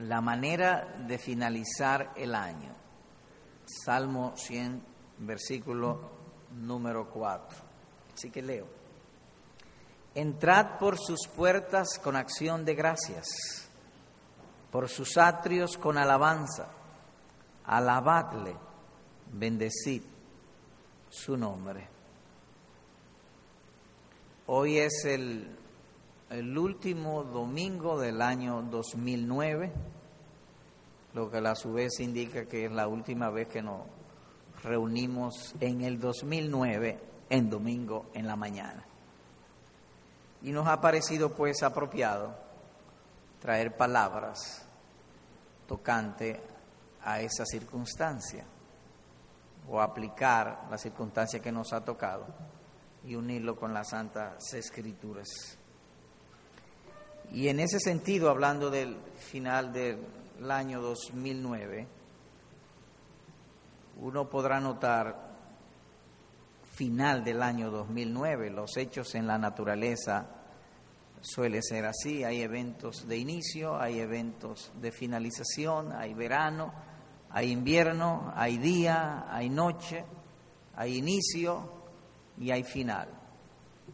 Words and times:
la 0.00 0.20
manera 0.20 0.94
de 1.06 1.18
finalizar 1.18 2.12
el 2.16 2.34
año. 2.34 2.72
Salmo 3.84 4.32
100, 4.36 4.82
versículo 5.18 6.00
número 6.52 7.08
4. 7.10 7.58
Así 8.14 8.30
que 8.30 8.42
leo. 8.42 8.66
Entrad 10.14 10.78
por 10.78 10.98
sus 10.98 11.28
puertas 11.28 11.98
con 12.02 12.16
acción 12.16 12.64
de 12.64 12.74
gracias, 12.74 13.26
por 14.72 14.88
sus 14.88 15.16
atrios 15.16 15.76
con 15.76 15.98
alabanza, 15.98 16.68
alabadle, 17.64 18.56
bendecid 19.32 20.02
su 21.08 21.36
nombre. 21.36 21.88
Hoy 24.46 24.78
es 24.78 25.04
el, 25.04 25.59
el 26.30 26.56
último 26.56 27.24
domingo 27.24 27.98
del 27.98 28.22
año 28.22 28.62
2009, 28.62 29.72
lo 31.12 31.28
que 31.28 31.38
a 31.38 31.54
su 31.56 31.72
vez 31.72 31.98
indica 31.98 32.46
que 32.46 32.66
es 32.66 32.72
la 32.72 32.86
última 32.86 33.30
vez 33.30 33.48
que 33.48 33.62
nos 33.62 33.82
reunimos 34.62 35.56
en 35.58 35.80
el 35.80 35.98
2009 35.98 37.00
en 37.30 37.50
domingo 37.50 38.06
en 38.14 38.28
la 38.28 38.36
mañana. 38.36 38.84
Y 40.42 40.52
nos 40.52 40.68
ha 40.68 40.80
parecido 40.80 41.34
pues 41.34 41.64
apropiado 41.64 42.32
traer 43.40 43.76
palabras 43.76 44.64
tocante 45.66 46.40
a 47.02 47.20
esa 47.20 47.44
circunstancia 47.44 48.44
o 49.68 49.80
aplicar 49.80 50.68
la 50.70 50.78
circunstancia 50.78 51.40
que 51.40 51.50
nos 51.50 51.72
ha 51.72 51.84
tocado 51.84 52.26
y 53.04 53.16
unirlo 53.16 53.56
con 53.56 53.74
las 53.74 53.88
Santas 53.88 54.54
Escrituras. 54.54 55.58
Y 57.32 57.48
en 57.48 57.60
ese 57.60 57.78
sentido, 57.78 58.28
hablando 58.28 58.70
del 58.70 58.96
final 59.16 59.72
del 59.72 59.98
año 60.50 60.80
2009, 60.80 61.86
uno 64.00 64.28
podrá 64.28 64.60
notar 64.60 65.30
final 66.74 67.22
del 67.22 67.42
año 67.42 67.70
2009. 67.70 68.50
Los 68.50 68.76
hechos 68.76 69.14
en 69.14 69.26
la 69.26 69.38
naturaleza 69.38 70.26
suele 71.20 71.62
ser 71.62 71.86
así. 71.86 72.24
Hay 72.24 72.40
eventos 72.40 73.06
de 73.06 73.18
inicio, 73.18 73.78
hay 73.78 74.00
eventos 74.00 74.72
de 74.80 74.90
finalización, 74.90 75.92
hay 75.92 76.14
verano, 76.14 76.72
hay 77.30 77.52
invierno, 77.52 78.32
hay 78.34 78.58
día, 78.58 79.26
hay 79.28 79.50
noche, 79.50 80.04
hay 80.74 80.96
inicio 80.96 81.70
y 82.38 82.50
hay 82.50 82.64
final. 82.64 83.08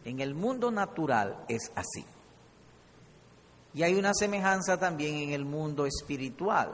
En 0.05 0.21
el 0.21 0.33
mundo 0.33 0.71
natural 0.71 1.43
es 1.47 1.71
así. 1.75 2.16
Y 3.77 3.83
hay 3.83 3.93
una 3.93 4.11
semejanza 4.15 4.79
también 4.79 5.17
en 5.17 5.33
el 5.33 5.45
mundo 5.45 5.85
espiritual. 5.85 6.73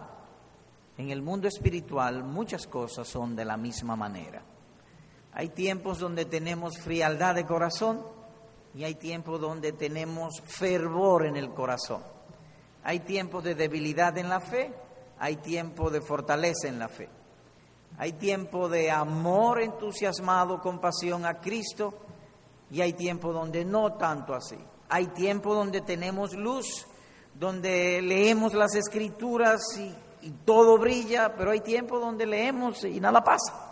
En 0.97 1.09
el 1.09 1.21
mundo 1.21 1.49
espiritual 1.49 2.23
muchas 2.23 2.65
cosas 2.65 3.09
son 3.09 3.35
de 3.35 3.43
la 3.43 3.57
misma 3.57 3.97
manera. 3.97 4.41
Hay 5.33 5.49
tiempos 5.49 5.99
donde 5.99 6.23
tenemos 6.23 6.77
frialdad 6.77 7.35
de 7.35 7.45
corazón 7.45 8.05
y 8.73 8.85
hay 8.85 8.95
tiempos 8.95 9.41
donde 9.41 9.73
tenemos 9.73 10.39
fervor 10.45 11.25
en 11.25 11.35
el 11.35 11.53
corazón. 11.53 12.01
Hay 12.85 13.01
tiempos 13.01 13.43
de 13.43 13.55
debilidad 13.55 14.17
en 14.17 14.29
la 14.29 14.39
fe, 14.39 14.73
hay 15.19 15.35
tiempos 15.35 15.91
de 15.91 15.99
fortaleza 15.99 16.69
en 16.69 16.79
la 16.79 16.87
fe. 16.87 17.09
Hay 17.97 18.13
tiempo 18.13 18.69
de 18.69 18.89
amor 18.89 19.61
entusiasmado, 19.61 20.61
compasión 20.61 21.25
a 21.25 21.41
Cristo 21.41 21.95
y 22.71 22.79
hay 22.79 22.93
tiempo 22.93 23.33
donde 23.33 23.65
no 23.65 23.91
tanto 23.95 24.33
así. 24.33 24.57
Hay 24.87 25.07
tiempo 25.07 25.53
donde 25.53 25.81
tenemos 25.81 26.33
luz, 26.33 26.87
donde 27.35 28.01
leemos 28.01 28.53
las 28.53 28.75
escrituras 28.75 29.61
y, 29.77 29.95
todo 30.45 30.77
brilla, 30.77 31.35
pero 31.35 31.51
hay 31.51 31.59
tiempo 31.59 31.99
donde 31.99 32.25
leemos 32.25 32.85
y 32.85 33.01
nada 33.01 33.21
pasa. 33.23 33.71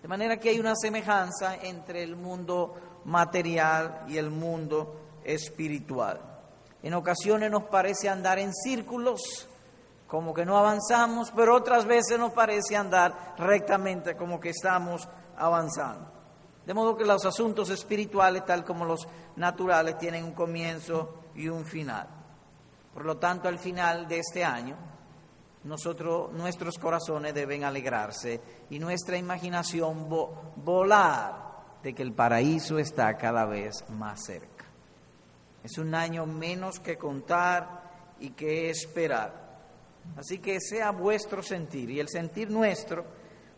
De 0.00 0.08
manera 0.08 0.38
que 0.38 0.48
hay 0.48 0.58
una 0.58 0.74
semejanza 0.74 1.56
entre 1.56 2.02
el 2.02 2.16
mundo 2.16 2.74
material 3.04 4.04
y 4.08 4.16
el 4.16 4.30
mundo 4.30 4.96
espiritual. 5.24 6.20
En 6.82 6.94
ocasiones 6.94 7.50
nos 7.50 7.64
parece 7.64 8.08
andar 8.08 8.38
en 8.38 8.54
círculos, 8.54 9.46
como 10.06 10.32
que 10.32 10.46
no 10.46 10.56
avanzamos, 10.56 11.32
pero 11.36 11.54
otras 11.54 11.84
veces 11.84 12.18
nos 12.18 12.32
parece 12.32 12.74
andar 12.74 13.34
rectamente, 13.36 14.16
como 14.16 14.40
que 14.40 14.50
estamos 14.50 15.06
avanzando. 15.36 16.12
De 16.64 16.72
modo 16.74 16.96
que 16.96 17.04
los 17.04 17.24
asuntos 17.26 17.68
espirituales, 17.70 18.44
tal 18.44 18.64
como 18.64 18.84
los 18.84 19.06
naturales, 19.36 19.98
tienen 19.98 20.24
un 20.24 20.32
comienzo 20.32 21.14
y 21.34 21.48
un 21.48 21.64
final. 21.64 22.08
Por 22.96 23.04
lo 23.04 23.18
tanto, 23.18 23.46
al 23.46 23.58
final 23.58 24.08
de 24.08 24.20
este 24.20 24.42
año, 24.42 24.74
nosotros, 25.64 26.32
nuestros 26.32 26.78
corazones 26.78 27.34
deben 27.34 27.62
alegrarse 27.62 28.40
y 28.70 28.78
nuestra 28.78 29.18
imaginación 29.18 30.08
volar 30.08 31.34
de 31.82 31.94
que 31.94 32.02
el 32.02 32.14
paraíso 32.14 32.78
está 32.78 33.14
cada 33.18 33.44
vez 33.44 33.84
más 33.90 34.24
cerca. 34.24 34.64
Es 35.62 35.76
un 35.76 35.94
año 35.94 36.24
menos 36.24 36.80
que 36.80 36.96
contar 36.96 37.82
y 38.18 38.30
que 38.30 38.70
esperar. 38.70 39.58
Así 40.16 40.38
que 40.38 40.58
sea 40.58 40.90
vuestro 40.90 41.42
sentir 41.42 41.90
y 41.90 42.00
el 42.00 42.08
sentir 42.08 42.50
nuestro, 42.50 43.04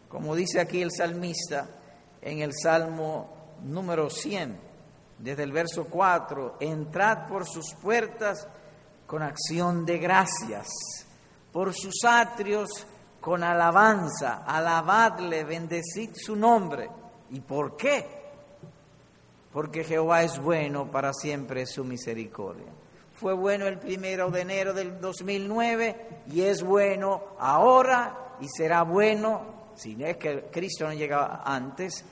como 0.09 0.35
dice 0.35 0.59
aquí 0.59 0.83
el 0.83 0.91
salmista 0.91 1.69
en 2.21 2.41
el 2.41 2.55
Salmo 2.61 3.57
número 3.63 4.11
100, 4.11 4.59
desde 5.21 5.45
el 5.45 5.53
verso 5.53 5.85
4, 5.85 6.57
entrad 6.59 7.29
por 7.29 7.47
sus 7.47 7.73
puertas 7.77 8.49
con 9.09 9.23
acción 9.23 9.87
de 9.87 9.97
gracias 9.97 10.69
por 11.51 11.75
sus 11.75 12.05
atrios 12.05 12.87
con 13.23 13.43
alabanza, 13.43 14.45
alabadle, 14.47 15.45
bendecid 15.45 16.11
su 16.15 16.37
nombre. 16.37 16.91
¿Y 17.31 17.41
por 17.41 17.75
qué? 17.75 18.07
Porque 19.51 19.83
Jehová 19.83 20.25
es 20.25 20.39
bueno, 20.39 20.91
para 20.91 21.15
siempre 21.15 21.65
su 21.65 21.85
misericordia. 21.85 22.69
Fue 23.15 23.33
bueno 23.33 23.67
el 23.67 23.79
primero 23.79 24.31
de 24.31 24.43
enero 24.43 24.75
del 24.75 25.01
2009 25.01 26.25
y 26.31 26.43
es 26.43 26.63
bueno 26.63 27.35
ahora 27.39 28.37
y 28.41 28.47
será 28.47 28.83
bueno, 28.83 29.71
si 29.75 29.97
es 30.05 30.19
que 30.19 30.51
Cristo 30.53 30.87
no 30.87 30.93
llegaba 30.93 31.43
antes, 31.47 32.05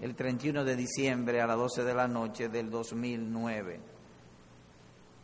el 0.00 0.14
31 0.14 0.64
de 0.64 0.76
diciembre 0.76 1.40
a 1.40 1.48
las 1.48 1.56
12 1.56 1.82
de 1.82 1.94
la 1.94 2.06
noche 2.06 2.48
del 2.48 2.70
2009. 2.70 3.99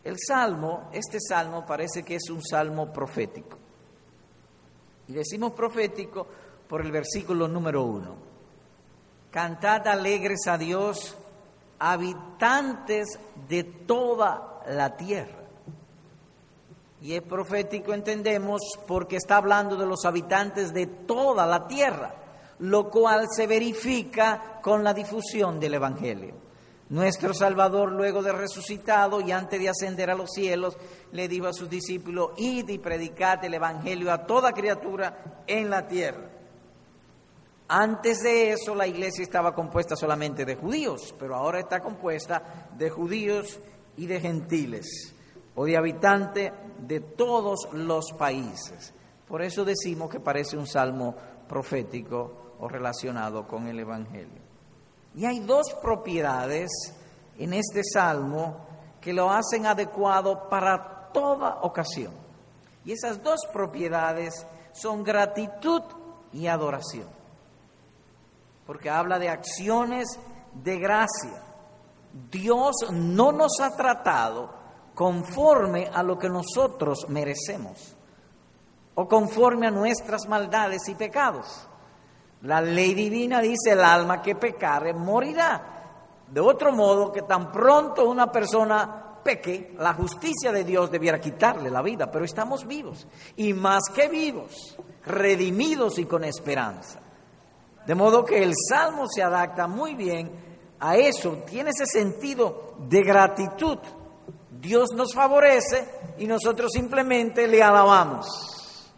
El 0.07 0.19
salmo, 0.25 0.89
este 0.93 1.19
salmo 1.21 1.67
parece 1.67 2.05
que 2.05 2.15
es 2.15 2.31
un 2.31 2.41
salmo 2.41 2.93
profético. 2.93 3.59
Y 5.09 5.15
decimos 5.15 5.51
profético 5.51 6.25
por 6.69 6.81
el 6.81 6.93
versículo 6.93 7.49
número 7.49 7.83
uno. 7.83 8.15
Cantad 9.33 9.85
alegres 9.89 10.47
a 10.47 10.59
Dios, 10.59 11.17
habitantes 11.81 13.19
de 13.49 13.65
toda 13.65 14.63
la 14.69 14.97
tierra. 14.97 15.43
Y 17.03 17.15
es 17.15 17.23
profético, 17.23 17.93
entendemos, 17.93 18.61
porque 18.87 19.17
está 19.17 19.39
hablando 19.39 19.75
de 19.75 19.87
los 19.87 20.05
habitantes 20.05 20.73
de 20.73 20.87
toda 20.87 21.47
la 21.47 21.67
tierra, 21.67 22.15
lo 22.61 22.91
cual 22.93 23.27
se 23.29 23.49
verifica 23.49 24.61
con 24.63 24.85
la 24.85 24.95
difusión 24.95 25.59
del 25.59 25.75
Evangelio. 25.75 26.46
Nuestro 26.89 27.35
Salvador, 27.35 27.91
luego 27.91 28.23
de 28.23 28.33
resucitado 28.33 29.21
y 29.21 29.33
antes 29.33 29.59
de 29.59 29.69
ascender 29.69 30.09
a 30.09 30.15
los 30.15 30.31
cielos, 30.31 30.79
le 31.11 31.27
dijo 31.27 31.49
a 31.49 31.53
sus 31.53 31.69
discípulos, 31.69 32.31
id 32.37 32.69
y 32.69 32.79
predicad 32.79 33.45
el 33.45 33.55
Evangelio 33.55 34.13
a 34.13 34.25
toda 34.25 34.53
criatura 34.53 35.43
en 35.49 35.69
la 35.69 35.89
tierra. 35.89 36.31
Antes 37.69 38.23
de 38.23 38.53
eso 38.53 38.77
la 38.77 38.87
iglesia 38.87 39.25
estaba 39.25 39.53
compuesta 39.53 39.97
solamente 39.97 40.45
de 40.45 40.55
judíos, 40.55 41.13
pero 41.19 41.35
ahora 41.35 41.59
está 41.59 41.81
compuesta 41.81 42.69
de 42.79 42.91
judíos 42.91 43.59
y 43.97 44.07
de 44.07 44.21
gentiles, 44.21 45.13
o 45.57 45.65
de 45.65 45.77
habitantes 45.77 46.53
de 46.79 47.01
todos 47.01 47.69
los 47.73 48.13
países. 48.17 48.95
Por 49.27 49.43
eso 49.43 49.65
decimos 49.65 50.09
que 50.09 50.21
parece 50.21 50.57
un 50.57 50.69
salmo 50.69 51.17
profético 51.49 52.55
o 52.61 52.69
relacionado 52.69 53.49
con 53.49 53.67
el 53.67 53.81
Evangelio. 53.81 54.46
Y 55.17 55.25
hay 55.25 55.41
dos 55.41 55.75
propiedades 55.81 56.71
en 57.39 57.55
este 57.55 57.83
salmo 57.83 58.67
que 59.01 59.15
lo 59.15 59.31
hacen 59.31 59.67
adecuado 59.67 60.49
para 60.49 61.11
toda 61.13 61.61
ocasión. 61.63 62.13
Y 62.85 62.93
esas 62.93 63.23
dos 63.23 63.41
propiedades 63.53 64.47
son 64.73 65.03
gratitud 65.03 65.83
y 66.33 66.47
adoración. 66.47 67.09
Porque 68.67 68.91
habla 68.91 69.19
de 69.19 69.31
acciones 69.31 70.07
de 70.53 70.79
gracia. 70.79 71.43
Dios 72.31 72.75
no 72.93 73.33
nos 73.33 73.59
ha 73.61 73.75
tratado 73.75 74.51
conforme 74.95 75.89
a 75.93 76.03
lo 76.03 76.19
que 76.19 76.29
nosotros 76.29 77.07
merecemos 77.09 77.97
o 78.95 79.07
conforme 79.07 79.67
a 79.67 79.71
nuestras 79.71 80.27
maldades 80.27 80.89
y 80.89 80.95
pecados. 80.95 81.67
La 82.47 82.61
ley 82.61 82.95
divina 82.95 83.41
dice 83.41 83.73
el 83.73 83.83
alma 83.83 84.23
que 84.23 84.37
pecare 84.37 84.95
morirá. 84.95 85.75
De 86.29 86.41
otro 86.41 86.71
modo 86.73 87.11
que 87.11 87.23
tan 87.23 87.51
pronto 87.51 88.09
una 88.09 88.31
persona 88.31 89.19
peque, 89.25 89.75
la 89.79 89.95
justicia 89.95 90.53
de 90.53 90.63
Dios 90.63 90.89
debiera 90.89 91.21
quitarle 91.21 91.71
la 91.71 91.83
vida, 91.83 92.09
pero 92.09 92.25
estamos 92.25 92.65
vivos. 92.65 93.09
Y 93.35 93.53
más 93.53 93.83
que 93.93 94.09
vivos, 94.09 94.77
redimidos 95.05 95.99
y 95.99 96.05
con 96.05 96.23
esperanza. 96.23 97.01
De 97.85 97.95
modo 97.97 98.25
que 98.25 98.41
el 98.45 98.55
Salmo 98.69 99.07
se 99.09 99.25
adapta 99.25 99.67
muy 99.67 99.97
bien 99.97 100.31
a 100.79 100.97
eso, 100.97 101.43
tiene 101.49 101.71
ese 101.71 101.87
sentido 101.87 102.75
de 102.79 103.03
gratitud. 103.03 103.79
Dios 104.61 104.91
nos 104.95 105.13
favorece 105.13 105.89
y 106.19 106.29
nosotros 106.29 106.71
simplemente 106.73 107.49
le 107.49 107.61
alabamos. 107.61 108.93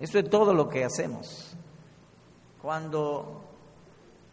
Eso 0.00 0.18
es 0.18 0.30
todo 0.30 0.54
lo 0.54 0.66
que 0.66 0.84
hacemos. 0.84 1.57
Cuando, 2.60 3.42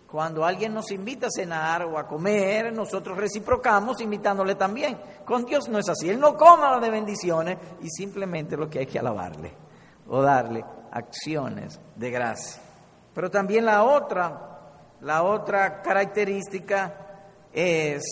cuando 0.09 0.43
alguien 0.43 0.73
nos 0.73 0.91
invita 0.91 1.27
a 1.27 1.31
cenar 1.31 1.83
o 1.83 1.97
a 1.97 2.07
comer, 2.07 2.73
nosotros 2.73 3.17
reciprocamos 3.17 4.01
invitándole 4.01 4.55
también. 4.55 4.99
Con 5.25 5.45
Dios 5.45 5.69
no 5.69 5.79
es 5.79 5.89
así. 5.89 6.09
Él 6.09 6.19
no 6.19 6.35
coma 6.35 6.79
de 6.79 6.89
bendiciones 6.89 7.57
y 7.81 7.89
simplemente 7.89 8.57
lo 8.57 8.69
que 8.69 8.79
hay 8.79 8.85
que 8.85 8.99
alabarle 8.99 9.53
o 10.07 10.21
darle 10.21 10.63
acciones 10.91 11.79
de 11.95 12.11
gracia. 12.11 12.61
Pero 13.13 13.29
también 13.29 13.65
la 13.65 13.83
otra, 13.83 14.59
la 15.01 15.23
otra 15.23 15.81
característica 15.81 16.93
es 17.53 18.03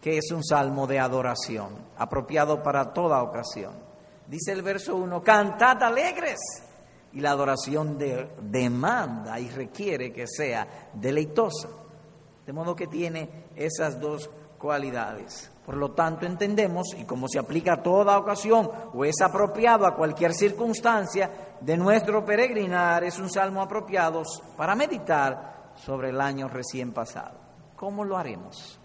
que 0.00 0.18
es 0.18 0.30
un 0.32 0.42
salmo 0.42 0.86
de 0.86 0.98
adoración, 0.98 1.76
apropiado 1.96 2.62
para 2.62 2.92
toda 2.92 3.22
ocasión. 3.22 3.74
Dice 4.26 4.52
el 4.52 4.62
verso 4.62 4.96
1, 4.96 5.22
cantad 5.22 5.82
alegres. 5.82 6.38
Y 7.12 7.20
la 7.20 7.30
adoración 7.30 7.98
demanda 7.98 9.40
y 9.40 9.48
requiere 9.48 10.12
que 10.12 10.26
sea 10.26 10.90
deleitosa. 10.94 11.68
De 12.46 12.52
modo 12.52 12.74
que 12.76 12.86
tiene 12.86 13.46
esas 13.56 14.00
dos 14.00 14.30
cualidades. 14.58 15.50
Por 15.64 15.76
lo 15.76 15.92
tanto, 15.92 16.26
entendemos, 16.26 16.94
y 16.98 17.04
como 17.04 17.28
se 17.28 17.38
aplica 17.38 17.74
a 17.74 17.82
toda 17.82 18.18
ocasión 18.18 18.70
o 18.92 19.04
es 19.04 19.20
apropiado 19.20 19.86
a 19.86 19.94
cualquier 19.94 20.34
circunstancia 20.34 21.30
de 21.60 21.76
nuestro 21.76 22.24
peregrinar, 22.24 23.04
es 23.04 23.18
un 23.18 23.30
salmo 23.30 23.62
apropiado 23.62 24.22
para 24.56 24.74
meditar 24.74 25.72
sobre 25.76 26.10
el 26.10 26.20
año 26.20 26.48
recién 26.48 26.92
pasado. 26.92 27.38
¿Cómo 27.76 28.04
lo 28.04 28.16
haremos? 28.16 28.78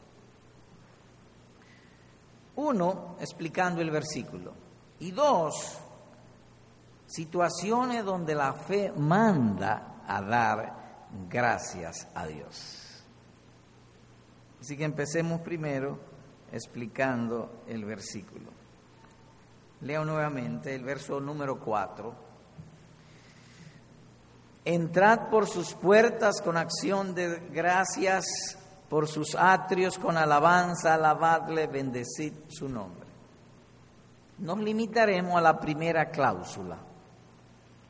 Uno, 2.57 3.15
explicando 3.19 3.81
el 3.81 3.91
versículo. 3.91 4.53
Y 4.99 5.11
dos, 5.11 5.79
situaciones 7.07 8.03
donde 8.03 8.35
la 8.35 8.53
fe 8.53 8.91
manda 8.95 10.01
a 10.07 10.21
dar 10.21 10.73
gracias 11.29 12.07
a 12.13 12.25
Dios. 12.25 13.03
Así 14.59 14.75
que 14.75 14.83
empecemos 14.83 15.41
primero 15.41 15.99
explicando 16.51 17.61
el 17.67 17.85
versículo. 17.85 18.51
Leo 19.81 20.05
nuevamente 20.05 20.73
el 20.73 20.83
verso 20.83 21.19
número 21.19 21.59
4. 21.59 22.25
Entrad 24.65 25.29
por 25.29 25.47
sus 25.47 25.73
puertas 25.75 26.41
con 26.41 26.57
acción 26.57 27.13
de 27.13 27.39
gracias, 27.51 28.25
por 28.89 29.07
sus 29.07 29.35
atrios 29.35 29.99
con 29.99 30.17
alabanza, 30.17 30.95
alabadle, 30.95 31.67
bendecid 31.67 32.33
su 32.47 32.67
nombre. 32.67 33.05
Nos 34.39 34.57
limitaremos 34.59 35.35
a 35.35 35.41
la 35.41 35.59
primera 35.59 36.09
cláusula. 36.09 36.77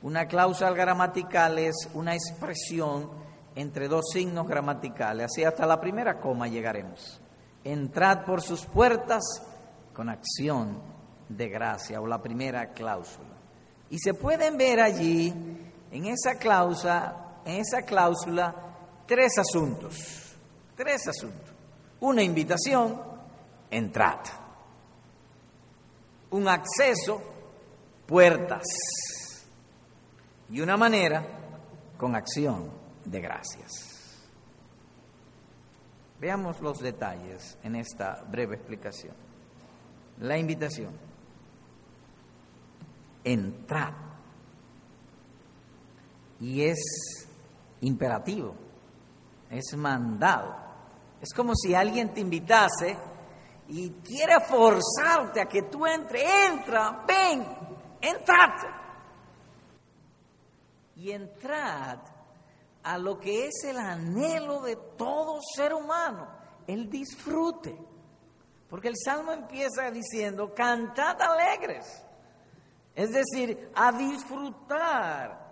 Una 0.01 0.27
cláusula 0.27 0.71
gramatical 0.71 1.57
es 1.57 1.89
una 1.93 2.13
expresión 2.13 3.09
entre 3.55 3.87
dos 3.87 4.05
signos 4.11 4.47
gramaticales. 4.47 5.25
Así 5.25 5.43
hasta 5.43 5.65
la 5.65 5.79
primera 5.79 6.19
coma 6.19 6.47
llegaremos. 6.47 7.19
Entrad 7.63 8.25
por 8.25 8.41
sus 8.41 8.65
puertas 8.65 9.23
con 9.93 10.09
acción 10.09 10.81
de 11.29 11.49
gracia 11.49 11.99
o 12.01 12.07
la 12.07 12.21
primera 12.21 12.73
cláusula. 12.73 13.35
Y 13.89 13.97
se 13.99 14.13
pueden 14.13 14.57
ver 14.57 14.81
allí 14.81 15.33
en 15.91 16.05
esa 16.05 16.35
cláusula, 16.37 17.39
en 17.45 17.61
esa 17.61 17.81
cláusula 17.83 18.53
tres 19.07 19.37
asuntos. 19.37 20.35
Tres 20.75 21.07
asuntos. 21.07 21.53
Una 22.01 22.21
invitación, 22.21 23.01
entrad. 23.71 24.19
Un 26.31 26.47
acceso, 26.49 27.21
puertas. 28.05 28.63
Y 30.49 30.61
una 30.61 30.77
manera 30.77 31.25
con 31.97 32.15
acción 32.15 32.71
de 33.03 33.21
gracias. 33.21 33.95
Veamos 36.19 36.61
los 36.61 36.79
detalles 36.79 37.57
en 37.63 37.75
esta 37.75 38.23
breve 38.29 38.55
explicación. 38.55 39.15
La 40.19 40.37
invitación. 40.37 40.91
Entrad. 43.23 43.93
Y 46.39 46.63
es 46.63 46.79
imperativo, 47.81 48.55
es 49.49 49.75
mandado. 49.77 50.55
Es 51.21 51.33
como 51.33 51.55
si 51.55 51.73
alguien 51.73 52.13
te 52.13 52.21
invitase 52.21 52.97
y 53.69 53.89
quiere 54.03 54.39
forzarte 54.41 55.41
a 55.41 55.45
que 55.45 55.63
tú 55.63 55.85
entre, 55.87 56.23
entra, 56.47 57.03
ven, 57.07 57.45
entrad. 58.01 58.84
Y 60.95 61.11
entrad 61.11 61.99
a 62.83 62.97
lo 62.97 63.19
que 63.19 63.47
es 63.47 63.63
el 63.65 63.77
anhelo 63.77 64.61
de 64.61 64.75
todo 64.97 65.39
ser 65.55 65.73
humano, 65.73 66.27
el 66.67 66.89
disfrute. 66.89 67.75
Porque 68.69 68.87
el 68.89 68.95
salmo 69.03 69.31
empieza 69.31 69.89
diciendo, 69.91 70.53
cantad 70.53 71.19
alegres, 71.21 71.85
es 72.93 73.11
decir, 73.11 73.71
a 73.75 73.91
disfrutar. 73.91 75.45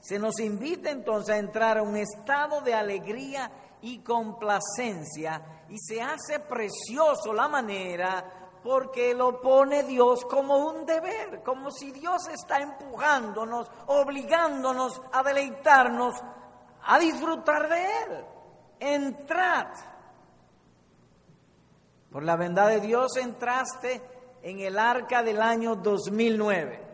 Se 0.00 0.18
nos 0.18 0.40
invita 0.40 0.90
entonces 0.90 1.34
a 1.34 1.38
entrar 1.38 1.78
a 1.78 1.82
un 1.82 1.96
estado 1.96 2.60
de 2.62 2.74
alegría 2.74 3.50
y 3.82 3.98
complacencia 4.00 5.64
y 5.68 5.78
se 5.78 6.00
hace 6.00 6.40
precioso 6.40 7.32
la 7.32 7.48
manera 7.48 8.39
porque 8.62 9.14
lo 9.14 9.40
pone 9.40 9.82
Dios 9.84 10.24
como 10.24 10.56
un 10.58 10.84
deber, 10.84 11.42
como 11.42 11.70
si 11.70 11.90
Dios 11.90 12.28
está 12.28 12.60
empujándonos, 12.60 13.70
obligándonos 13.86 15.00
a 15.12 15.22
deleitarnos 15.22 16.14
a 16.82 16.98
disfrutar 16.98 17.68
de 17.68 17.84
Él. 17.84 18.24
Entrad. 18.80 19.68
Por 22.10 22.22
la 22.22 22.36
bondad 22.36 22.68
de 22.68 22.80
Dios 22.80 23.16
entraste 23.16 24.02
en 24.42 24.60
el 24.60 24.78
arca 24.78 25.22
del 25.22 25.40
año 25.40 25.76
2009. 25.76 26.88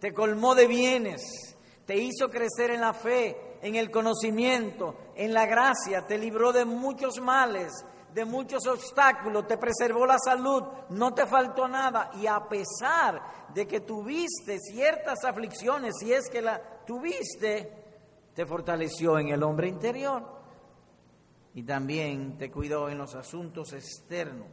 Te 0.00 0.12
colmó 0.12 0.54
de 0.54 0.66
bienes, 0.66 1.56
te 1.86 1.96
hizo 1.96 2.30
crecer 2.30 2.70
en 2.70 2.80
la 2.80 2.92
fe, 2.92 3.58
en 3.62 3.76
el 3.76 3.90
conocimiento, 3.90 4.96
en 5.14 5.34
la 5.34 5.46
gracia, 5.46 6.06
te 6.06 6.18
libró 6.18 6.52
de 6.52 6.64
muchos 6.64 7.20
males, 7.20 7.72
de 8.14 8.24
muchos 8.24 8.66
obstáculos, 8.66 9.46
te 9.46 9.56
preservó 9.56 10.06
la 10.06 10.18
salud, 10.18 10.62
no 10.90 11.14
te 11.14 11.26
faltó 11.26 11.68
nada. 11.68 12.10
Y 12.20 12.26
a 12.26 12.48
pesar 12.48 13.48
de 13.54 13.66
que 13.66 13.80
tuviste 13.80 14.58
ciertas 14.58 15.24
aflicciones, 15.24 15.94
si 15.98 16.12
es 16.12 16.28
que 16.28 16.42
la 16.42 16.60
tuviste, 16.86 17.80
te 18.34 18.46
fortaleció 18.46 19.18
en 19.18 19.28
el 19.28 19.42
hombre 19.42 19.68
interior 19.68 20.40
y 21.54 21.62
también 21.62 22.36
te 22.38 22.50
cuidó 22.50 22.88
en 22.88 22.98
los 22.98 23.14
asuntos 23.14 23.72
externos. 23.72 24.48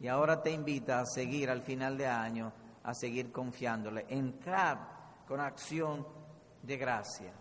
Y 0.00 0.08
ahora 0.08 0.42
te 0.42 0.50
invita 0.50 1.00
a 1.00 1.06
seguir 1.06 1.48
al 1.48 1.62
final 1.62 1.96
de 1.96 2.06
año, 2.06 2.52
a 2.82 2.94
seguir 2.94 3.30
confiándole, 3.30 4.06
entrar 4.08 5.22
con 5.26 5.40
acción 5.40 6.06
de 6.62 6.76
gracias. 6.76 7.34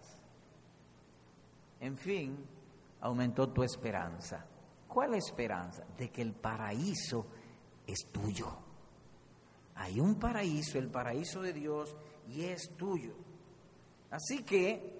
En 1.80 1.98
fin, 1.98 2.46
aumentó 3.02 3.50
tu 3.50 3.64
esperanza. 3.64 4.46
¿Cuál 4.91 5.13
esperanza? 5.13 5.86
De 5.98 6.10
que 6.12 6.21
el 6.21 6.33
paraíso 6.33 7.25
es 7.88 8.07
tuyo. 8.12 8.48
Hay 9.75 10.01
un 10.01 10.19
paraíso, 10.19 10.77
el 10.77 10.89
paraíso 10.89 11.41
de 11.41 11.53
Dios, 11.53 11.95
y 12.27 12.43
es 12.43 12.75
tuyo. 12.75 13.13
Así 14.10 14.43
que 14.43 15.00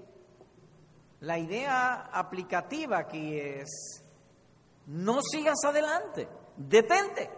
la 1.19 1.38
idea 1.38 2.10
aplicativa 2.13 3.00
aquí 3.00 3.38
es, 3.38 4.01
no 4.88 5.19
sigas 5.21 5.60
adelante, 5.65 6.29
detente, 6.55 7.29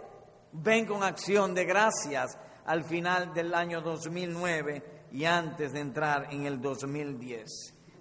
ven 0.52 0.86
con 0.86 1.02
acción 1.02 1.56
de 1.56 1.66
gracias 1.66 2.38
al 2.66 2.84
final 2.84 3.34
del 3.34 3.56
año 3.56 3.82
2009 3.82 5.08
y 5.12 5.26
antes 5.26 5.74
de 5.74 5.80
entrar 5.80 6.32
en 6.32 6.46
el 6.46 6.62
2010. 6.62 7.50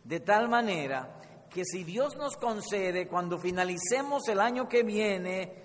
De 0.05 0.21
tal 0.21 0.51
manera 0.51 1.22
que 1.53 1.65
si 1.65 1.85
Dios 1.85 2.17
nos 2.17 2.37
concede, 2.37 3.07
cuando 3.07 3.39
finalicemos 3.39 4.27
el 4.29 4.41
año 4.41 4.69
que 4.69 4.83
viene, 4.83 5.63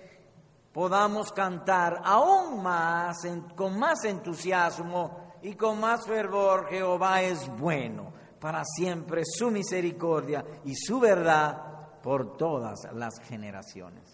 podamos 0.72 1.32
cantar 1.32 2.00
aún 2.04 2.62
más, 2.62 3.16
con 3.56 3.78
más 3.78 4.04
entusiasmo 4.04 5.34
y 5.42 5.54
con 5.54 5.80
más 5.80 6.06
fervor, 6.06 6.68
Jehová 6.68 7.22
es 7.22 7.48
bueno 7.56 8.12
para 8.38 8.62
siempre 8.64 9.22
su 9.24 9.50
misericordia 9.50 10.44
y 10.64 10.74
su 10.76 11.00
verdad 11.00 12.00
por 12.02 12.36
todas 12.36 12.86
las 12.92 13.18
generaciones. 13.20 14.04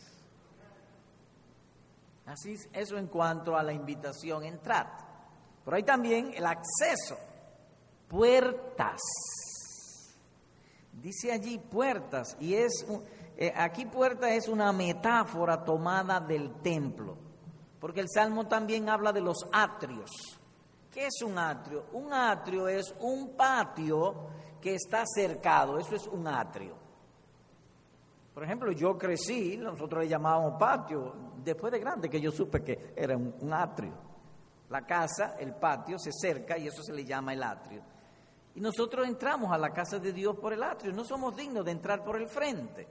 Así 2.27 2.55
es, 2.55 2.69
eso 2.73 2.97
en 2.97 3.09
cuanto 3.09 3.57
a 3.57 3.63
la 3.63 3.73
invitación, 3.73 4.45
entrar. 4.45 4.97
Pero 5.65 5.77
hay 5.77 5.83
también 5.83 6.33
el 6.35 6.47
acceso, 6.47 7.17
puertas. 8.09 9.01
Dice 11.01 11.33
allí 11.33 11.59
puertas 11.59 12.37
y 12.41 12.55
es 12.55 12.87
eh, 13.37 13.53
aquí 13.57 13.85
puerta 13.87 14.33
es 14.33 14.49
una 14.49 14.73
metáfora 14.73 15.65
tomada 15.65 16.21
del 16.21 16.63
templo, 16.63 17.17
porque 17.81 18.01
el 18.01 18.09
salmo 18.09 18.47
también 18.47 18.89
habla 18.89 19.13
de 19.13 19.21
los 19.21 19.39
atrios. 19.53 20.11
¿Qué 20.91 21.07
es 21.07 21.23
un 21.23 21.37
atrio? 21.37 21.87
Un 21.93 22.13
atrio 22.13 22.69
es 22.69 22.95
un 23.01 23.37
patio 23.37 24.29
que 24.61 24.77
está 24.77 25.03
cercado, 25.05 25.79
eso 25.79 25.97
es 25.97 26.07
un 26.07 26.29
atrio. 26.29 26.77
Por 28.33 28.45
ejemplo, 28.45 28.71
yo 28.71 28.97
crecí, 28.97 29.57
nosotros 29.57 30.05
le 30.05 30.09
llamábamos 30.09 30.59
patio, 30.59 31.15
después 31.45 31.73
de 31.73 31.81
grande 31.81 32.09
que 32.09 32.21
yo 32.21 32.31
supe 32.31 32.63
que 32.63 32.93
era 32.97 33.17
un, 33.17 33.53
atrio. 33.53 33.93
La 34.71 34.87
casa, 34.87 35.37
el 35.39 35.55
patio, 35.55 35.99
se 35.99 36.11
cerca 36.13 36.57
y 36.57 36.69
eso 36.69 36.83
se 36.83 36.93
le 36.93 37.05
llama 37.05 37.33
el 37.33 37.43
atrio. 37.43 37.83
Y 38.55 38.61
nosotros 38.61 39.07
entramos 39.07 39.53
a 39.53 39.59
la 39.59 39.73
casa 39.73 39.99
de 39.99 40.13
Dios 40.13 40.37
por 40.37 40.53
el 40.53 40.63
atrio, 40.63 40.93
no 40.93 41.05
somos 41.05 41.35
dignos 41.35 41.65
de 41.65 41.73
entrar 41.73 42.05
por 42.05 42.17
el 42.17 42.29
frente. 42.29 42.87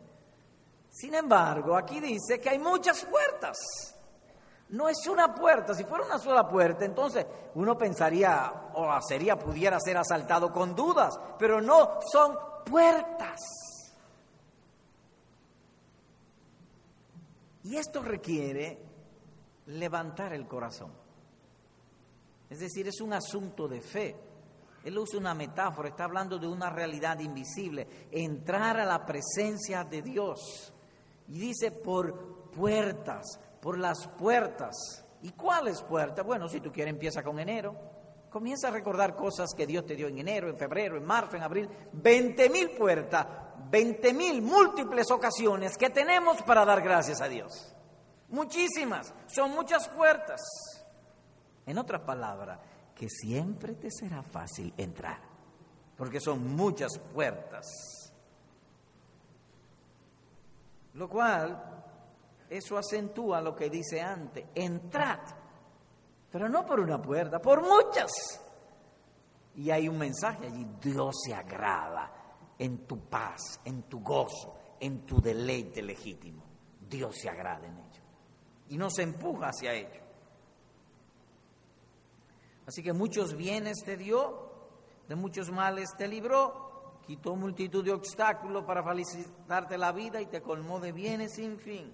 Sin 0.89 1.15
embargo, 1.15 1.75
aquí 1.75 2.00
dice 2.00 2.39
que 2.39 2.50
hay 2.50 2.60
muchas 2.60 3.05
puertas. 3.05 3.58
No 4.70 4.89
es 4.89 5.08
una 5.08 5.34
puerta, 5.34 5.74
si 5.74 5.84
fuera 5.84 6.05
una 6.05 6.20
sola 6.20 6.48
puerta, 6.48 6.84
entonces 6.84 7.25
uno 7.55 7.77
pensaría 7.77 8.72
o 8.74 8.89
sería 9.01 9.38
pudiera 9.38 9.79
ser 9.79 9.98
asaltado 9.98 10.51
con 10.51 10.75
dudas, 10.75 11.17
pero 11.38 11.62
no, 11.62 12.00
son 12.12 12.38
puertas. 12.65 13.39
Y 17.63 17.77
esto 17.77 18.01
requiere 18.01 18.79
levantar 19.67 20.34
el 20.34 20.48
corazón. 20.48 20.91
Es 22.50 22.60
decir, 22.60 22.88
es 22.88 23.00
un 23.01 23.13
asunto 23.13 23.67
de 23.67 23.82
fe. 23.82 24.15
Él 24.83 24.97
usa 24.97 25.19
una 25.19 25.33
metáfora, 25.33 25.89
está 25.89 26.05
hablando 26.05 26.37
de 26.37 26.47
una 26.47 26.69
realidad 26.69 27.19
invisible, 27.19 27.87
entrar 28.11 28.79
a 28.79 28.85
la 28.85 29.05
presencia 29.05 29.83
de 29.83 30.01
Dios. 30.01 30.73
Y 31.29 31.39
dice 31.39 31.71
por 31.71 32.49
puertas, 32.51 33.39
por 33.61 33.77
las 33.77 34.07
puertas. 34.07 34.75
¿Y 35.21 35.31
cuáles 35.31 35.81
puertas? 35.81 36.25
Bueno, 36.25 36.47
si 36.49 36.59
tú 36.59 36.71
quieres 36.71 36.93
empieza 36.93 37.23
con 37.23 37.39
enero. 37.39 37.75
Comienza 38.29 38.69
a 38.69 38.71
recordar 38.71 39.15
cosas 39.15 39.51
que 39.55 39.67
Dios 39.67 39.85
te 39.85 39.95
dio 39.95 40.07
en 40.07 40.17
enero, 40.17 40.49
en 40.49 40.57
febrero, 40.57 40.97
en 40.97 41.05
marzo, 41.05 41.37
en 41.37 41.43
abril. 41.43 41.69
Veinte 41.93 42.49
mil 42.49 42.71
puertas 42.71 43.27
20 43.73 44.13
mil 44.13 44.41
múltiples 44.41 45.09
ocasiones 45.11 45.77
que 45.77 45.89
tenemos 45.89 46.41
para 46.43 46.65
dar 46.65 46.81
gracias 46.81 47.21
a 47.21 47.27
Dios. 47.27 47.73
Muchísimas, 48.29 49.13
son 49.27 49.51
muchas 49.51 49.89
puertas. 49.89 50.41
En 51.65 51.77
otras 51.77 52.01
palabras, 52.01 52.59
que 53.03 53.10
siempre 53.10 53.75
te 53.75 53.91
será 53.91 54.24
fácil 54.24 54.74
entrar, 54.77 55.19
porque 55.98 56.22
son 56.22 56.55
muchas 56.55 56.98
puertas. 57.13 57.65
Lo 60.93 61.10
cual, 61.10 61.83
eso 62.50 62.77
acentúa 62.77 63.41
lo 63.41 63.53
que 63.53 63.69
dice 63.69 64.00
antes, 64.00 64.45
entrad, 64.55 65.19
pero 66.31 66.48
no 66.48 66.65
por 66.65 66.79
una 66.79 67.01
puerta, 67.01 67.41
por 67.41 67.62
muchas. 67.62 68.10
Y 69.55 69.69
hay 69.69 69.89
un 69.89 69.98
mensaje 69.98 70.48
allí, 70.48 70.65
Dios 70.81 71.13
se 71.25 71.33
agrada 71.33 72.10
en 72.57 72.88
tu 72.88 73.10
paz, 73.10 73.60
en 73.65 73.83
tu 73.83 74.00
gozo, 74.00 74.55
en 74.79 75.05
tu 75.05 75.22
deleite 75.22 75.81
legítimo. 75.81 76.41
Dios 76.79 77.17
se 77.17 77.27
agrada 77.27 77.67
en 77.67 77.79
ello 77.79 78.01
y 78.69 78.77
nos 78.77 78.98
empuja 78.98 79.48
hacia 79.48 79.74
ello. 79.74 80.02
Así 82.65 82.82
que 82.82 82.93
muchos 82.93 83.36
bienes 83.36 83.84
te 83.84 83.98
dio, 83.98 84.50
de 85.08 85.15
muchos 85.15 85.51
males 85.51 85.89
te 85.98 86.08
libró, 86.08 87.00
quitó 87.05 87.36
multitud 87.36 87.84
de 87.84 87.91
obstáculos 87.91 88.63
para 88.65 88.84
felicitarte 88.84 89.77
la 89.77 89.91
vida 89.91 90.22
y 90.22 90.27
te 90.27 90.41
colmó 90.41 90.79
de 90.79 90.91
bienes 90.91 91.34
sin 91.36 91.58
fin. 91.58 91.91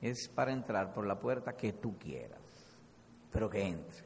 Es 0.00 0.28
para 0.28 0.52
entrar 0.52 0.94
por 0.94 1.06
la 1.06 1.18
puerta 1.18 1.54
que 1.54 1.74
tú 1.74 1.98
quieras, 1.98 2.40
pero 3.30 3.50
que 3.50 3.62
entre. 3.62 4.04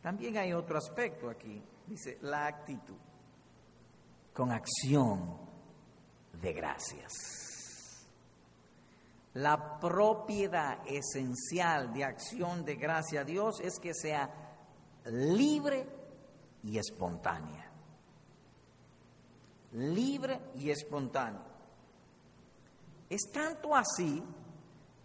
También 0.00 0.36
hay 0.36 0.52
otro 0.52 0.78
aspecto 0.78 1.28
aquí. 1.28 1.62
Dice, 1.86 2.18
la 2.22 2.46
actitud, 2.46 2.96
con 4.32 4.50
acción 4.50 5.36
de 6.40 6.52
gracias. 6.52 7.51
La 9.34 9.78
propiedad 9.80 10.78
esencial 10.86 11.92
de 11.92 12.04
acción 12.04 12.64
de 12.64 12.76
gracia 12.76 13.22
a 13.22 13.24
Dios 13.24 13.60
es 13.60 13.78
que 13.78 13.94
sea 13.94 14.30
libre 15.06 15.86
y 16.62 16.78
espontánea. 16.78 17.70
Libre 19.72 20.38
y 20.56 20.70
espontánea. 20.70 21.42
Es 23.08 23.30
tanto 23.32 23.74
así 23.74 24.22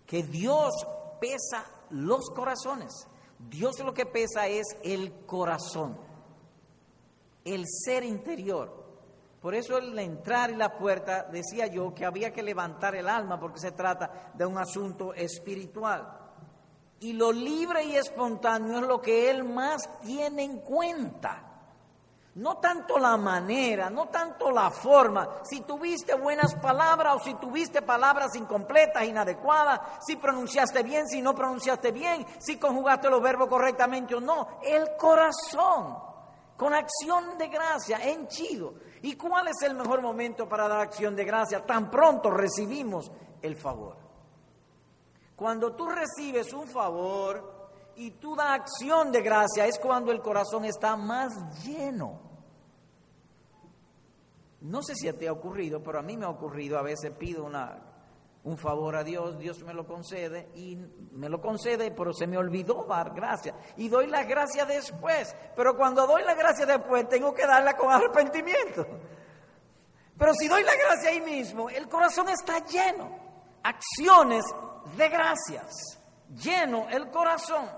que 0.06 0.24
Dios 0.24 0.74
pesa 1.22 1.66
los 1.92 2.30
corazones. 2.30 2.92
Dios 3.50 3.80
lo 3.80 3.94
que 3.94 4.06
pesa 4.06 4.48
es 4.48 4.66
el 4.84 5.26
corazón 5.26 6.08
el 7.54 7.66
ser 7.66 8.04
interior. 8.04 8.77
Por 9.48 9.56
eso 9.56 9.78
el 9.78 9.98
entrar 9.98 10.50
y 10.50 10.58
la 10.58 10.78
puerta 10.78 11.24
decía 11.24 11.68
yo 11.68 11.96
que 11.96 12.06
había 12.06 12.34
que 12.34 12.44
levantar 12.44 12.96
el 12.96 13.08
alma 13.08 13.40
porque 13.40 13.62
se 13.62 13.72
trata 13.72 14.34
de 14.34 14.46
un 14.46 14.58
asunto 14.58 15.14
espiritual. 15.14 16.06
Y 17.00 17.14
lo 17.14 17.32
libre 17.32 17.86
y 17.86 17.96
espontáneo 17.96 18.80
es 18.80 18.86
lo 18.86 19.02
que 19.02 19.30
él 19.30 19.46
más 19.46 19.90
tiene 20.02 20.44
en 20.44 20.60
cuenta. 20.60 21.44
No 22.36 22.58
tanto 22.58 23.00
la 23.00 23.16
manera, 23.16 23.90
no 23.90 24.10
tanto 24.10 24.52
la 24.52 24.70
forma, 24.70 25.40
si 25.44 25.62
tuviste 25.62 26.14
buenas 26.16 26.54
palabras 26.56 27.16
o 27.16 27.20
si 27.24 27.34
tuviste 27.36 27.82
palabras 27.82 28.36
incompletas, 28.36 29.06
inadecuadas, 29.06 29.80
si 30.06 30.18
pronunciaste 30.18 30.84
bien, 30.84 31.08
si 31.08 31.22
no 31.22 31.34
pronunciaste 31.34 31.94
bien, 31.94 32.26
si 32.38 32.58
conjugaste 32.58 33.10
los 33.10 33.22
verbos 33.22 33.48
correctamente 33.48 34.14
o 34.14 34.20
no, 34.20 34.60
el 34.62 34.98
corazón 34.98 36.07
con 36.58 36.74
acción 36.74 37.38
de 37.38 37.48
gracia, 37.48 38.00
henchido. 38.00 38.74
¿Y 39.04 39.16
cuál 39.16 39.48
es 39.48 39.62
el 39.62 39.76
mejor 39.76 40.02
momento 40.02 40.50
para 40.50 40.68
dar 40.68 40.82
acción 40.82 41.16
de 41.16 41.24
gracia? 41.24 41.64
Tan 41.66 41.90
pronto 41.90 42.32
recibimos 42.32 43.12
el 43.42 43.56
favor. 43.56 43.96
Cuando 45.36 45.74
tú 45.74 45.88
recibes 45.88 46.52
un 46.54 46.68
favor 46.68 47.70
y 47.96 48.12
tú 48.12 48.36
das 48.36 48.60
acción 48.60 49.12
de 49.12 49.22
gracia, 49.22 49.68
es 49.68 49.78
cuando 49.78 50.12
el 50.12 50.20
corazón 50.20 50.66
está 50.66 50.98
más 50.98 51.64
lleno. 51.64 52.20
No 54.62 54.82
sé 54.82 54.96
si 54.96 55.12
te 55.14 55.28
ha 55.28 55.32
ocurrido, 55.32 55.84
pero 55.84 56.00
a 56.00 56.02
mí 56.02 56.18
me 56.18 56.26
ha 56.26 56.30
ocurrido, 56.30 56.80
a 56.80 56.82
veces 56.82 57.12
pido 57.12 57.46
una 57.46 57.87
un 58.48 58.58
favor 58.58 58.96
a 58.96 59.04
Dios, 59.04 59.38
Dios 59.38 59.62
me 59.64 59.74
lo 59.74 59.86
concede 59.86 60.50
y 60.56 60.78
me 61.12 61.28
lo 61.28 61.42
concede, 61.42 61.92
pero 61.92 62.14
se 62.14 62.28
me 62.28 62.38
olvidó 62.38 62.86
dar 62.86 63.14
gracias. 63.14 63.54
Y 63.76 63.90
doy 63.90 64.08
la 64.08 64.24
gracia 64.24 64.66
después, 64.66 65.36
pero 65.54 65.76
cuando 65.76 66.08
doy 66.08 66.24
la 66.24 66.34
gracia 66.34 66.66
después 66.66 67.10
tengo 67.10 67.34
que 67.34 67.46
darla 67.46 67.76
con 67.76 67.92
arrepentimiento. 67.92 68.88
Pero 70.18 70.34
si 70.34 70.48
doy 70.48 70.64
la 70.64 70.76
gracia 70.76 71.10
ahí 71.10 71.20
mismo, 71.20 71.70
el 71.70 71.90
corazón 71.90 72.30
está 72.30 72.66
lleno. 72.66 73.20
Acciones 73.64 74.46
de 74.96 75.10
gracias. 75.10 76.00
Lleno 76.42 76.88
el 76.90 77.10
corazón. 77.10 77.70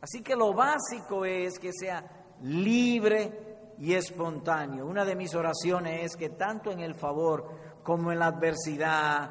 Así 0.00 0.22
que 0.22 0.36
lo 0.36 0.54
básico 0.54 1.24
es 1.24 1.58
que 1.58 1.72
sea 1.72 2.04
libre 2.42 3.74
y 3.78 3.94
espontáneo. 3.94 4.86
Una 4.86 5.04
de 5.04 5.16
mis 5.16 5.34
oraciones 5.34 6.04
es 6.04 6.16
que 6.16 6.30
tanto 6.30 6.70
en 6.70 6.78
el 6.78 6.94
favor 6.94 7.61
como 7.82 8.12
en 8.12 8.18
la 8.18 8.26
adversidad, 8.26 9.30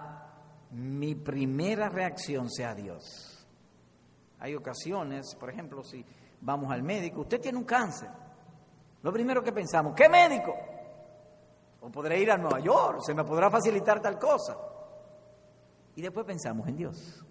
mi 0.72 1.16
primera 1.16 1.90
reacción 1.90 2.50
sea 2.50 2.74
Dios. 2.74 3.48
Hay 4.40 4.56
ocasiones, 4.56 5.36
por 5.36 5.50
ejemplo, 5.50 5.84
si 5.84 6.04
vamos 6.42 6.72
al 6.72 6.84
médico, 6.84 7.22
usted 7.22 7.40
tiene 7.40 7.58
un 7.58 7.64
cáncer. 7.64 8.10
Lo 9.04 9.12
primero 9.12 9.42
que 9.42 9.52
pensamos, 9.52 9.94
¿qué 9.96 10.10
médico? 10.10 10.54
O 11.82 11.90
podré 11.90 12.20
ir 12.20 12.32
a 12.32 12.38
Nueva 12.38 12.60
York, 12.60 13.00
se 13.06 13.14
me 13.14 13.24
podrá 13.24 13.50
facilitar 13.50 14.02
tal 14.02 14.18
cosa. 14.20 14.58
Y 15.96 16.02
después 16.02 16.26
pensamos 16.26 16.68
en 16.68 16.78
Dios. 16.78 17.26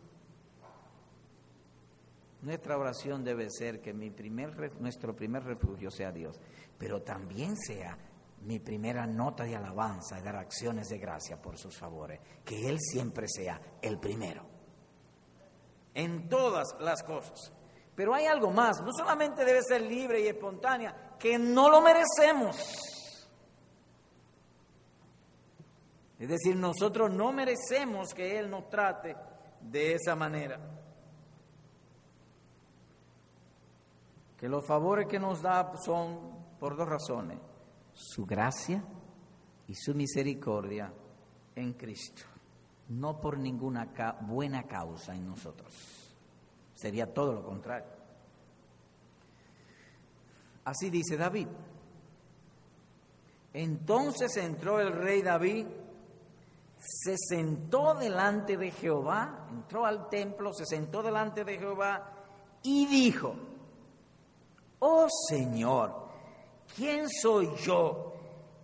Nuestra 2.43 2.79
oración 2.79 3.23
debe 3.23 3.51
ser 3.51 3.81
que 3.81 3.93
mi 3.93 4.11
primer, 4.11 4.81
nuestro 4.81 5.15
primer 5.15 5.45
refugio 5.45 5.91
sea 5.91 6.11
Dios, 6.11 6.41
pero 6.79 7.03
también 7.03 7.57
sea 7.57 7.99
mi 8.43 8.59
primera 8.59 9.07
nota 9.07 9.45
de 9.45 9.57
alabanza 9.57 10.19
y 10.19 10.23
dar 10.23 10.37
acciones 10.37 10.89
de 10.89 10.99
gracia 10.99 11.41
por 11.41 11.59
sus 11.59 11.77
favores. 11.77 12.21
Que 12.45 12.69
Él 12.69 12.79
siempre 12.81 13.27
sea 13.29 13.61
el 13.83 13.99
primero. 13.99 14.45
En 15.95 16.29
todas 16.29 16.69
las 16.81 17.03
cosas. 17.03 17.53
Pero 17.95 18.15
hay 18.15 18.27
algo 18.27 18.51
más. 18.51 18.81
No 18.83 18.93
solamente 18.93 19.45
debe 19.45 19.63
ser 19.63 19.83
libre 19.83 20.21
y 20.21 20.29
espontánea, 20.29 21.17
que 21.19 21.39
no 21.39 21.69
lo 21.69 21.81
merecemos. 21.81 22.57
Es 26.19 26.29
decir, 26.29 26.57
nosotros 26.57 27.11
no 27.11 27.33
merecemos 27.33 28.15
que 28.15 28.39
Él 28.39 28.51
nos 28.51 28.69
trate 28.69 29.17
de 29.61 29.95
esa 29.95 30.15
manera. 30.15 30.59
Que 34.37 34.49
los 34.49 34.67
favores 34.67 35.07
que 35.07 35.19
nos 35.19 35.43
da 35.43 35.73
son 35.85 36.57
por 36.59 36.77
dos 36.77 36.89
razones. 36.89 37.39
Su 38.03 38.25
gracia 38.25 38.83
y 39.69 39.75
su 39.75 39.95
misericordia 39.95 40.93
en 41.55 41.75
Cristo. 41.75 42.23
No 42.89 43.21
por 43.21 43.39
ninguna 43.39 43.93
buena 44.23 44.65
causa 44.65 45.15
en 45.15 45.27
nosotros. 45.27 45.73
Sería 46.75 47.13
todo 47.13 47.35
lo 47.35 47.45
contrario. 47.45 47.91
Así 50.65 50.91
dice 50.91 51.17
David. 51.17 51.49
Entonces 53.53 54.37
entró 54.37 54.81
el 54.81 54.93
rey 54.93 55.23
David 55.23 55.67
se 56.81 57.17
sentó 57.19 57.95
delante 57.95 58.57
de 58.57 58.71
Jehová, 58.71 59.47
entró 59.51 59.85
al 59.85 60.09
templo, 60.09 60.53
se 60.53 60.65
sentó 60.65 61.03
delante 61.03 61.45
de 61.45 61.59
Jehová 61.59 62.11
y 62.63 62.87
dijo, 62.87 63.35
oh 64.79 65.07
Señor, 65.29 66.00
¿quién 66.77 67.09
soy 67.09 67.51
yo 67.65 68.15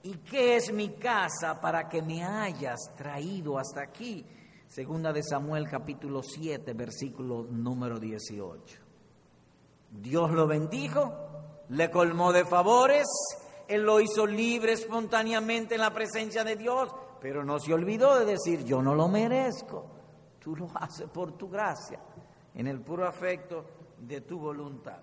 y 0.02 0.14
qué 0.18 0.56
es 0.56 0.72
mi 0.72 0.90
casa 0.90 1.60
para 1.60 1.88
que 1.88 2.02
me 2.02 2.24
hayas 2.24 2.78
traído 2.96 3.58
hasta 3.58 3.82
aquí? 3.82 4.24
Segunda 4.66 5.12
de 5.12 5.22
Samuel 5.22 5.68
capítulo 5.68 6.22
7, 6.22 6.72
versículo 6.74 7.46
número 7.48 7.98
18. 7.98 8.78
Dios 9.90 10.30
lo 10.32 10.46
bendijo, 10.46 11.12
le 11.70 11.90
colmó 11.90 12.32
de 12.32 12.44
favores, 12.44 13.06
él 13.68 13.82
lo 13.82 14.00
hizo 14.00 14.26
libre 14.26 14.72
espontáneamente 14.72 15.76
en 15.76 15.80
la 15.80 15.92
presencia 15.92 16.44
de 16.44 16.56
Dios 16.56 16.90
pero 17.20 17.44
no 17.44 17.58
se 17.58 17.72
olvidó 17.72 18.18
de 18.18 18.24
decir, 18.24 18.64
yo 18.64 18.82
no 18.82 18.94
lo 18.94 19.08
merezco, 19.08 19.84
tú 20.38 20.54
lo 20.54 20.70
haces 20.74 21.08
por 21.08 21.32
tu 21.32 21.48
gracia, 21.48 21.98
en 22.54 22.66
el 22.66 22.80
puro 22.80 23.06
afecto 23.06 23.64
de 23.98 24.20
tu 24.20 24.38
voluntad. 24.38 25.02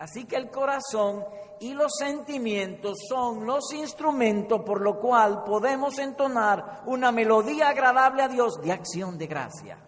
Así 0.00 0.24
que 0.24 0.36
el 0.36 0.50
corazón 0.50 1.26
y 1.60 1.74
los 1.74 1.92
sentimientos 1.98 2.96
son 3.06 3.44
los 3.44 3.70
instrumentos 3.74 4.62
por 4.62 4.80
lo 4.80 4.98
cual 4.98 5.44
podemos 5.44 5.98
entonar 5.98 6.84
una 6.86 7.12
melodía 7.12 7.68
agradable 7.68 8.22
a 8.22 8.28
Dios 8.28 8.62
de 8.62 8.72
acción 8.72 9.18
de 9.18 9.26
gracia. 9.26 9.78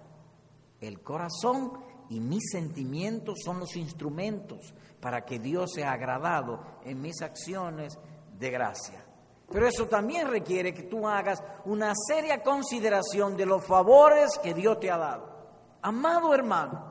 El 0.83 1.01
corazón 1.01 1.83
y 2.11 2.21
mis 2.21 2.51
sentimientos 2.51 3.39
son 3.43 3.59
los 3.59 3.75
instrumentos 3.75 4.75
para 5.01 5.25
que 5.25 5.39
Dios 5.39 5.73
sea 5.73 5.93
agradado 5.93 6.61
en 6.85 7.01
mis 7.01 7.23
acciones 7.23 7.99
de 8.39 8.51
gracia. 8.51 9.03
Pero 9.51 9.67
eso 9.67 9.87
también 9.87 10.29
requiere 10.29 10.75
que 10.75 10.83
tú 10.83 11.09
hagas 11.09 11.43
una 11.65 11.95
seria 11.95 12.43
consideración 12.43 13.35
de 13.35 13.47
los 13.47 13.65
favores 13.67 14.39
que 14.43 14.53
Dios 14.53 14.79
te 14.79 14.91
ha 14.91 14.99
dado. 14.99 15.27
Amado 15.81 16.35
hermano, 16.35 16.85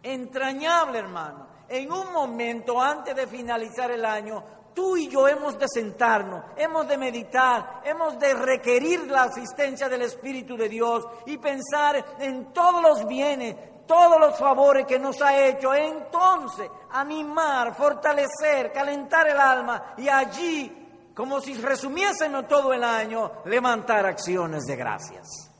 entrañable 0.00 1.00
hermano, 1.00 1.47
en 1.68 1.92
un 1.92 2.12
momento 2.12 2.80
antes 2.80 3.14
de 3.14 3.26
finalizar 3.26 3.90
el 3.90 4.04
año, 4.04 4.42
tú 4.74 4.96
y 4.96 5.08
yo 5.08 5.26
hemos 5.26 5.58
de 5.58 5.66
sentarnos, 5.68 6.44
hemos 6.56 6.86
de 6.88 6.96
meditar, 6.96 7.82
hemos 7.84 8.18
de 8.18 8.34
requerir 8.34 9.10
la 9.10 9.24
asistencia 9.24 9.88
del 9.88 10.02
Espíritu 10.02 10.56
de 10.56 10.68
Dios 10.68 11.04
y 11.26 11.36
pensar 11.38 12.16
en 12.20 12.52
todos 12.52 12.82
los 12.82 13.06
bienes, 13.06 13.56
todos 13.86 14.20
los 14.20 14.38
favores 14.38 14.86
que 14.86 14.98
nos 14.98 15.20
ha 15.20 15.46
hecho. 15.46 15.74
Entonces, 15.74 16.70
animar, 16.90 17.74
fortalecer, 17.74 18.72
calentar 18.72 19.26
el 19.28 19.38
alma 19.38 19.94
y 19.96 20.08
allí 20.08 20.78
como 21.18 21.40
si 21.40 21.54
resumiésemos 21.54 22.46
todo 22.46 22.72
el 22.72 22.84
año, 22.84 23.42
levantar 23.46 24.06
acciones 24.06 24.62
de 24.66 24.76
gracias. 24.76 25.50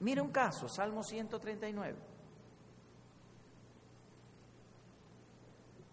Mira 0.00 0.20
un 0.20 0.32
caso, 0.32 0.68
Salmo 0.68 1.04
139, 1.04 1.96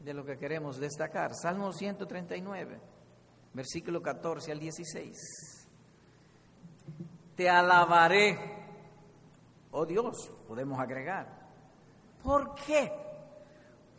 de 0.04 0.14
lo 0.14 0.26
que 0.26 0.38
queremos 0.38 0.80
destacar. 0.80 1.34
Salmo 1.34 1.72
139, 1.72 2.80
versículo 3.54 4.02
14 4.02 4.52
al 4.52 4.60
16. 4.60 5.18
Te 7.36 7.50
alabaré, 7.50 8.38
oh 9.72 9.86
Dios, 9.86 10.32
podemos 10.48 10.80
agregar. 10.80 11.42
¿Por 12.24 12.54
qué? 12.56 12.92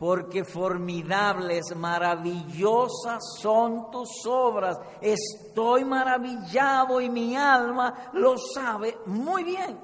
porque 0.03 0.43
formidables, 0.43 1.73
maravillosas 1.77 3.23
son 3.39 3.89
tus 3.89 4.25
obras. 4.27 4.77
Estoy 4.99 5.85
maravillado 5.85 6.99
y 6.99 7.09
mi 7.09 7.37
alma 7.37 8.09
lo 8.11 8.35
sabe 8.37 8.97
muy 9.05 9.45
bien. 9.45 9.79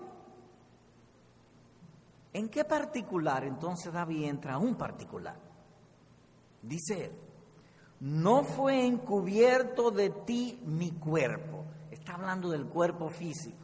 ¿En 2.33 2.49
qué 2.49 2.65
particular 2.65 3.45
entonces 3.45 3.93
David 3.93 4.25
entra 4.25 4.57
un 4.57 4.75
particular? 4.75 5.48
Dice 6.61 7.11
no 7.99 8.43
fue 8.43 8.85
encubierto 8.85 9.91
de 9.91 10.09
ti 10.09 10.61
mi 10.65 10.91
cuerpo. 10.91 11.65
Está 11.91 12.13
hablando 12.13 12.49
del 12.49 12.65
cuerpo 12.65 13.09
físico. 13.09 13.57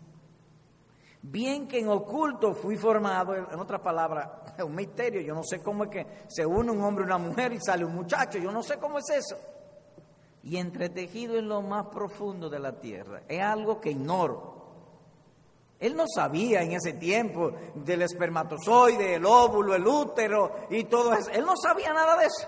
Bien 1.22 1.68
que 1.68 1.80
en 1.80 1.88
oculto 1.88 2.54
fui 2.54 2.76
formado, 2.76 3.34
en 3.36 3.60
otra 3.60 3.82
palabra, 3.82 4.44
es 4.58 4.64
un 4.64 4.76
misterio, 4.76 5.22
yo 5.22 5.34
no 5.34 5.44
sé 5.44 5.60
cómo 5.60 5.86
es 5.86 5.90
que 5.90 6.08
se 6.28 6.46
une 6.46 6.70
un 6.70 6.82
hombre 6.82 7.04
y 7.04 7.08
una 7.08 7.18
mujer 7.18 7.54
y 7.54 7.60
sale 7.60 7.84
un 7.84 7.96
muchacho, 7.96 8.38
yo 8.38 8.52
no 8.52 8.62
sé 8.62 8.78
cómo 8.78 9.00
es 9.00 9.10
eso. 9.10 9.38
Y 10.44 10.58
entretejido 10.58 11.38
en 11.38 11.48
lo 11.48 11.62
más 11.64 11.88
profundo 11.88 12.50
de 12.50 12.60
la 12.60 12.80
tierra, 12.80 13.24
es 13.28 13.42
algo 13.42 13.82
que 13.82 13.92
ignoro. 13.92 14.54
Él 15.80 15.96
no 15.96 16.06
sabía 16.14 16.62
en 16.62 16.74
ese 16.74 16.94
tiempo 16.94 17.52
del 17.74 18.04
espermatozoide, 18.04 19.16
el 19.16 19.26
óvulo, 19.26 19.74
el 19.76 19.88
útero 19.88 20.68
y 20.70 20.84
todo 20.84 21.14
eso. 21.14 21.32
Él 21.32 21.46
no 21.46 21.54
sabía 21.58 21.92
nada 21.92 22.18
de 22.18 22.26
eso. 22.26 22.48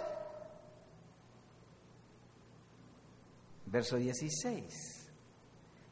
Verso 3.78 3.98
16. 3.98 5.12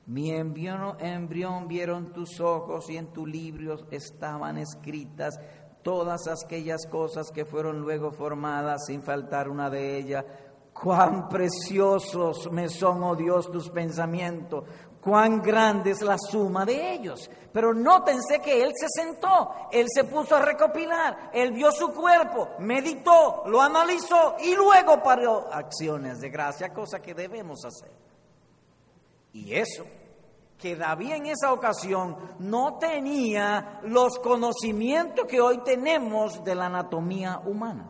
Mi 0.07 0.31
embrión, 0.31 1.67
vieron 1.67 2.13
tus 2.13 2.39
ojos 2.39 2.89
y 2.89 2.97
en 2.97 3.13
tu 3.13 3.27
libro 3.27 3.85
estaban 3.91 4.57
escritas 4.57 5.39
todas 5.83 6.27
aquellas 6.27 6.87
cosas 6.87 7.29
que 7.29 7.45
fueron 7.45 7.81
luego 7.81 8.11
formadas 8.11 8.87
sin 8.87 9.03
faltar 9.03 9.49
una 9.49 9.69
de 9.69 9.99
ellas. 9.99 10.25
Cuán 10.75 11.29
preciosos 11.29 12.51
me 12.51 12.67
son, 12.67 13.01
oh 13.01 13.15
Dios, 13.15 13.49
tus 13.49 13.69
pensamientos, 13.69 14.65
cuán 14.99 15.41
grande 15.41 15.91
es 15.91 16.01
la 16.01 16.17
suma 16.17 16.65
de 16.65 16.91
ellos. 16.93 17.29
Pero 17.53 17.73
nótense 17.73 18.41
que 18.41 18.61
él 18.61 18.73
se 18.75 18.87
sentó, 18.89 19.53
él 19.71 19.85
se 19.87 20.03
puso 20.03 20.35
a 20.35 20.41
recopilar, 20.41 21.29
él 21.33 21.53
vio 21.53 21.71
su 21.71 21.93
cuerpo, 21.93 22.49
meditó, 22.59 23.43
lo 23.45 23.61
analizó 23.61 24.35
y 24.43 24.53
luego 24.53 25.01
paró 25.01 25.47
acciones 25.49 26.19
de 26.19 26.29
gracia, 26.29 26.73
cosa 26.73 26.99
que 27.01 27.13
debemos 27.13 27.63
hacer. 27.63 27.91
Y 29.31 29.53
eso, 29.53 29.85
que 30.57 30.75
David 30.75 31.13
en 31.13 31.25
esa 31.27 31.53
ocasión 31.53 32.17
no 32.39 32.77
tenía 32.79 33.79
los 33.83 34.19
conocimientos 34.19 35.25
que 35.25 35.39
hoy 35.39 35.59
tenemos 35.59 36.43
de 36.43 36.53
la 36.53 36.65
anatomía 36.65 37.39
humana, 37.45 37.89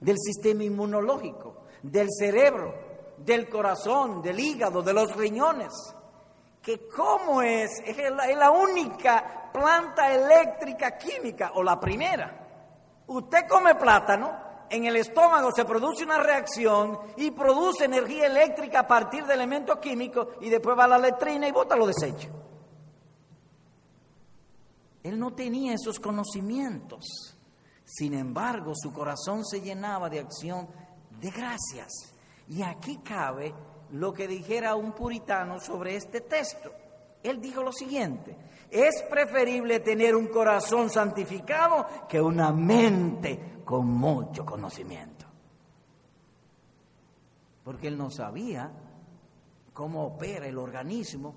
del 0.00 0.16
sistema 0.18 0.62
inmunológico, 0.62 1.65
del 1.90 2.08
cerebro, 2.10 2.74
del 3.18 3.48
corazón, 3.48 4.22
del 4.22 4.38
hígado, 4.38 4.82
de 4.82 4.92
los 4.92 5.14
riñones. 5.16 5.72
Que 6.62 6.88
cómo 6.88 7.42
es, 7.42 7.70
es 7.84 7.96
la 8.36 8.50
única 8.50 9.50
planta 9.52 10.12
eléctrica 10.12 10.98
química, 10.98 11.52
o 11.54 11.62
la 11.62 11.78
primera. 11.78 12.46
Usted 13.06 13.46
come 13.48 13.74
plátano 13.76 14.46
en 14.68 14.84
el 14.84 14.96
estómago 14.96 15.52
se 15.54 15.64
produce 15.64 16.04
una 16.04 16.18
reacción 16.18 16.98
y 17.16 17.30
produce 17.30 17.84
energía 17.84 18.26
eléctrica 18.26 18.80
a 18.80 18.86
partir 18.86 19.24
de 19.24 19.34
elementos 19.34 19.78
químicos 19.78 20.28
y 20.40 20.48
después 20.48 20.76
va 20.76 20.84
a 20.84 20.88
la 20.88 20.98
letrina 20.98 21.46
y 21.46 21.52
bota 21.52 21.76
los 21.76 21.88
desechos. 21.88 22.30
Él 25.02 25.18
no 25.20 25.34
tenía 25.34 25.74
esos 25.74 26.00
conocimientos. 26.00 27.36
Sin 27.84 28.14
embargo, 28.14 28.72
su 28.74 28.92
corazón 28.92 29.44
se 29.44 29.60
llenaba 29.60 30.10
de 30.10 30.18
acción 30.18 30.68
de 31.20 31.30
gracias. 31.30 31.92
Y 32.48 32.62
aquí 32.62 32.98
cabe 32.98 33.54
lo 33.92 34.12
que 34.12 34.28
dijera 34.28 34.74
un 34.74 34.92
puritano 34.92 35.60
sobre 35.60 35.96
este 35.96 36.20
texto. 36.20 36.72
Él 37.22 37.40
dijo 37.40 37.62
lo 37.62 37.72
siguiente, 37.72 38.36
es 38.70 39.02
preferible 39.08 39.80
tener 39.80 40.14
un 40.14 40.28
corazón 40.28 40.90
santificado 40.90 41.86
que 42.08 42.20
una 42.20 42.52
mente 42.52 43.62
con 43.64 43.86
mucho 43.86 44.44
conocimiento. 44.44 45.26
Porque 47.64 47.88
él 47.88 47.98
no 47.98 48.10
sabía 48.10 48.70
cómo 49.72 50.04
opera 50.06 50.46
el 50.46 50.56
organismo, 50.56 51.34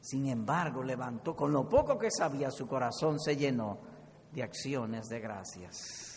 sin 0.00 0.28
embargo 0.28 0.82
levantó, 0.82 1.34
con 1.34 1.52
lo 1.52 1.68
poco 1.68 1.98
que 1.98 2.10
sabía, 2.10 2.50
su 2.50 2.66
corazón 2.66 3.18
se 3.18 3.36
llenó 3.36 3.78
de 4.32 4.42
acciones 4.42 5.08
de 5.08 5.20
gracias. 5.20 6.11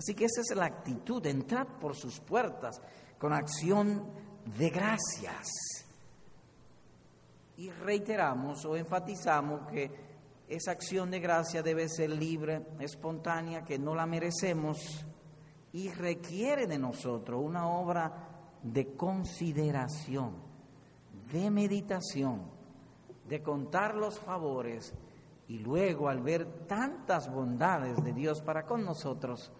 Así 0.00 0.14
que 0.14 0.24
esa 0.24 0.40
es 0.40 0.56
la 0.56 0.64
actitud, 0.64 1.24
entrar 1.26 1.78
por 1.78 1.94
sus 1.94 2.20
puertas 2.20 2.80
con 3.18 3.34
acción 3.34 4.10
de 4.58 4.70
gracias. 4.70 5.46
Y 7.58 7.68
reiteramos 7.68 8.64
o 8.64 8.76
enfatizamos 8.76 9.70
que 9.70 9.90
esa 10.48 10.70
acción 10.70 11.10
de 11.10 11.20
gracia 11.20 11.62
debe 11.62 11.86
ser 11.86 12.08
libre, 12.08 12.66
espontánea, 12.78 13.62
que 13.62 13.78
no 13.78 13.94
la 13.94 14.06
merecemos 14.06 15.04
y 15.74 15.90
requiere 15.90 16.66
de 16.66 16.78
nosotros 16.78 17.38
una 17.44 17.68
obra 17.68 18.56
de 18.62 18.94
consideración, 18.96 20.32
de 21.30 21.50
meditación, 21.50 22.50
de 23.28 23.42
contar 23.42 23.96
los 23.96 24.18
favores 24.18 24.94
y 25.46 25.58
luego 25.58 26.08
al 26.08 26.22
ver 26.22 26.66
tantas 26.66 27.30
bondades 27.30 28.02
de 28.02 28.14
Dios 28.14 28.40
para 28.40 28.64
con 28.64 28.82
nosotros, 28.82 29.52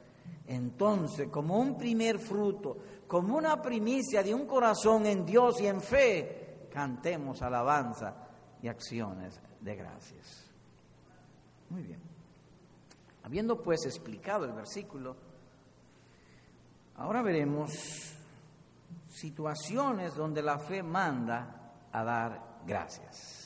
entonces 0.47 1.29
como 1.29 1.59
un 1.59 1.77
primer 1.77 2.19
fruto, 2.19 2.77
como 3.07 3.37
una 3.37 3.61
primicia 3.61 4.23
de 4.23 4.35
un 4.35 4.47
corazón 4.47 5.07
en 5.07 5.25
Dios 5.25 5.61
y 5.61 5.67
en 5.67 5.81
fe, 5.81 6.69
cantemos 6.73 7.43
alabanza 7.43 8.15
y 8.63 8.69
acciones 8.69 9.41
de 9.61 9.77
gracias. 9.77 10.51
Muy 11.69 11.83
bien. 11.83 12.01
Habiendo 13.23 13.63
pues 13.63 13.85
explicado 13.85 14.45
el 14.45 14.53
versículo, 14.53 15.17
ahora 16.97 17.23
veremos 17.23 17.71
situaciones 19.09 20.15
donde 20.15 20.43
la 20.43 20.59
fe 20.59 20.83
manda 20.83 21.75
a 21.93 22.05
dar 22.05 22.61
gracias. 22.67 23.40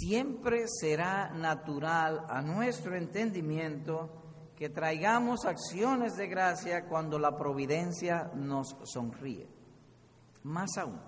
Siempre 0.00 0.64
será 0.66 1.28
natural 1.28 2.24
a 2.26 2.40
nuestro 2.40 2.96
entendimiento 2.96 4.08
que 4.56 4.70
traigamos 4.70 5.44
acciones 5.44 6.16
de 6.16 6.26
gracia 6.26 6.86
cuando 6.86 7.18
la 7.18 7.36
providencia 7.36 8.30
nos 8.34 8.78
sonríe. 8.84 9.46
Más 10.44 10.78
aún, 10.78 10.98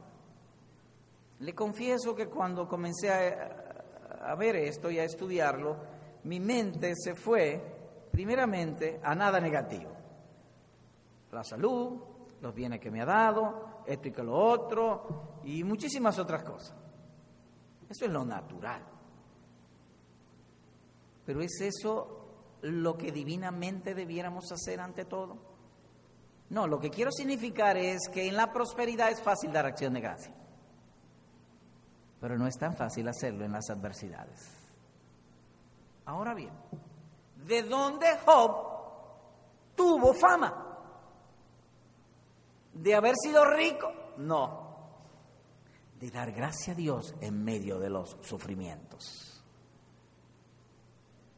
le 1.38 1.54
confieso 1.54 2.14
que 2.14 2.26
cuando 2.26 2.68
comencé 2.68 3.10
a, 3.10 4.34
ver 4.34 4.56
esto 4.56 4.90
y 4.90 4.98
a 4.98 5.04
estudiarlo, 5.04 5.78
mi 6.24 6.38
mente 6.38 6.92
se 6.94 7.14
fue 7.14 8.08
primeramente 8.10 9.00
a 9.02 9.14
nada 9.14 9.40
negativo. 9.40 9.90
La 11.30 11.42
salud, 11.42 11.98
los 12.42 12.54
bienes 12.54 12.78
que 12.78 12.90
me 12.90 13.00
ha 13.00 13.06
dado, 13.06 13.84
esto 13.86 14.08
y 14.08 14.12
que 14.12 14.22
lo 14.22 14.34
otro, 14.34 15.40
y 15.44 15.64
muchísimas 15.64 16.18
otras 16.18 16.44
cosas. 16.44 16.81
Eso 17.92 18.06
es 18.06 18.10
lo 18.10 18.24
natural. 18.24 18.82
Pero 21.26 21.42
¿es 21.42 21.60
eso 21.60 22.56
lo 22.62 22.96
que 22.96 23.12
divinamente 23.12 23.94
debiéramos 23.94 24.50
hacer 24.50 24.80
ante 24.80 25.04
todo? 25.04 25.36
No, 26.48 26.66
lo 26.66 26.80
que 26.80 26.88
quiero 26.88 27.12
significar 27.12 27.76
es 27.76 28.08
que 28.10 28.28
en 28.28 28.36
la 28.36 28.50
prosperidad 28.50 29.10
es 29.10 29.20
fácil 29.20 29.52
dar 29.52 29.66
acción 29.66 29.92
de 29.92 30.00
gracia. 30.00 30.34
Pero 32.18 32.38
no 32.38 32.46
es 32.46 32.56
tan 32.56 32.74
fácil 32.74 33.06
hacerlo 33.08 33.44
en 33.44 33.52
las 33.52 33.68
adversidades. 33.68 34.40
Ahora 36.06 36.32
bien, 36.32 36.52
¿de 37.46 37.62
dónde 37.62 38.06
Job 38.24 39.74
tuvo 39.76 40.14
fama? 40.14 40.78
¿De 42.72 42.94
haber 42.94 43.16
sido 43.16 43.44
rico? 43.44 43.92
No 44.16 44.71
de 46.02 46.10
dar 46.10 46.32
gracia 46.32 46.72
a 46.72 46.76
Dios 46.76 47.14
en 47.20 47.44
medio 47.44 47.78
de 47.78 47.88
los 47.88 48.16
sufrimientos. 48.22 49.40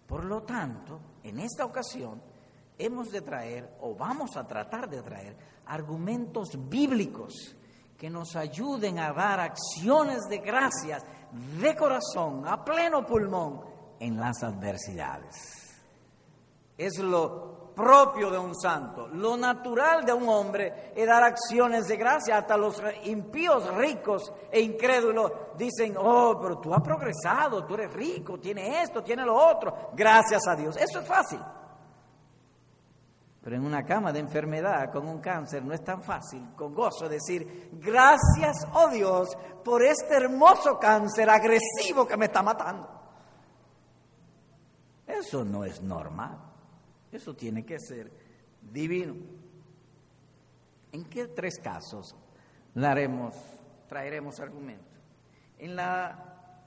Por 0.06 0.24
lo 0.24 0.42
tanto, 0.42 1.00
en 1.22 1.38
esta 1.38 1.66
ocasión 1.66 2.22
hemos 2.78 3.12
de 3.12 3.20
traer 3.20 3.76
o 3.82 3.94
vamos 3.94 4.38
a 4.38 4.46
tratar 4.46 4.88
de 4.88 5.02
traer 5.02 5.36
argumentos 5.66 6.48
bíblicos 6.70 7.54
que 7.98 8.08
nos 8.08 8.36
ayuden 8.36 8.98
a 9.00 9.12
dar 9.12 9.38
acciones 9.38 10.22
de 10.30 10.38
gracias 10.38 11.04
de 11.60 11.76
corazón, 11.76 12.48
a 12.48 12.64
pleno 12.64 13.04
pulmón, 13.04 13.60
en 14.00 14.16
las 14.16 14.42
adversidades. 14.42 15.76
Es 16.78 16.98
lo 17.00 17.53
propio 17.74 18.30
de 18.30 18.38
un 18.38 18.54
santo. 18.54 19.08
Lo 19.08 19.36
natural 19.36 20.04
de 20.04 20.12
un 20.12 20.28
hombre 20.28 20.92
es 20.94 21.06
dar 21.06 21.22
acciones 21.22 21.86
de 21.86 21.96
gracia. 21.96 22.38
Hasta 22.38 22.56
los 22.56 22.82
impíos 23.04 23.74
ricos 23.74 24.32
e 24.50 24.60
incrédulos 24.60 25.32
dicen, 25.56 25.94
oh, 25.98 26.38
pero 26.40 26.58
tú 26.58 26.72
has 26.72 26.82
progresado, 26.82 27.64
tú 27.64 27.74
eres 27.74 27.92
rico, 27.92 28.38
tiene 28.38 28.82
esto, 28.82 29.02
tiene 29.02 29.24
lo 29.24 29.34
otro. 29.34 29.90
Gracias 29.94 30.46
a 30.46 30.54
Dios. 30.54 30.76
Eso 30.76 31.00
es 31.00 31.06
fácil. 31.06 31.40
Pero 33.42 33.56
en 33.56 33.66
una 33.66 33.84
cama 33.84 34.10
de 34.10 34.20
enfermedad 34.20 34.90
con 34.90 35.06
un 35.06 35.20
cáncer 35.20 35.62
no 35.62 35.74
es 35.74 35.84
tan 35.84 36.02
fácil 36.02 36.54
con 36.56 36.74
gozo 36.74 37.10
decir, 37.10 37.68
gracias, 37.74 38.66
oh 38.72 38.88
Dios, 38.88 39.36
por 39.62 39.84
este 39.84 40.16
hermoso 40.16 40.78
cáncer 40.78 41.28
agresivo 41.28 42.06
que 42.06 42.16
me 42.16 42.24
está 42.24 42.42
matando. 42.42 42.88
Eso 45.06 45.44
no 45.44 45.62
es 45.62 45.82
normal. 45.82 46.43
Eso 47.14 47.32
tiene 47.34 47.64
que 47.64 47.78
ser 47.78 48.10
divino. 48.60 49.14
¿En 50.90 51.04
qué 51.04 51.28
tres 51.28 51.60
casos 51.62 52.16
haremos, 52.74 53.36
traeremos 53.88 54.40
argumentos? 54.40 54.92
En 55.58 55.76
la 55.76 56.58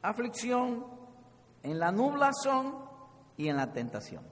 aflicción, 0.00 0.86
en 1.62 1.78
la 1.78 1.92
nublazón 1.92 2.76
y 3.36 3.48
en 3.48 3.58
la 3.58 3.70
tentación. 3.74 4.24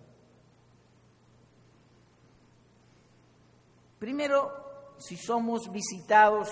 Primero, 3.99 4.95
si 4.97 5.19
somos 5.19 5.71
visitados 5.71 6.49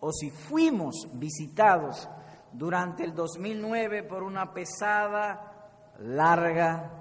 o 0.00 0.10
si 0.10 0.30
fuimos 0.30 1.08
visitados 1.14 2.08
durante 2.52 3.04
el 3.04 3.14
2009 3.14 4.02
por 4.02 4.24
una 4.24 4.52
pesada, 4.52 5.92
larga 6.00 6.99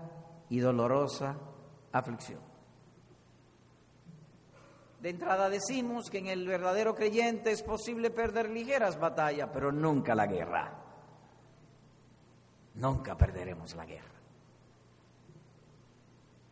y 0.49 0.59
dolorosa 0.59 1.37
aflicción. 1.91 2.49
De 4.99 5.09
entrada 5.09 5.49
decimos 5.49 6.09
que 6.09 6.17
en 6.17 6.27
el 6.27 6.45
verdadero 6.45 6.93
creyente 6.93 7.51
es 7.51 7.63
posible 7.63 8.09
perder 8.11 8.49
ligeras 8.49 8.99
batallas, 8.99 9.49
pero 9.53 9.71
nunca 9.71 10.13
la 10.13 10.27
guerra. 10.27 10.73
Nunca 12.75 13.15
perderemos 13.15 13.75
la 13.75 13.85
guerra. 13.85 14.19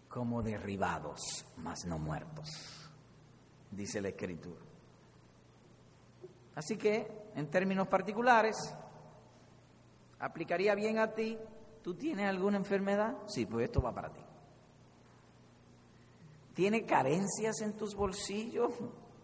Como 0.07 0.41
derribados, 0.41 1.45
mas 1.57 1.86
no 1.86 1.99
muertos, 1.99 2.49
dice 3.71 4.01
la 4.01 4.10
Escritura. 4.10 4.62
Así 6.55 6.77
que, 6.77 7.29
en 7.36 7.49
términos 7.51 7.88
particulares, 7.88 8.55
aplicaría 10.19 10.73
bien 10.73 10.97
a 10.97 11.13
ti 11.13 11.38
¿Tú 11.81 11.95
tienes 11.95 12.27
alguna 12.27 12.57
enfermedad? 12.57 13.15
Sí, 13.27 13.45
pues 13.45 13.65
esto 13.65 13.81
va 13.81 13.93
para 13.93 14.09
ti. 14.09 14.21
¿Tienes 16.53 16.83
carencias 16.83 17.61
en 17.61 17.73
tus 17.73 17.95
bolsillos? 17.95 18.73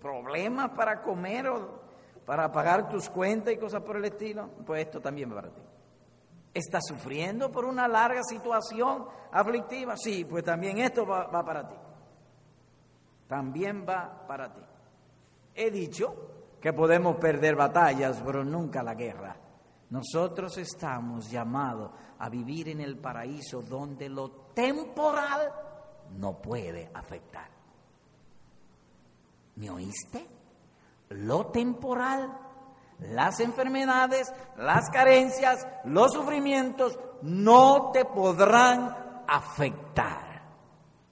¿Problemas 0.01 0.69
para 0.71 1.01
comer 1.01 1.47
o 1.47 1.81
para 2.25 2.51
pagar 2.51 2.89
tus 2.89 3.09
cuentas 3.09 3.53
y 3.53 3.57
cosas 3.57 3.81
por 3.81 3.97
el 3.97 4.05
estilo? 4.05 4.49
Pues 4.65 4.85
esto 4.85 5.01
también 5.01 5.31
va 5.31 5.35
para 5.35 5.49
ti. 5.49 5.61
¿Estás 6.53 6.83
sufriendo 6.87 7.51
por 7.51 7.65
una 7.65 7.87
larga 7.87 8.21
situación 8.23 9.07
aflictiva? 9.31 9.97
Sí, 9.97 10.25
pues 10.25 10.43
también 10.43 10.77
esto 10.77 11.05
va, 11.05 11.25
va 11.25 11.43
para 11.43 11.67
ti. 11.67 11.75
También 13.27 13.83
va 13.87 14.27
para 14.27 14.53
ti. 14.53 14.61
He 15.55 15.71
dicho 15.71 16.15
que 16.61 16.71
podemos 16.71 17.15
perder 17.17 17.55
batallas, 17.55 18.21
pero 18.23 18.43
nunca 18.43 18.83
la 18.83 18.93
guerra. 18.93 19.35
Nosotros 19.93 20.58
estamos 20.58 21.29
llamados 21.29 21.91
a 22.17 22.27
vivir 22.27 22.69
en 22.69 22.82
el 22.82 22.97
paraíso 22.97 23.62
donde 23.62 24.10
lo 24.10 24.27
temporal 24.51 25.53
no 26.17 26.41
puede 26.41 26.89
afectar. 26.91 27.47
¿Me 29.58 29.69
oíste? 29.69 30.27
Lo 31.10 31.45
temporal, 31.51 32.27
las 33.01 33.39
enfermedades, 33.39 34.34
las 34.58 34.89
carencias, 34.89 35.60
los 35.86 36.12
sufrimientos 36.12 36.97
no 37.21 37.91
te 37.91 38.06
podrán 38.06 39.23
afectar. 39.27 40.41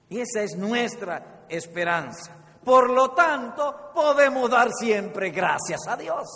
Y 0.08 0.18
esa 0.18 0.42
es 0.42 0.56
nuestra 0.56 1.44
esperanza. 1.48 2.32
Por 2.64 2.90
lo 2.90 3.12
tanto, 3.12 3.92
podemos 3.94 4.50
dar 4.50 4.70
siempre 4.72 5.30
gracias 5.30 5.86
a 5.86 5.96
Dios, 5.96 6.26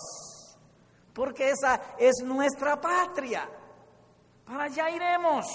porque 1.17 1.49
esa 1.49 1.97
es 1.99 2.23
nuestra 2.23 2.79
patria. 2.79 3.49
Para 4.45 4.65
allá 4.65 4.91
iremos. 4.91 5.47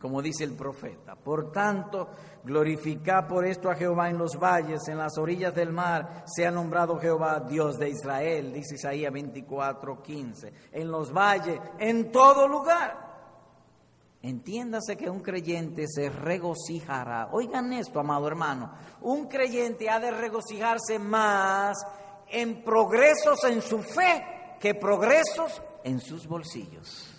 Como 0.00 0.22
dice 0.22 0.44
el 0.44 0.54
profeta, 0.54 1.14
por 1.14 1.52
tanto, 1.52 2.08
glorificad 2.44 3.26
por 3.28 3.44
esto 3.44 3.68
a 3.68 3.74
Jehová 3.74 4.08
en 4.08 4.16
los 4.16 4.38
valles, 4.38 4.88
en 4.88 4.96
las 4.96 5.18
orillas 5.18 5.54
del 5.54 5.70
mar, 5.70 6.24
sea 6.24 6.50
nombrado 6.50 6.98
Jehová 6.98 7.40
Dios 7.40 7.78
de 7.78 7.90
Israel, 7.90 8.52
dice 8.54 8.76
Isaías 8.76 9.12
24, 9.12 10.00
15, 10.00 10.52
en 10.72 10.90
los 10.90 11.12
valles, 11.12 11.60
en 11.78 12.10
todo 12.10 12.48
lugar. 12.48 13.06
Entiéndase 14.22 14.96
que 14.96 15.10
un 15.10 15.20
creyente 15.20 15.86
se 15.86 16.08
regocijará. 16.08 17.28
Oigan 17.32 17.72
esto, 17.72 18.00
amado 18.00 18.26
hermano. 18.26 18.72
Un 19.02 19.26
creyente 19.28 19.90
ha 19.90 20.00
de 20.00 20.10
regocijarse 20.10 20.98
más 20.98 21.76
en 22.30 22.62
progresos 22.62 23.44
en 23.44 23.62
su 23.62 23.82
fe 23.82 24.56
que 24.60 24.74
progresos 24.74 25.62
en 25.84 26.00
sus 26.00 26.26
bolsillos. 26.26 27.14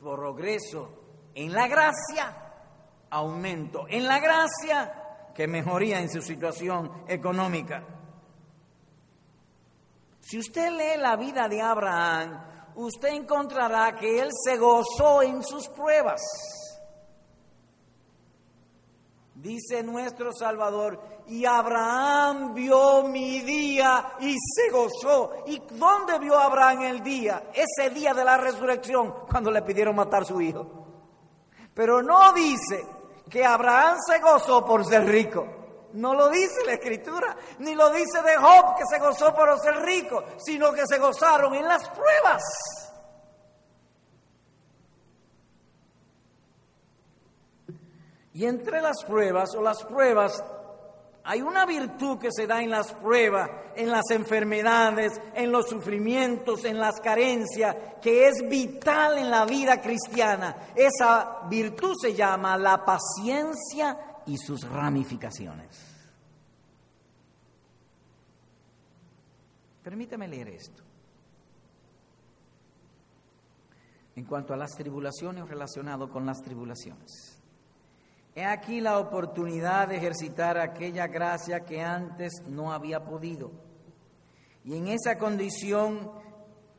Progreso 0.00 0.90
en 1.34 1.52
la 1.52 1.66
gracia, 1.66 2.34
aumento 3.10 3.86
en 3.88 4.06
la 4.06 4.20
gracia, 4.20 5.02
que 5.34 5.46
mejoría 5.46 6.00
en 6.00 6.08
su 6.08 6.22
situación 6.22 7.04
económica. 7.08 7.82
Si 10.20 10.38
usted 10.38 10.70
lee 10.70 11.00
la 11.00 11.16
vida 11.16 11.48
de 11.48 11.60
Abraham, 11.60 12.72
usted 12.76 13.08
encontrará 13.08 13.94
que 13.94 14.20
él 14.20 14.30
se 14.44 14.56
gozó 14.56 15.22
en 15.22 15.42
sus 15.42 15.68
pruebas. 15.68 16.20
Dice 19.46 19.80
nuestro 19.84 20.32
Salvador, 20.32 21.00
y 21.28 21.44
Abraham 21.44 22.52
vio 22.52 23.04
mi 23.04 23.38
día 23.42 24.14
y 24.18 24.34
se 24.34 24.70
gozó. 24.72 25.44
¿Y 25.46 25.62
dónde 25.70 26.18
vio 26.18 26.36
Abraham 26.36 26.82
el 26.82 27.00
día? 27.00 27.44
Ese 27.54 27.90
día 27.90 28.12
de 28.12 28.24
la 28.24 28.36
resurrección, 28.38 29.14
cuando 29.30 29.52
le 29.52 29.62
pidieron 29.62 29.94
matar 29.94 30.22
a 30.22 30.24
su 30.24 30.40
hijo. 30.40 30.66
Pero 31.72 32.02
no 32.02 32.32
dice 32.32 32.84
que 33.30 33.44
Abraham 33.44 33.98
se 34.04 34.18
gozó 34.18 34.64
por 34.66 34.84
ser 34.84 35.04
rico. 35.04 35.46
No 35.92 36.12
lo 36.14 36.28
dice 36.28 36.64
la 36.66 36.72
escritura, 36.72 37.36
ni 37.60 37.76
lo 37.76 37.90
dice 37.90 38.20
de 38.22 38.36
Job 38.36 38.76
que 38.76 38.84
se 38.90 38.98
gozó 38.98 39.32
por 39.32 39.60
ser 39.60 39.76
rico, 39.76 40.24
sino 40.38 40.72
que 40.72 40.82
se 40.88 40.98
gozaron 40.98 41.54
en 41.54 41.68
las 41.68 41.88
pruebas. 41.90 42.42
Y 48.36 48.44
entre 48.44 48.82
las 48.82 49.02
pruebas 49.02 49.54
o 49.54 49.62
las 49.62 49.82
pruebas 49.84 50.44
hay 51.24 51.40
una 51.40 51.64
virtud 51.64 52.18
que 52.18 52.28
se 52.30 52.46
da 52.46 52.62
en 52.62 52.68
las 52.68 52.92
pruebas, 52.92 53.48
en 53.74 53.90
las 53.90 54.10
enfermedades, 54.10 55.18
en 55.34 55.50
los 55.50 55.70
sufrimientos, 55.70 56.66
en 56.66 56.78
las 56.78 57.00
carencias, 57.00 57.74
que 58.02 58.28
es 58.28 58.46
vital 58.46 59.16
en 59.16 59.30
la 59.30 59.46
vida 59.46 59.80
cristiana. 59.80 60.54
Esa 60.74 61.48
virtud 61.48 61.94
se 61.98 62.14
llama 62.14 62.58
la 62.58 62.84
paciencia 62.84 63.98
y 64.26 64.36
sus 64.36 64.68
ramificaciones. 64.68 65.74
Permítame 69.82 70.28
leer 70.28 70.48
esto. 70.48 70.82
En 74.14 74.26
cuanto 74.26 74.52
a 74.52 74.58
las 74.58 74.72
tribulaciones 74.72 75.48
relacionado 75.48 76.10
con 76.10 76.26
las 76.26 76.42
tribulaciones. 76.42 77.35
He 78.36 78.44
aquí 78.44 78.82
la 78.82 78.98
oportunidad 78.98 79.88
de 79.88 79.96
ejercitar 79.96 80.58
aquella 80.58 81.06
gracia 81.06 81.60
que 81.60 81.80
antes 81.80 82.42
no 82.46 82.70
había 82.70 83.02
podido. 83.02 83.50
Y 84.62 84.76
en 84.76 84.88
esa 84.88 85.16
condición 85.16 86.12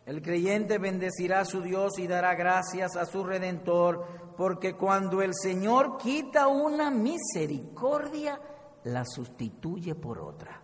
el 0.06 0.22
creyente 0.22 0.78
bendecirá 0.78 1.40
a 1.40 1.46
su 1.46 1.62
Dios 1.64 1.98
y 1.98 2.06
dará 2.06 2.36
gracias 2.36 2.96
a 2.96 3.08
su 3.08 3.24
Redentor, 3.24 4.36
porque 4.38 4.76
cuando 4.76 5.24
el 5.24 5.34
Señor 5.34 5.98
quita 5.98 6.48
una 6.48 6.92
misericordia, 6.92 8.40
la 8.84 9.04
sustituye 9.04 9.96
por 9.96 10.20
otra. 10.20 10.62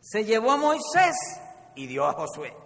Se 0.00 0.24
llevó 0.24 0.52
a 0.52 0.56
Moisés 0.56 1.16
y 1.74 1.86
dio 1.86 2.06
a 2.06 2.14
Josué. 2.14 2.56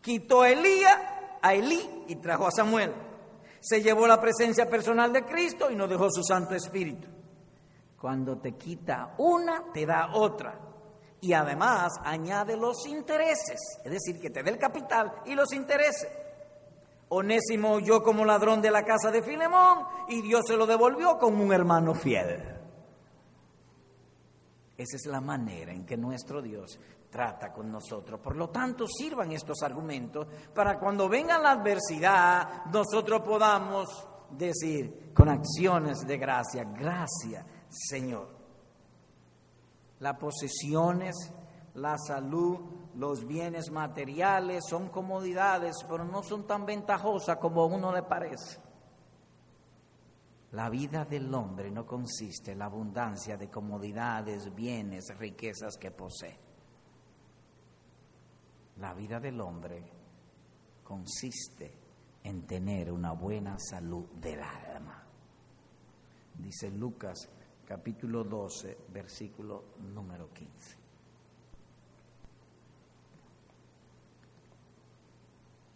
Quitó 0.00 0.42
a 0.42 0.50
Elías, 0.50 0.96
a 1.40 1.54
Elí 1.54 2.04
y 2.08 2.16
trajo 2.16 2.48
a 2.48 2.50
Samuel. 2.50 3.09
Se 3.60 3.82
llevó 3.82 4.06
la 4.06 4.20
presencia 4.20 4.68
personal 4.68 5.12
de 5.12 5.24
Cristo 5.24 5.70
y 5.70 5.76
nos 5.76 5.88
dejó 5.88 6.10
su 6.10 6.22
Santo 6.22 6.54
Espíritu. 6.54 7.08
Cuando 8.00 8.38
te 8.38 8.52
quita 8.52 9.14
una, 9.18 9.70
te 9.72 9.84
da 9.84 10.10
otra. 10.14 10.58
Y 11.20 11.34
además 11.34 11.92
añade 12.02 12.56
los 12.56 12.86
intereses, 12.86 13.60
es 13.84 13.90
decir, 13.90 14.18
que 14.18 14.30
te 14.30 14.42
dé 14.42 14.50
el 14.50 14.58
capital 14.58 15.12
y 15.26 15.34
los 15.34 15.52
intereses. 15.52 16.08
Onésimo 17.10 17.80
yo 17.80 18.02
como 18.02 18.24
ladrón 18.24 18.62
de 18.62 18.70
la 18.70 18.84
casa 18.84 19.10
de 19.10 19.22
Filemón 19.22 19.84
y 20.08 20.22
Dios 20.22 20.44
se 20.46 20.56
lo 20.56 20.66
devolvió 20.66 21.18
como 21.18 21.44
un 21.44 21.52
hermano 21.52 21.94
fiel. 21.94 22.42
Esa 24.78 24.96
es 24.96 25.06
la 25.06 25.20
manera 25.20 25.72
en 25.72 25.84
que 25.84 25.98
nuestro 25.98 26.40
Dios 26.40 26.78
trata 27.10 27.52
con 27.52 27.70
nosotros. 27.70 28.20
Por 28.20 28.36
lo 28.36 28.48
tanto, 28.48 28.86
sirvan 28.86 29.32
estos 29.32 29.62
argumentos 29.62 30.26
para 30.54 30.78
cuando 30.78 31.08
venga 31.08 31.38
la 31.38 31.52
adversidad, 31.52 32.66
nosotros 32.66 33.20
podamos 33.22 34.06
decir 34.30 35.12
con 35.12 35.28
acciones 35.28 36.06
de 36.06 36.16
gracia, 36.16 36.64
gracias 36.64 37.44
Señor. 37.68 38.28
Las 39.98 40.16
posesiones, 40.16 41.14
la 41.74 41.96
salud, 41.98 42.58
los 42.94 43.26
bienes 43.26 43.70
materiales 43.70 44.64
son 44.68 44.88
comodidades, 44.88 45.76
pero 45.88 46.04
no 46.04 46.22
son 46.22 46.46
tan 46.46 46.64
ventajosas 46.64 47.36
como 47.36 47.62
a 47.62 47.66
uno 47.66 47.92
le 47.92 48.02
parece. 48.02 48.60
La 50.52 50.68
vida 50.68 51.04
del 51.04 51.32
hombre 51.32 51.70
no 51.70 51.86
consiste 51.86 52.52
en 52.52 52.58
la 52.58 52.64
abundancia 52.64 53.36
de 53.36 53.48
comodidades, 53.48 54.52
bienes, 54.54 55.16
riquezas 55.16 55.76
que 55.76 55.92
posee. 55.92 56.49
La 58.80 58.94
vida 58.94 59.20
del 59.20 59.38
hombre 59.42 59.82
consiste 60.82 61.70
en 62.24 62.46
tener 62.46 62.90
una 62.90 63.12
buena 63.12 63.58
salud 63.58 64.06
del 64.12 64.40
alma. 64.40 65.04
Dice 66.38 66.70
Lucas 66.70 67.28
capítulo 67.66 68.24
12, 68.24 68.78
versículo 68.88 69.64
número 69.92 70.32
15. 70.32 70.76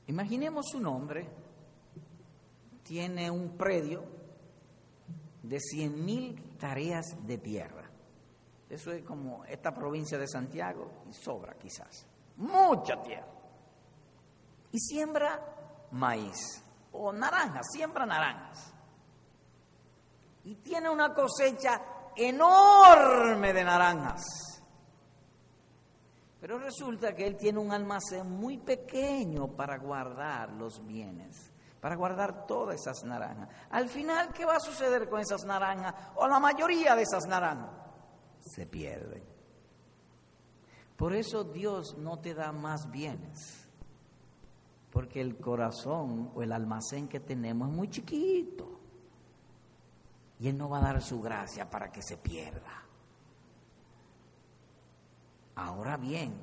Imaginemos 0.06 0.74
un 0.74 0.86
hombre, 0.86 1.28
tiene 2.82 3.30
un 3.30 3.56
predio 3.56 4.02
de 5.42 5.58
100.000 5.58 6.56
tareas 6.56 7.04
de 7.26 7.36
tierra. 7.36 7.90
Eso 8.70 8.92
es 8.92 9.02
como 9.04 9.44
esta 9.44 9.74
provincia 9.74 10.18
de 10.18 10.26
Santiago 10.26 11.04
y 11.08 11.12
sobra 11.12 11.54
quizás. 11.58 12.06
Mucha 12.36 13.02
tierra. 13.02 13.26
Y 14.72 14.78
siembra 14.78 15.40
maíz 15.92 16.62
o 16.92 17.12
naranjas, 17.12 17.66
siembra 17.72 18.06
naranjas. 18.06 18.72
Y 20.44 20.56
tiene 20.56 20.90
una 20.90 21.14
cosecha 21.14 21.80
enorme 22.16 23.52
de 23.52 23.64
naranjas. 23.64 24.24
Pero 26.40 26.58
resulta 26.58 27.14
que 27.14 27.26
él 27.26 27.36
tiene 27.36 27.58
un 27.58 27.72
almacén 27.72 28.30
muy 28.30 28.58
pequeño 28.58 29.48
para 29.48 29.78
guardar 29.78 30.50
los 30.50 30.84
bienes 30.84 31.54
para 31.84 31.96
guardar 31.96 32.46
todas 32.46 32.80
esas 32.80 33.04
naranjas. 33.04 33.46
Al 33.68 33.90
final, 33.90 34.32
¿qué 34.32 34.46
va 34.46 34.56
a 34.56 34.60
suceder 34.60 35.06
con 35.06 35.20
esas 35.20 35.44
naranjas? 35.44 35.94
O 36.14 36.26
la 36.26 36.40
mayoría 36.40 36.96
de 36.96 37.02
esas 37.02 37.26
naranjas 37.26 37.68
se 38.40 38.64
pierden. 38.64 39.22
Por 40.96 41.14
eso 41.14 41.44
Dios 41.44 41.96
no 41.98 42.18
te 42.18 42.34
da 42.34 42.52
más 42.52 42.90
bienes, 42.90 43.68
porque 44.90 45.20
el 45.20 45.36
corazón 45.36 46.30
o 46.34 46.42
el 46.42 46.52
almacén 46.52 47.08
que 47.08 47.20
tenemos 47.20 47.68
es 47.68 47.74
muy 47.74 47.90
chiquito. 47.90 48.80
Y 50.38 50.48
Él 50.48 50.58
no 50.58 50.68
va 50.68 50.78
a 50.78 50.92
dar 50.92 51.02
su 51.02 51.20
gracia 51.20 51.68
para 51.68 51.90
que 51.90 52.02
se 52.02 52.16
pierda. 52.16 52.82
Ahora 55.56 55.96
bien, 55.96 56.34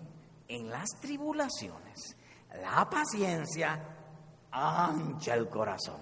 en 0.48 0.70
las 0.70 0.90
tribulaciones, 1.00 2.16
la 2.62 2.90
paciencia 2.90 3.80
ancha 4.52 5.34
el 5.34 5.48
corazón. 5.50 6.00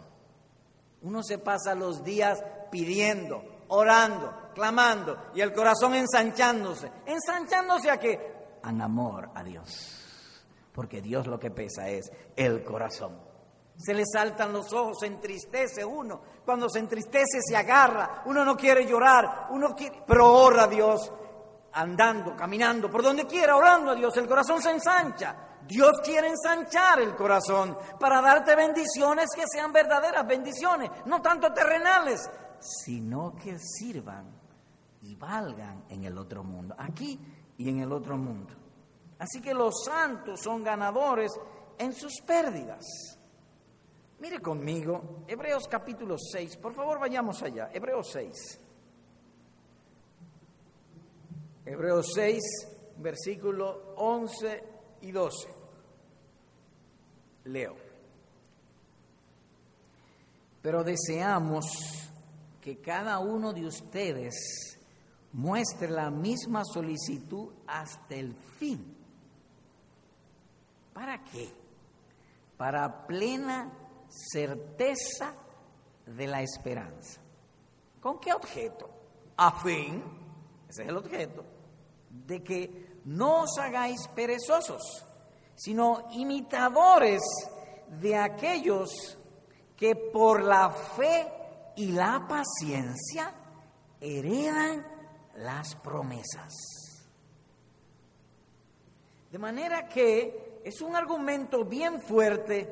Uno 1.02 1.24
se 1.24 1.38
pasa 1.38 1.76
los 1.76 2.04
días 2.04 2.44
pidiendo, 2.72 3.44
orando, 3.70 4.50
clamando 4.54 5.32
y 5.34 5.42
el 5.42 5.54
corazón 5.54 5.96
ensanchándose. 5.96 6.92
¿Ensanchándose 7.06 7.90
a 7.90 8.00
qué? 8.00 8.39
En 8.64 8.82
amor 8.82 9.30
a 9.36 9.44
Dios. 9.44 10.36
Porque 10.74 11.02
Dios 11.02 11.28
lo 11.28 11.40
que 11.40 11.52
pesa 11.52 11.90
es 11.90 12.12
el 12.36 12.64
corazón. 12.64 13.18
Se 13.78 13.94
le 13.94 14.04
saltan 14.06 14.52
los 14.52 14.74
ojos, 14.74 14.98
se 15.00 15.08
entristece 15.08 15.86
uno. 15.86 16.22
Cuando 16.46 16.70
se 16.70 16.80
entristece 16.80 17.40
se 17.42 17.56
agarra. 17.56 18.24
Uno 18.26 18.44
no 18.44 18.58
quiere 18.58 18.86
llorar, 18.86 19.48
uno 19.52 19.74
quiere, 19.76 20.04
pero 20.06 20.32
ora 20.32 20.64
a 20.64 20.68
Dios 20.68 21.12
andando, 21.74 22.36
caminando, 22.36 22.90
por 22.90 23.04
donde 23.04 23.26
quiera, 23.26 23.56
orando 23.56 23.92
a 23.92 23.96
Dios. 23.96 24.16
El 24.18 24.28
corazón 24.28 24.62
se 24.62 24.72
ensancha. 24.72 25.36
Dios 25.66 26.02
quiere 26.04 26.28
ensanchar 26.30 27.00
el 27.00 27.16
corazón 27.16 27.78
para 28.00 28.22
darte 28.22 28.56
bendiciones 28.56 29.30
que 29.36 29.44
sean 29.52 29.72
verdaderas 29.72 30.26
bendiciones, 30.26 30.90
no 31.06 31.22
tanto 31.22 31.54
terrenales, 31.54 32.28
sino 32.60 33.36
que 33.36 33.58
sirvan 33.60 34.26
y 35.02 35.16
valgan 35.16 35.86
en 35.90 36.04
el 36.04 36.18
otro 36.18 36.44
mundo, 36.44 36.76
aquí 36.78 37.20
y 37.60 37.70
en 37.70 37.82
el 37.82 37.92
otro 37.92 38.18
mundo. 38.18 38.54
Así 39.20 39.42
que 39.42 39.54
los 39.54 39.84
santos 39.84 40.40
son 40.42 40.64
ganadores 40.64 41.32
en 41.78 41.94
sus 41.94 42.22
pérdidas. 42.26 42.86
Mire 44.20 44.40
conmigo, 44.40 45.24
Hebreos 45.28 45.68
capítulo 45.70 46.16
6, 46.18 46.56
por 46.58 46.74
favor 46.74 47.00
vayamos 47.00 47.44
allá, 47.44 47.70
Hebreos 47.74 48.10
6. 48.14 48.60
Hebreos 51.66 52.08
6, 52.16 52.42
versículo 52.98 53.94
11 53.98 54.64
y 55.02 55.12
12. 55.12 55.50
Leo. 57.44 57.76
Pero 60.62 60.84
deseamos 60.84 61.66
que 62.62 62.80
cada 62.80 63.20
uno 63.20 63.52
de 63.52 63.66
ustedes 63.66 64.79
muestre 65.34 65.90
la 65.90 66.10
misma 66.10 66.64
solicitud 66.66 67.50
hasta 67.68 68.16
el 68.16 68.34
fin. 68.58 68.96
¿Para 70.94 71.24
qué? 71.24 71.50
Para 72.58 73.06
plena 73.08 73.72
certeza 74.10 75.34
de 76.06 76.28
la 76.28 76.42
esperanza. 76.42 77.22
¿Con 78.02 78.20
qué 78.20 78.34
objeto? 78.34 78.90
A 79.38 79.52
fin, 79.52 80.04
ese 80.68 80.84
es 80.84 80.90
el 80.90 80.98
objeto, 80.98 81.46
de 82.10 82.44
que 82.44 83.00
no 83.06 83.44
os 83.44 83.58
hagáis 83.58 84.08
perezosos, 84.10 84.82
sino 85.56 86.08
imitadores 86.12 87.22
de 88.02 88.18
aquellos 88.18 89.18
que 89.76 89.96
por 89.96 90.44
la 90.44 90.70
fe 90.70 91.28
y 91.76 91.92
la 91.92 92.28
paciencia 92.28 93.34
heredan 94.02 94.86
las 95.40 95.76
promesas. 95.76 96.54
De 99.32 99.38
manera 99.38 99.88
que 99.88 100.62
es 100.64 100.82
un 100.82 100.96
argumento 100.96 101.66
bien 101.66 102.02
fuerte 102.02 102.68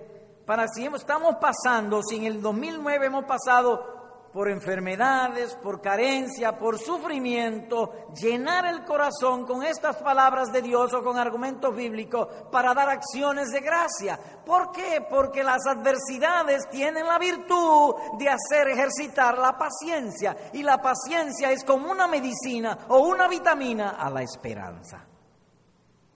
para 0.45 0.67
si 0.67 0.85
estamos 0.85 1.35
pasando, 1.35 2.01
si 2.03 2.17
en 2.17 2.25
el 2.25 2.41
2009 2.41 3.05
hemos 3.05 3.25
pasado 3.25 3.96
por 4.37 4.49
enfermedades, 4.49 5.55
por 5.55 5.81
carencia, 5.81 6.59
por 6.59 6.77
sufrimiento, 6.77 8.13
llenar 8.13 8.67
el 8.67 8.85
corazón 8.85 9.47
con 9.47 9.63
estas 9.63 9.95
palabras 9.95 10.53
de 10.53 10.61
Dios 10.61 10.93
o 10.93 11.03
con 11.03 11.17
argumentos 11.17 11.75
bíblicos 11.75 12.27
para 12.51 12.75
dar 12.75 12.87
acciones 12.87 13.47
de 13.49 13.61
gracia. 13.61 14.19
¿Por 14.45 14.71
qué? 14.71 15.03
Porque 15.09 15.43
las 15.43 15.65
adversidades 15.65 16.69
tienen 16.69 17.07
la 17.07 17.17
virtud 17.17 17.95
de 18.19 18.29
hacer 18.29 18.67
ejercitar 18.67 19.39
la 19.39 19.57
paciencia 19.57 20.37
y 20.53 20.61
la 20.61 20.79
paciencia 20.79 21.51
es 21.51 21.63
como 21.63 21.89
una 21.89 22.05
medicina 22.05 22.77
o 22.89 22.99
una 22.99 23.27
vitamina 23.27 23.95
a 23.97 24.07
la 24.11 24.21
esperanza. 24.21 25.03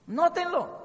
Nótenlo. 0.05 0.80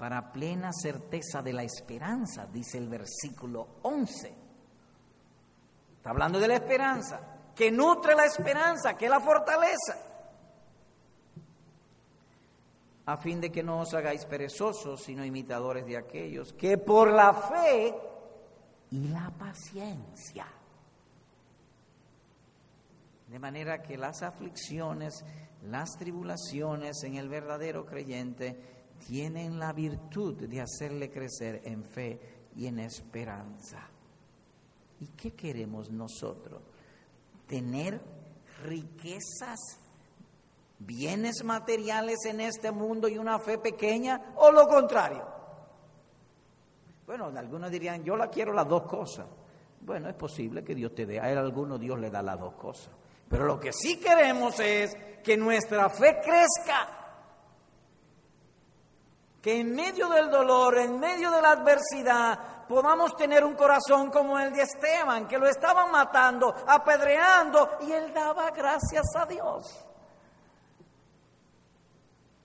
Para 0.00 0.32
plena 0.32 0.72
certeza 0.72 1.42
de 1.42 1.52
la 1.52 1.62
esperanza, 1.62 2.46
dice 2.46 2.78
el 2.78 2.88
versículo 2.88 3.80
11. 3.82 4.34
Está 5.98 6.08
hablando 6.08 6.40
de 6.40 6.48
la 6.48 6.54
esperanza, 6.54 7.20
que 7.54 7.70
nutre 7.70 8.14
la 8.14 8.24
esperanza, 8.24 8.94
que 8.94 9.10
la 9.10 9.20
fortaleza. 9.20 9.98
A 13.04 13.18
fin 13.18 13.42
de 13.42 13.52
que 13.52 13.62
no 13.62 13.80
os 13.80 13.92
hagáis 13.92 14.24
perezosos, 14.24 15.02
sino 15.02 15.22
imitadores 15.22 15.84
de 15.84 15.98
aquellos 15.98 16.54
que 16.54 16.78
por 16.78 17.12
la 17.12 17.34
fe 17.34 17.94
y 18.92 19.08
la 19.08 19.30
paciencia. 19.38 20.46
De 23.28 23.38
manera 23.38 23.82
que 23.82 23.98
las 23.98 24.22
aflicciones, 24.22 25.26
las 25.64 25.90
tribulaciones 25.98 27.02
en 27.04 27.16
el 27.16 27.28
verdadero 27.28 27.84
creyente, 27.84 28.79
tienen 29.06 29.58
la 29.58 29.72
virtud 29.72 30.34
de 30.36 30.60
hacerle 30.60 31.10
crecer 31.10 31.62
en 31.64 31.84
fe 31.84 32.20
y 32.56 32.66
en 32.66 32.78
esperanza. 32.80 33.88
¿Y 35.00 35.06
qué 35.08 35.32
queremos 35.32 35.90
nosotros? 35.90 36.62
¿Tener 37.46 38.00
riquezas, 38.62 39.58
bienes 40.78 41.42
materiales 41.42 42.18
en 42.26 42.40
este 42.40 42.70
mundo 42.70 43.08
y 43.08 43.18
una 43.18 43.38
fe 43.38 43.58
pequeña 43.58 44.32
o 44.36 44.52
lo 44.52 44.68
contrario? 44.68 45.26
Bueno, 47.06 47.26
algunos 47.26 47.70
dirían, 47.70 48.04
yo 48.04 48.16
la 48.16 48.28
quiero 48.28 48.52
las 48.52 48.68
dos 48.68 48.82
cosas. 48.82 49.26
Bueno, 49.80 50.08
es 50.08 50.14
posible 50.14 50.62
que 50.62 50.74
Dios 50.74 50.94
te 50.94 51.06
dé, 51.06 51.18
a 51.18 51.30
él 51.32 51.38
alguno 51.38 51.78
Dios 51.78 51.98
le 51.98 52.10
da 52.10 52.22
las 52.22 52.38
dos 52.38 52.54
cosas. 52.54 52.90
Pero 53.28 53.46
lo 53.46 53.58
que 53.58 53.72
sí 53.72 53.98
queremos 53.98 54.60
es 54.60 54.94
que 55.24 55.36
nuestra 55.36 55.88
fe 55.88 56.20
crezca 56.22 56.99
que 59.42 59.60
en 59.60 59.74
medio 59.74 60.08
del 60.08 60.30
dolor, 60.30 60.78
en 60.78 60.98
medio 60.98 61.30
de 61.30 61.40
la 61.40 61.52
adversidad, 61.52 62.66
podamos 62.68 63.16
tener 63.16 63.42
un 63.44 63.54
corazón 63.54 64.10
como 64.10 64.38
el 64.38 64.52
de 64.52 64.62
Esteban, 64.62 65.26
que 65.26 65.38
lo 65.38 65.46
estaban 65.46 65.90
matando, 65.90 66.54
apedreando, 66.66 67.78
y 67.80 67.92
él 67.92 68.12
daba 68.12 68.50
gracias 68.50 69.06
a 69.16 69.26
Dios. 69.26 69.86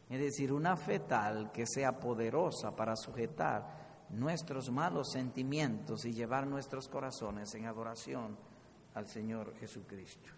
Es 0.10 0.20
decir, 0.20 0.54
una 0.54 0.78
fe 0.78 1.00
tal 1.00 1.52
que 1.52 1.66
sea 1.68 2.00
poderosa 2.00 2.76
para 2.76 2.96
sujetar 2.96 3.86
nuestros 4.10 4.70
malos 4.70 5.12
sentimientos 5.12 6.06
y 6.06 6.14
llevar 6.14 6.48
nuestros 6.48 6.88
corazones 6.88 7.54
en 7.56 7.66
adoración 7.66 8.38
al 8.94 9.08
Señor 9.08 9.56
Jesucristo. 9.58 10.30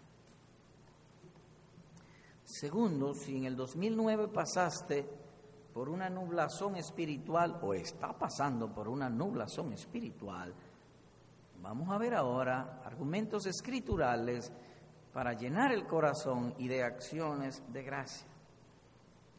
Segundo, 2.44 3.14
si 3.14 3.36
en 3.36 3.44
el 3.44 3.56
2009 3.56 4.28
pasaste 4.28 5.06
por 5.78 5.90
una 5.90 6.10
nublazón 6.10 6.74
espiritual 6.74 7.60
o 7.62 7.72
está 7.72 8.12
pasando 8.12 8.74
por 8.74 8.88
una 8.88 9.08
nublazón 9.08 9.72
espiritual, 9.72 10.52
vamos 11.62 11.88
a 11.90 11.98
ver 11.98 12.16
ahora 12.16 12.82
argumentos 12.84 13.46
escriturales 13.46 14.52
para 15.12 15.34
llenar 15.34 15.70
el 15.70 15.86
corazón 15.86 16.52
y 16.58 16.66
de 16.66 16.82
acciones 16.82 17.62
de 17.68 17.84
gracia. 17.84 18.26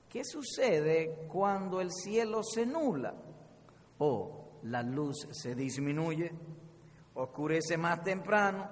¿Qué 0.08 0.24
sucede 0.24 1.28
cuando 1.28 1.82
el 1.82 1.92
cielo 1.92 2.42
se 2.42 2.66
nula 2.66 3.14
o 3.98 4.60
la 4.64 4.82
luz 4.82 5.28
se 5.32 5.56
disminuye, 5.56 6.32
oscurece 7.16 7.76
más 7.76 8.02
temprano, 8.02 8.66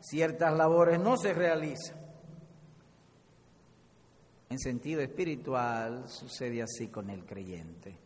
ciertas 0.00 0.54
labores 0.54 1.00
no 1.00 1.16
se 1.16 1.32
realizan? 1.32 2.05
En 4.48 4.58
sentido 4.58 5.00
espiritual 5.00 6.08
sucede 6.08 6.62
así 6.62 6.88
con 6.88 7.10
el 7.10 7.24
creyente. 7.24 7.98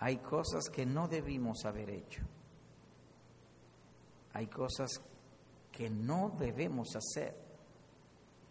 Hay 0.00 0.16
cosas 0.18 0.68
que 0.68 0.84
no 0.84 1.06
debimos 1.06 1.64
haber 1.64 1.90
hecho. 1.90 2.22
Hay 4.32 4.48
cosas 4.48 4.90
que 5.70 5.88
no 5.88 6.34
debemos 6.38 6.88
hacer, 6.96 7.36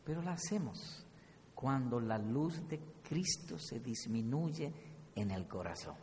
pero 0.06 0.22
las 0.22 0.42
hacemos 0.42 1.06
cuando 1.54 2.00
la 2.00 2.18
luz 2.18 2.68
de 2.68 2.80
Cristo 3.04 3.60
se 3.60 3.80
disminuye 3.80 4.74
en 5.16 5.32
el 5.32 5.48
corazón. 5.48 5.96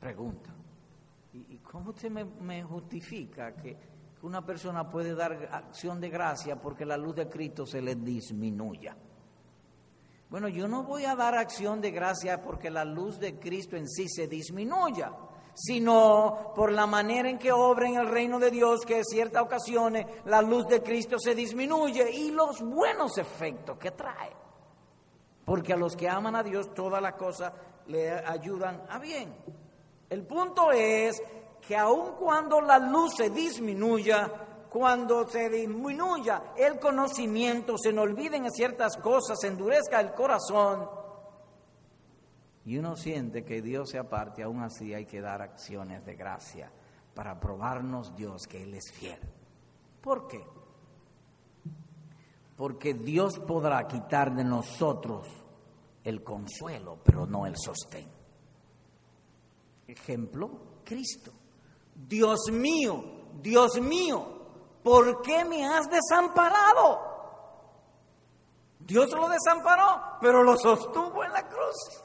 Pregunta, 0.00 0.54
¿y 1.32 1.58
cómo 1.58 1.90
usted 1.90 2.10
me, 2.10 2.24
me 2.24 2.62
justifica 2.62 3.54
que 3.54 3.76
una 4.22 4.44
persona 4.44 4.88
puede 4.90 5.14
dar 5.14 5.48
acción 5.52 6.00
de 6.00 6.08
gracia 6.08 6.56
porque 6.56 6.84
la 6.84 6.96
luz 6.96 7.16
de 7.16 7.28
Cristo 7.28 7.66
se 7.66 7.80
le 7.80 7.94
disminuya. 7.94 8.96
Bueno, 10.28 10.48
yo 10.48 10.66
no 10.66 10.82
voy 10.82 11.04
a 11.04 11.14
dar 11.14 11.36
acción 11.36 11.80
de 11.80 11.92
gracia 11.92 12.42
porque 12.42 12.70
la 12.70 12.84
luz 12.84 13.18
de 13.20 13.38
Cristo 13.38 13.76
en 13.76 13.88
sí 13.88 14.08
se 14.08 14.26
disminuya, 14.26 15.12
sino 15.54 16.52
por 16.54 16.72
la 16.72 16.86
manera 16.86 17.30
en 17.30 17.38
que 17.38 17.52
obra 17.52 17.88
en 17.88 17.96
el 17.96 18.08
reino 18.08 18.40
de 18.40 18.50
Dios, 18.50 18.80
que 18.84 18.98
en 18.98 19.04
ciertas 19.04 19.42
ocasiones 19.42 20.06
la 20.24 20.42
luz 20.42 20.66
de 20.66 20.82
Cristo 20.82 21.18
se 21.18 21.34
disminuye 21.34 22.10
y 22.10 22.32
los 22.32 22.60
buenos 22.60 23.18
efectos 23.18 23.78
que 23.78 23.92
trae. 23.92 24.32
Porque 25.44 25.72
a 25.72 25.76
los 25.76 25.94
que 25.94 26.08
aman 26.08 26.34
a 26.34 26.42
Dios 26.42 26.74
todas 26.74 27.00
las 27.00 27.14
cosas 27.14 27.52
le 27.86 28.10
ayudan 28.10 28.82
a 28.88 28.98
bien. 28.98 29.32
El 30.10 30.26
punto 30.26 30.72
es 30.72 31.22
que 31.66 31.76
aun 31.76 32.12
cuando 32.16 32.60
la 32.60 32.78
luz 32.78 33.14
se 33.16 33.30
disminuya, 33.30 34.30
cuando 34.68 35.28
se 35.28 35.48
disminuya 35.48 36.52
el 36.56 36.78
conocimiento, 36.78 37.76
se 37.78 37.92
nos 37.92 38.04
olviden 38.04 38.50
ciertas 38.50 38.96
cosas, 38.96 39.38
se 39.40 39.48
endurezca 39.48 40.00
el 40.00 40.12
corazón, 40.12 40.88
y 42.66 42.78
uno 42.78 42.96
siente 42.96 43.44
que 43.44 43.62
Dios 43.62 43.90
se 43.90 43.98
aparte, 43.98 44.42
aún 44.42 44.60
así 44.60 44.92
hay 44.92 45.06
que 45.06 45.20
dar 45.20 45.40
acciones 45.40 46.04
de 46.04 46.16
gracia 46.16 46.68
para 47.14 47.38
probarnos 47.38 48.16
Dios 48.16 48.42
que 48.48 48.64
Él 48.64 48.74
es 48.74 48.90
fiel. 48.92 49.20
¿Por 50.00 50.26
qué? 50.26 50.44
Porque 52.56 52.92
Dios 52.92 53.38
podrá 53.38 53.86
quitar 53.86 54.34
de 54.34 54.42
nosotros 54.42 55.28
el 56.02 56.24
consuelo, 56.24 56.98
pero 57.04 57.24
no 57.24 57.46
el 57.46 57.56
sostén. 57.56 58.08
Ejemplo, 59.86 60.50
Cristo. 60.84 61.32
Dios 61.96 62.50
mío, 62.52 63.02
Dios 63.40 63.80
mío, 63.80 64.24
¿por 64.82 65.22
qué 65.22 65.44
me 65.44 65.66
has 65.66 65.88
desamparado? 65.88 67.00
Dios 68.78 69.10
lo 69.10 69.28
desamparó, 69.28 70.18
pero 70.20 70.42
lo 70.42 70.56
sostuvo 70.56 71.24
en 71.24 71.32
la 71.32 71.48
cruz. 71.48 72.02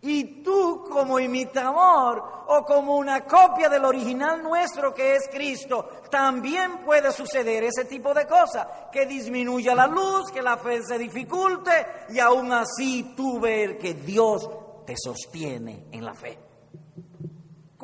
Y 0.00 0.42
tú 0.42 0.84
como 0.90 1.18
imitador 1.18 2.44
o 2.48 2.62
como 2.64 2.96
una 2.96 3.24
copia 3.24 3.68
del 3.68 3.84
original 3.84 4.42
nuestro 4.42 4.92
que 4.92 5.14
es 5.14 5.28
Cristo, 5.30 5.88
también 6.10 6.84
puede 6.84 7.10
suceder 7.12 7.64
ese 7.64 7.86
tipo 7.86 8.12
de 8.12 8.26
cosas, 8.26 8.66
que 8.92 9.06
disminuya 9.06 9.74
la 9.74 9.86
luz, 9.86 10.30
que 10.30 10.42
la 10.42 10.58
fe 10.58 10.82
se 10.82 10.98
dificulte 10.98 12.04
y 12.10 12.18
aún 12.18 12.52
así 12.52 13.14
tú 13.16 13.40
ver 13.40 13.78
que 13.78 13.94
Dios 13.94 14.50
te 14.84 14.94
sostiene 14.96 15.86
en 15.90 16.04
la 16.04 16.14
fe. 16.14 16.38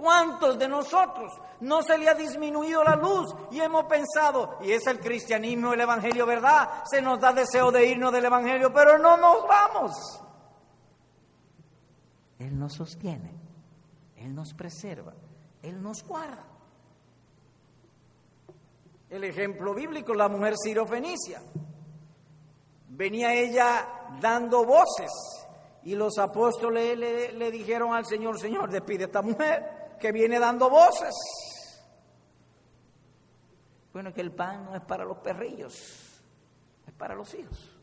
¿Cuántos 0.00 0.58
de 0.58 0.66
nosotros 0.66 1.30
no 1.60 1.82
se 1.82 1.98
le 1.98 2.08
ha 2.08 2.14
disminuido 2.14 2.82
la 2.82 2.96
luz 2.96 3.34
y 3.50 3.60
hemos 3.60 3.84
pensado, 3.84 4.56
y 4.62 4.72
es 4.72 4.86
el 4.86 4.98
cristianismo, 4.98 5.74
el 5.74 5.80
evangelio, 5.82 6.24
¿verdad? 6.24 6.84
Se 6.90 7.02
nos 7.02 7.20
da 7.20 7.34
deseo 7.34 7.70
de 7.70 7.86
irnos 7.86 8.10
del 8.10 8.24
evangelio, 8.24 8.72
pero 8.72 8.96
no 8.96 9.18
nos 9.18 9.46
vamos. 9.46 9.92
Él 12.38 12.58
nos 12.58 12.72
sostiene, 12.72 13.30
Él 14.16 14.34
nos 14.34 14.54
preserva, 14.54 15.12
Él 15.62 15.82
nos 15.82 16.02
guarda. 16.02 16.46
El 19.10 19.24
ejemplo 19.24 19.74
bíblico, 19.74 20.14
la 20.14 20.30
mujer 20.30 20.54
sirofenicia. 20.56 21.42
Venía 22.88 23.34
ella 23.34 23.86
dando 24.18 24.64
voces 24.64 25.10
y 25.82 25.94
los 25.94 26.16
apóstoles 26.16 26.96
le, 26.96 27.50
dijeron 27.50 27.92
al 27.92 28.06
Señor, 28.06 28.40
Señor, 28.40 28.70
despide 28.70 29.04
a 29.04 29.06
esta 29.06 29.20
mujer 29.20 29.79
que 30.00 30.10
viene 30.10 30.38
dando 30.38 30.68
voces. 30.70 31.14
Bueno, 33.92 34.12
que 34.12 34.20
el 34.20 34.32
pan 34.32 34.64
no 34.64 34.74
es 34.74 34.82
para 34.82 35.04
los 35.04 35.18
perrillos, 35.18 36.22
es 36.86 36.92
para 36.94 37.14
los 37.14 37.32
hijos. 37.34 37.76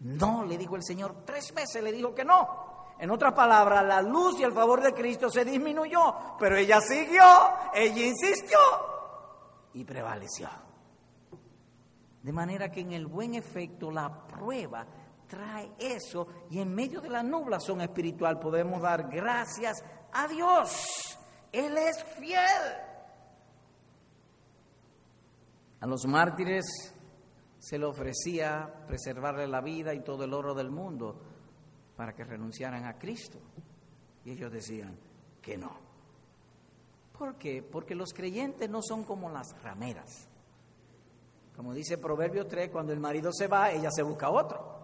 No, 0.00 0.44
le 0.44 0.58
dijo 0.58 0.76
el 0.76 0.84
Señor, 0.84 1.24
tres 1.24 1.52
veces 1.54 1.82
le 1.82 1.92
dijo 1.92 2.14
que 2.14 2.24
no. 2.24 2.68
En 2.98 3.10
otras 3.10 3.32
palabras, 3.32 3.84
la 3.84 4.02
luz 4.02 4.38
y 4.40 4.42
el 4.42 4.52
favor 4.52 4.82
de 4.82 4.92
Cristo 4.92 5.30
se 5.30 5.44
disminuyó, 5.44 6.36
pero 6.38 6.56
ella 6.56 6.80
siguió, 6.80 7.24
ella 7.72 8.06
insistió 8.06 8.58
y 9.74 9.84
prevaleció. 9.84 10.48
De 12.22 12.32
manera 12.32 12.70
que 12.70 12.80
en 12.80 12.92
el 12.92 13.06
buen 13.06 13.34
efecto 13.34 13.90
la 13.90 14.26
prueba 14.26 14.84
trae 15.28 15.72
eso 15.78 16.26
y 16.50 16.58
en 16.60 16.74
medio 16.74 17.00
de 17.00 17.10
la 17.10 17.22
nublación 17.22 17.80
espiritual 17.80 18.40
podemos 18.40 18.82
dar 18.82 19.08
gracias 19.08 19.84
a 20.12 20.28
Dios. 20.28 21.18
Él 21.52 21.76
es 21.76 22.04
fiel. 22.18 22.88
A 25.80 25.86
los 25.86 26.06
mártires 26.06 26.64
se 27.58 27.78
le 27.78 27.86
ofrecía 27.86 28.84
preservarle 28.86 29.46
la 29.46 29.60
vida 29.60 29.94
y 29.94 30.00
todo 30.00 30.24
el 30.24 30.34
oro 30.34 30.54
del 30.54 30.70
mundo 30.70 31.20
para 31.96 32.14
que 32.14 32.24
renunciaran 32.24 32.84
a 32.86 32.98
Cristo. 32.98 33.38
Y 34.24 34.32
ellos 34.32 34.52
decían 34.52 34.96
que 35.40 35.56
no. 35.56 35.88
¿Por 37.16 37.36
qué? 37.36 37.62
Porque 37.62 37.94
los 37.94 38.12
creyentes 38.12 38.70
no 38.70 38.80
son 38.82 39.04
como 39.04 39.28
las 39.30 39.60
rameras. 39.62 40.28
Como 41.56 41.74
dice 41.74 41.98
Proverbio 41.98 42.46
3, 42.46 42.70
cuando 42.70 42.92
el 42.92 43.00
marido 43.00 43.32
se 43.32 43.48
va, 43.48 43.72
ella 43.72 43.90
se 43.90 44.02
busca 44.02 44.30
otro. 44.30 44.78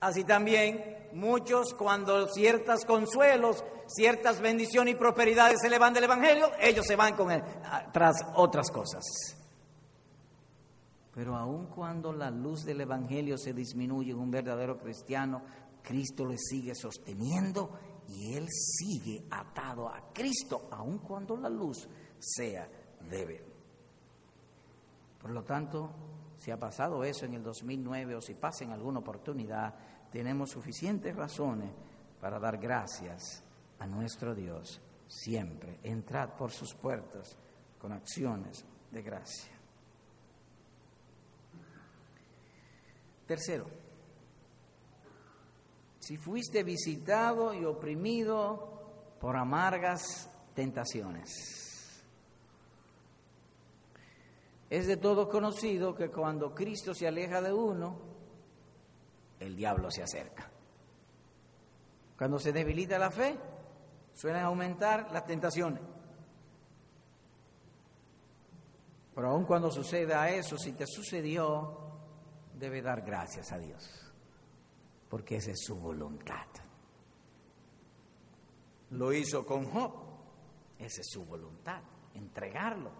Así 0.00 0.24
también 0.24 1.10
muchos 1.12 1.74
cuando 1.74 2.26
ciertos 2.28 2.86
consuelos, 2.86 3.62
ciertas 3.94 4.40
bendiciones 4.40 4.94
y 4.94 4.98
prosperidades 4.98 5.58
se 5.60 5.70
le 5.70 5.78
van 5.78 5.94
del 5.94 6.04
Evangelio, 6.04 6.50
ellos 6.60 6.86
se 6.86 6.96
van 6.96 7.14
con 7.14 7.30
él 7.30 7.42
tras 7.92 8.16
otras 8.34 8.70
cosas. 8.70 9.04
Pero 11.14 11.36
aun 11.36 11.66
cuando 11.66 12.12
la 12.12 12.30
luz 12.30 12.64
del 12.64 12.80
Evangelio 12.80 13.36
se 13.36 13.52
disminuye 13.52 14.12
en 14.12 14.18
un 14.18 14.30
verdadero 14.30 14.78
cristiano, 14.78 15.42
Cristo 15.82 16.24
le 16.24 16.38
sigue 16.38 16.74
sosteniendo 16.74 17.78
y 18.08 18.34
él 18.34 18.46
sigue 18.48 19.24
atado 19.30 19.88
a 19.88 20.12
Cristo, 20.12 20.68
aun 20.70 20.98
cuando 20.98 21.36
la 21.36 21.48
luz 21.48 21.88
sea 22.18 22.68
débil. 23.08 23.42
Por 25.20 25.30
lo 25.32 25.42
tanto, 25.42 25.90
si 26.38 26.50
ha 26.50 26.58
pasado 26.58 27.04
eso 27.04 27.26
en 27.26 27.34
el 27.34 27.42
2009 27.42 28.16
o 28.16 28.20
si 28.20 28.34
pasa 28.34 28.64
en 28.64 28.72
alguna 28.72 29.00
oportunidad, 29.00 29.74
tenemos 30.10 30.50
suficientes 30.50 31.14
razones 31.14 31.70
para 32.20 32.38
dar 32.38 32.58
gracias 32.58 33.44
a 33.80 33.86
nuestro 33.86 34.34
Dios 34.34 34.80
siempre. 35.08 35.80
Entrad 35.82 36.36
por 36.36 36.52
sus 36.52 36.74
puertas 36.74 37.36
con 37.78 37.92
acciones 37.92 38.64
de 38.90 39.02
gracia. 39.02 39.52
Tercero, 43.26 43.66
si 45.98 46.16
fuiste 46.16 46.62
visitado 46.62 47.54
y 47.54 47.64
oprimido 47.64 49.16
por 49.20 49.36
amargas 49.36 50.28
tentaciones. 50.54 52.04
Es 54.68 54.86
de 54.86 54.96
todo 54.96 55.28
conocido 55.28 55.94
que 55.94 56.10
cuando 56.10 56.54
Cristo 56.54 56.94
se 56.94 57.06
aleja 57.06 57.40
de 57.40 57.52
uno, 57.52 57.98
el 59.40 59.56
diablo 59.56 59.90
se 59.90 60.02
acerca. 60.02 60.50
Cuando 62.16 62.38
se 62.38 62.52
debilita 62.52 62.98
la 62.98 63.10
fe, 63.10 63.38
suelen 64.20 64.42
aumentar 64.42 65.10
las 65.12 65.24
tentaciones. 65.24 65.82
Pero 69.14 69.28
aun 69.30 69.44
cuando 69.44 69.70
suceda 69.70 70.28
eso, 70.28 70.58
si 70.58 70.72
te 70.72 70.86
sucedió, 70.86 71.78
debe 72.54 72.82
dar 72.82 73.02
gracias 73.02 73.52
a 73.52 73.58
Dios 73.58 74.10
porque 75.10 75.36
esa 75.36 75.50
es 75.50 75.60
su 75.64 75.76
voluntad. 75.76 76.46
Lo 78.90 79.12
hizo 79.12 79.44
con 79.44 79.66
Job, 79.66 79.92
esa 80.78 81.00
es 81.00 81.08
su 81.10 81.24
voluntad, 81.26 81.82
entregarlo. 82.14 82.92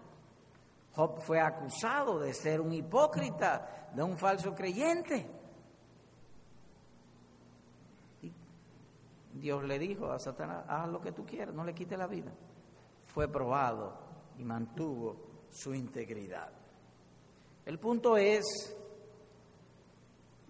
Job 0.93 1.21
fue 1.21 1.39
acusado 1.39 2.19
de 2.19 2.33
ser 2.33 2.59
un 2.59 2.73
hipócrita, 2.73 3.89
de 3.95 4.03
un 4.03 4.17
falso 4.17 4.53
creyente. 4.53 5.40
Dios 9.33 9.63
le 9.63 9.79
dijo 9.79 10.11
a 10.11 10.19
Satanás, 10.19 10.65
haz 10.67 10.89
lo 10.89 11.01
que 11.01 11.11
tú 11.11 11.25
quieras, 11.25 11.53
no 11.55 11.63
le 11.63 11.73
quite 11.73 11.97
la 11.97 12.07
vida. 12.07 12.31
Fue 13.05 13.27
probado 13.27 13.97
y 14.37 14.43
mantuvo 14.43 15.15
su 15.49 15.73
integridad. 15.73 16.49
El 17.65 17.79
punto 17.79 18.17
es 18.17 18.43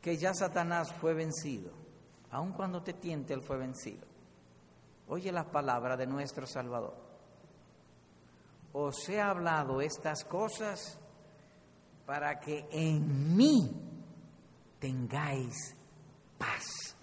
que 0.01 0.17
ya 0.17 0.33
Satanás 0.33 0.91
fue 0.93 1.13
vencido. 1.13 1.71
Aun 2.31 2.53
cuando 2.53 2.81
te 2.81 2.93
tiente, 2.93 3.33
él 3.33 3.41
fue 3.41 3.57
vencido. 3.57 4.07
Oye 5.07 5.31
las 5.31 5.45
palabras 5.47 5.97
de 5.97 6.07
nuestro 6.07 6.47
Salvador. 6.47 6.95
Os 8.73 9.09
he 9.09 9.19
hablado 9.19 9.81
estas 9.81 10.23
cosas 10.23 10.97
para 12.05 12.39
que 12.39 12.65
en 12.71 13.35
mí 13.35 13.69
tengáis 14.79 15.75
paz 16.37 16.95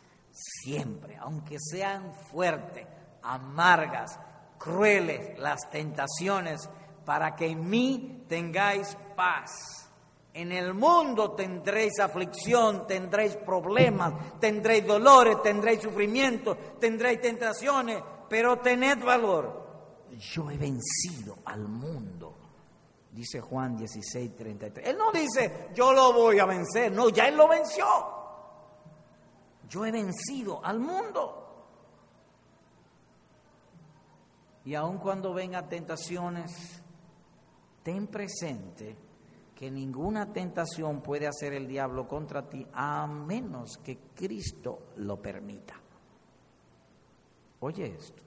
siempre, 0.63 1.17
aunque 1.17 1.57
sean 1.59 2.13
fuertes, 2.31 2.87
amargas, 3.23 4.19
crueles 4.59 5.39
las 5.39 5.71
tentaciones, 5.71 6.69
para 7.05 7.35
que 7.35 7.47
en 7.47 7.69
mí 7.69 8.25
tengáis 8.29 8.97
paz. 9.17 9.89
En 10.35 10.53
el 10.53 10.75
mundo 10.75 11.33
tendréis 11.33 11.99
aflicción, 12.01 12.87
tendréis 12.87 13.37
problemas, 13.37 14.39
tendréis 14.39 14.87
dolores, 14.87 15.43
tendréis 15.43 15.81
sufrimiento, 15.81 16.57
tendréis 16.79 17.21
tentaciones, 17.21 18.03
pero 18.29 18.59
tened 18.59 19.03
valor. 19.03 20.07
Yo 20.19 20.51
he 20.51 20.59
vencido 20.59 21.39
al 21.47 21.67
mundo, 21.67 22.37
dice 23.11 23.41
Juan 23.41 23.77
16, 23.77 24.37
33. 24.37 24.89
Él 24.89 24.99
no 24.99 25.11
dice, 25.11 25.69
yo 25.75 25.93
lo 25.93 26.13
voy 26.13 26.39
a 26.39 26.45
vencer, 26.45 26.93
no, 26.93 27.09
ya 27.09 27.27
él 27.27 27.37
lo 27.37 27.49
venció. 27.49 27.87
Yo 29.69 29.85
he 29.85 29.93
vencido 29.93 30.65
al 30.65 30.81
mundo. 30.81 31.45
Y 34.65 34.75
aun 34.75 34.99
cuando 34.99 35.33
vengan 35.33 35.69
tentaciones, 35.69 36.83
ten 37.83 38.07
presente 38.07 38.97
que 39.55 39.71
ninguna 39.71 40.33
tentación 40.33 41.01
puede 41.01 41.27
hacer 41.27 41.53
el 41.53 41.67
diablo 41.67 42.07
contra 42.07 42.49
ti 42.49 42.67
a 42.73 43.07
menos 43.07 43.79
que 43.79 43.99
Cristo 44.15 44.91
lo 44.97 45.21
permita. 45.21 45.75
Oye 47.61 47.87
esto. 47.87 48.23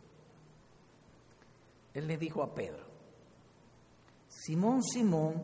Él 1.94 2.08
le 2.08 2.18
dijo 2.18 2.42
a 2.42 2.54
Pedro, 2.54 2.86
Simón, 4.28 4.82
Simón, 4.82 5.44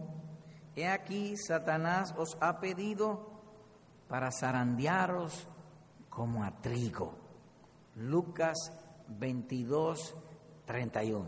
he 0.75 0.87
aquí 0.87 1.35
Satanás 1.37 2.13
os 2.17 2.37
ha 2.39 2.59
pedido 2.59 3.29
para 4.07 4.29
zarandearos 4.31 5.47
como 6.17 6.43
a 6.43 6.49
trigo. 6.49 7.13
Lucas 7.97 8.57
22, 9.07 10.15
31. 10.65 11.27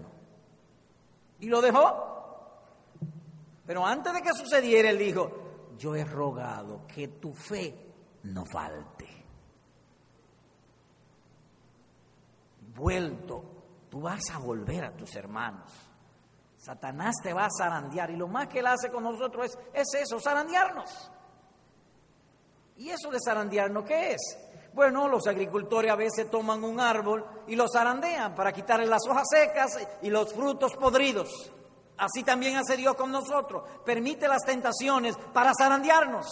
Y 1.42 1.46
lo 1.48 1.62
dejó. 1.62 2.98
Pero 3.68 3.86
antes 3.86 4.12
de 4.12 4.24
que 4.24 4.34
sucediera, 4.34 4.90
él 4.90 4.98
dijo, 4.98 5.76
yo 5.78 5.94
he 5.94 6.04
rogado 6.04 6.88
que 6.88 7.08
tu 7.08 7.36
fe 7.36 7.94
no 8.24 8.44
falte. 8.52 9.08
Vuelto, 12.76 13.44
tú 13.92 14.02
vas 14.02 14.28
a 14.34 14.40
volver 14.40 14.86
a 14.86 14.98
tus 14.98 15.16
hermanos. 15.16 15.72
Satanás 16.58 17.14
te 17.22 17.32
va 17.32 17.46
a 17.46 17.50
zarandear 17.56 18.10
y 18.10 18.18
lo 18.18 18.28
más 18.28 18.48
que 18.48 18.58
él 18.58 18.66
hace 18.66 18.90
con 18.90 19.04
nosotros 19.04 19.46
es, 19.46 19.58
es 19.72 20.02
eso, 20.02 20.20
zarandearnos. 20.20 21.12
¿Y 22.78 22.90
eso 22.90 23.12
de 23.12 23.20
zarandearnos 23.24 23.84
qué 23.84 24.14
es? 24.14 24.50
Bueno, 24.74 25.08
los 25.08 25.26
agricultores 25.28 25.92
a 25.92 25.96
veces 25.96 26.30
toman 26.30 26.64
un 26.64 26.80
árbol 26.80 27.26
y 27.48 27.56
lo 27.56 27.68
zarandean 27.68 28.36
para 28.36 28.52
quitarle 28.52 28.86
las 28.86 29.06
hojas 29.10 29.28
secas 29.30 29.78
y 30.02 30.10
los 30.10 30.34
frutos 30.34 30.76
podridos. 30.76 31.52
Así 31.98 32.24
también 32.24 32.56
hace 32.56 32.78
Dios 32.78 32.96
con 32.96 33.12
nosotros. 33.12 33.64
Permite 33.84 34.28
las 34.28 34.44
tentaciones 34.46 35.16
para 35.34 35.52
zarandearnos, 35.58 36.28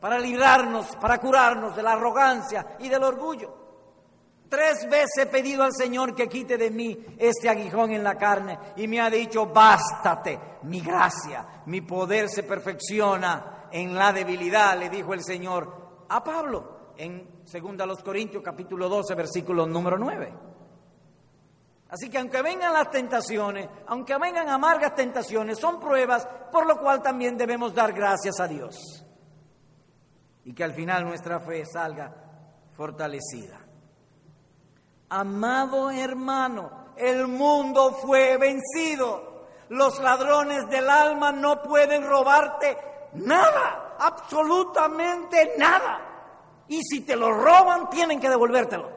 para 0.00 0.18
librarnos, 0.18 0.96
para 0.96 1.18
curarnos 1.18 1.76
de 1.76 1.82
la 1.82 1.92
arrogancia 1.92 2.76
y 2.80 2.88
del 2.88 3.04
orgullo. 3.04 3.66
Tres 4.48 4.88
veces 4.88 5.18
he 5.18 5.26
pedido 5.26 5.62
al 5.62 5.72
Señor 5.74 6.14
que 6.14 6.28
quite 6.28 6.56
de 6.56 6.70
mí 6.70 7.04
este 7.18 7.48
aguijón 7.48 7.92
en 7.92 8.04
la 8.04 8.16
carne 8.16 8.58
y 8.76 8.86
me 8.88 9.00
ha 9.00 9.10
dicho, 9.10 9.46
bástate, 9.46 10.38
mi 10.62 10.80
gracia, 10.80 11.62
mi 11.66 11.80
poder 11.80 12.28
se 12.28 12.44
perfecciona 12.44 13.68
en 13.72 13.94
la 13.94 14.12
debilidad, 14.12 14.78
le 14.78 14.88
dijo 14.88 15.14
el 15.14 15.24
Señor 15.24 16.06
a 16.08 16.22
Pablo 16.22 16.75
en 16.98 17.44
2 17.44 18.02
Corintios 18.02 18.42
capítulo 18.42 18.88
12, 18.88 19.14
versículo 19.14 19.66
número 19.66 19.98
9. 19.98 20.32
Así 21.88 22.10
que 22.10 22.18
aunque 22.18 22.42
vengan 22.42 22.72
las 22.72 22.90
tentaciones, 22.90 23.68
aunque 23.86 24.18
vengan 24.18 24.48
amargas 24.48 24.94
tentaciones, 24.94 25.58
son 25.58 25.78
pruebas 25.78 26.26
por 26.50 26.66
lo 26.66 26.78
cual 26.78 27.02
también 27.02 27.36
debemos 27.36 27.74
dar 27.74 27.92
gracias 27.92 28.40
a 28.40 28.48
Dios. 28.48 29.04
Y 30.44 30.52
que 30.52 30.64
al 30.64 30.74
final 30.74 31.04
nuestra 31.04 31.40
fe 31.40 31.64
salga 31.64 32.12
fortalecida. 32.72 33.60
Amado 35.08 35.90
hermano, 35.90 36.92
el 36.96 37.28
mundo 37.28 37.92
fue 37.92 38.36
vencido. 38.36 39.46
Los 39.68 40.00
ladrones 40.00 40.68
del 40.68 40.88
alma 40.88 41.32
no 41.32 41.62
pueden 41.62 42.06
robarte 42.06 42.76
nada, 43.14 43.96
absolutamente 43.98 45.54
nada. 45.58 46.05
Y 46.68 46.82
si 46.82 47.00
te 47.00 47.16
lo 47.16 47.32
roban, 47.32 47.88
tienen 47.90 48.20
que 48.20 48.28
devolvértelo. 48.28 48.90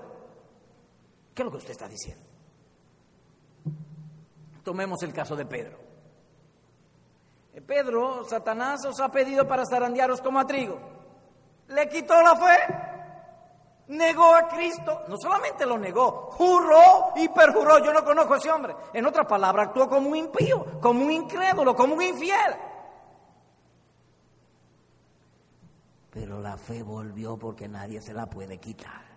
¿Qué 1.33 1.41
es 1.41 1.45
lo 1.45 1.51
que 1.51 1.57
usted 1.57 1.71
está 1.71 1.87
diciendo? 1.87 2.23
Tomemos 4.63 5.01
el 5.03 5.13
caso 5.13 5.35
de 5.35 5.45
Pedro. 5.45 5.77
Eh, 7.53 7.61
Pedro, 7.61 8.23
Satanás 8.25 8.85
os 8.85 8.99
ha 8.99 9.09
pedido 9.09 9.47
para 9.47 9.63
zarandearos 9.65 10.21
como 10.21 10.39
a 10.39 10.47
trigo. 10.47 10.79
Le 11.67 11.87
quitó 11.87 12.21
la 12.21 12.35
fe 12.35 12.89
negó 13.89 14.35
a 14.35 14.47
Cristo, 14.47 15.03
no 15.07 15.15
solamente 15.17 15.65
lo 15.65 15.77
negó, 15.77 16.29
juró 16.31 17.11
y 17.15 17.27
perjuró, 17.29 17.79
yo 17.83 17.91
no 17.91 18.03
conozco 18.03 18.35
a 18.35 18.37
ese 18.37 18.51
hombre. 18.51 18.75
En 18.93 19.05
otras 19.05 19.25
palabras, 19.27 19.67
actuó 19.67 19.89
como 19.89 20.09
un 20.09 20.15
impío, 20.15 20.79
como 20.79 21.03
un 21.03 21.11
incrédulo, 21.11 21.75
como 21.75 21.95
un 21.95 22.01
infiel. 22.01 22.55
Pero 26.11 26.39
la 26.39 26.57
fe 26.57 26.81
volvió 26.83 27.37
porque 27.37 27.67
nadie 27.67 28.01
se 28.01 28.13
la 28.13 28.29
puede 28.29 28.57
quitar. 28.57 29.07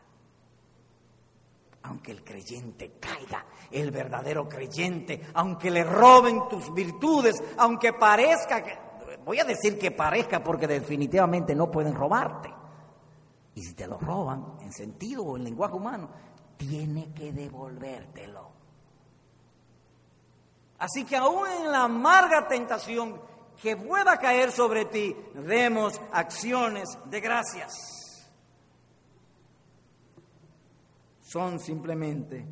Aunque 1.85 2.13
el 2.13 2.23
creyente 2.23 2.99
caiga, 3.01 3.45
el 3.71 3.91
verdadero 3.91 4.49
creyente, 4.49 5.23
aunque 5.35 5.71
le 5.71 5.83
roben 5.83 6.49
tus 6.49 6.73
virtudes, 6.73 7.43
aunque 7.59 7.93
parezca 7.93 8.63
que, 8.63 8.79
voy 9.25 9.41
a 9.41 9.45
decir 9.45 9.79
que 9.79 9.91
parezca 9.91 10.45
porque 10.45 10.69
definitivamente 10.69 11.55
no 11.55 11.71
pueden 11.71 11.95
robarte 11.95 12.63
y 13.55 13.63
si 13.63 13.75
te 13.75 13.87
lo 13.87 13.99
roban, 13.99 14.55
en 14.61 14.73
sentido 14.73 15.25
o 15.25 15.37
en 15.37 15.45
lenguaje 15.45 15.75
humano, 15.75 16.09
tiene 16.57 17.13
que 17.13 17.33
devolvértelo. 17.33 18.51
Así 20.79 21.05
que 21.05 21.17
aún 21.17 21.47
en 21.49 21.71
la 21.71 21.85
amarga 21.85 22.49
tentación 22.49 23.21
que 23.63 23.77
pueda 23.77 24.17
caer 24.19 24.51
sobre 24.51 24.87
ti, 24.87 25.15
demos 25.35 26.01
acciones 26.13 26.89
de 27.05 27.21
gracias. 27.21 27.71
Son 31.21 31.61
simplemente 31.61 32.45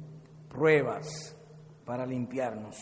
pruebas 0.49 1.37
para 1.85 2.07
limpiarnos. 2.07 2.77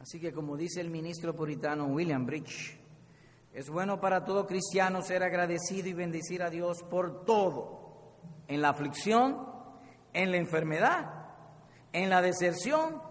Así 0.00 0.18
que 0.18 0.32
como 0.32 0.56
dice 0.56 0.80
el 0.80 0.90
ministro 0.90 1.34
puritano 1.34 1.84
William 1.86 2.26
Bridge, 2.26 2.76
es 3.54 3.70
bueno 3.70 4.00
para 4.00 4.24
todo 4.24 4.46
cristiano 4.46 5.00
ser 5.02 5.22
agradecido 5.22 5.88
y 5.88 5.92
bendecir 5.92 6.42
a 6.42 6.50
Dios 6.50 6.82
por 6.82 7.24
todo, 7.24 8.16
en 8.48 8.62
la 8.62 8.70
aflicción, 8.70 9.46
en 10.12 10.32
la 10.32 10.38
enfermedad, 10.38 11.28
en 11.92 12.10
la 12.10 12.20
deserción 12.20 13.07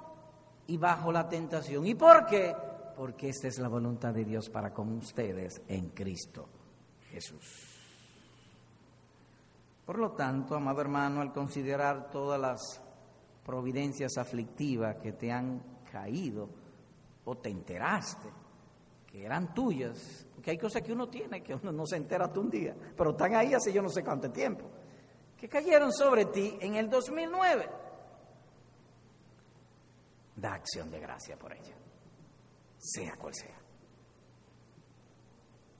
y 0.67 0.77
bajo 0.77 1.11
la 1.11 1.27
tentación. 1.27 1.85
¿Y 1.85 1.95
por 1.95 2.25
qué? 2.25 2.55
Porque 2.95 3.29
esta 3.29 3.47
es 3.47 3.59
la 3.59 3.67
voluntad 3.67 4.13
de 4.13 4.25
Dios 4.25 4.49
para 4.49 4.73
con 4.73 4.93
ustedes 4.97 5.61
en 5.67 5.89
Cristo 5.89 6.47
Jesús. 7.09 7.77
Por 9.85 9.99
lo 9.99 10.11
tanto, 10.11 10.55
amado 10.55 10.81
hermano, 10.81 11.21
al 11.21 11.31
considerar 11.31 12.11
todas 12.11 12.39
las 12.39 12.81
providencias 13.45 14.17
aflictivas 14.17 14.97
que 14.97 15.13
te 15.13 15.31
han 15.31 15.61
caído 15.89 16.49
o 17.23 17.37
te 17.37 17.49
enteraste, 17.49 18.27
que 19.05 19.25
eran 19.25 19.53
tuyas, 19.53 20.27
porque 20.35 20.51
hay 20.51 20.57
cosas 20.57 20.81
que 20.81 20.91
uno 20.91 21.07
tiene 21.07 21.41
que 21.41 21.55
uno 21.55 21.71
no 21.71 21.85
se 21.85 21.95
entera 21.95 22.25
hasta 22.25 22.39
un 22.39 22.49
día, 22.49 22.75
pero 22.97 23.11
están 23.11 23.35
ahí 23.35 23.53
hace 23.53 23.71
yo 23.71 23.81
no 23.81 23.89
sé 23.89 24.03
cuánto 24.03 24.29
tiempo, 24.29 24.65
que 25.37 25.47
cayeron 25.47 25.93
sobre 25.93 26.25
ti 26.25 26.57
en 26.59 26.75
el 26.75 26.89
2009. 26.89 27.86
Da 30.37 30.53
acción 30.53 30.89
de 30.89 30.99
gracia 30.99 31.37
por 31.37 31.51
ella, 31.51 31.75
sea 32.77 33.17
cual 33.17 33.33
sea. 33.35 33.59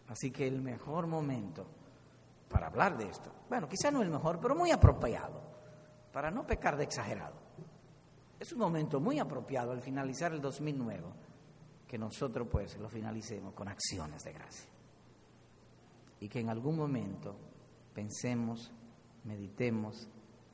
Así 0.10 0.32
que 0.32 0.48
el 0.48 0.62
mejor 0.62 1.08
momento 1.08 1.68
para 2.50 2.68
hablar 2.68 2.98
de 2.98 3.10
esto, 3.10 3.32
bueno, 3.50 3.68
quizá 3.68 3.92
no 3.92 4.02
el 4.02 4.10
mejor, 4.10 4.40
pero 4.40 4.56
muy 4.56 4.72
apropiado, 4.72 5.42
para 6.12 6.32
no 6.32 6.46
pecar 6.46 6.78
de 6.78 6.86
exagerado. 6.86 7.36
Es 8.40 8.52
un 8.54 8.60
momento 8.60 9.00
muy 9.00 9.20
apropiado 9.20 9.72
al 9.72 9.82
finalizar 9.82 10.32
el 10.32 10.42
2009 10.42 11.06
que 11.88 11.98
nosotros 11.98 12.48
pues 12.52 12.78
lo 12.78 12.90
finalicemos 12.90 13.54
con 13.54 13.68
acciones 13.68 14.24
de 14.24 14.34
gracia. 14.34 14.70
Y 16.20 16.30
que 16.30 16.40
en 16.40 16.50
algún 16.50 16.76
momento 16.76 17.36
pensemos, 17.94 18.72
meditemos 19.24 20.08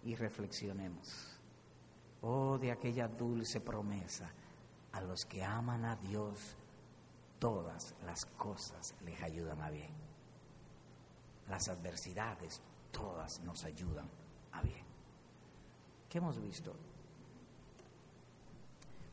y 0.04 0.16
reflexionemos. 0.16 1.32
Oh, 2.26 2.57
de 2.57 2.71
aquella 2.71 3.09
dulce 3.09 3.59
promesa, 3.59 4.32
a 4.93 5.01
los 5.01 5.26
que 5.26 5.43
aman 5.43 5.84
a 5.84 5.97
Dios, 5.97 6.55
todas 7.38 7.93
las 8.05 8.26
cosas 8.38 8.95
les 9.03 9.21
ayudan 9.21 9.61
a 9.61 9.69
bien. 9.69 9.91
Las 11.49 11.67
adversidades, 11.67 12.61
todas 12.91 13.41
nos 13.41 13.65
ayudan 13.65 14.09
a 14.53 14.61
bien. 14.61 14.86
¿Qué 16.07 16.19
hemos 16.19 16.39
visto? 16.41 16.74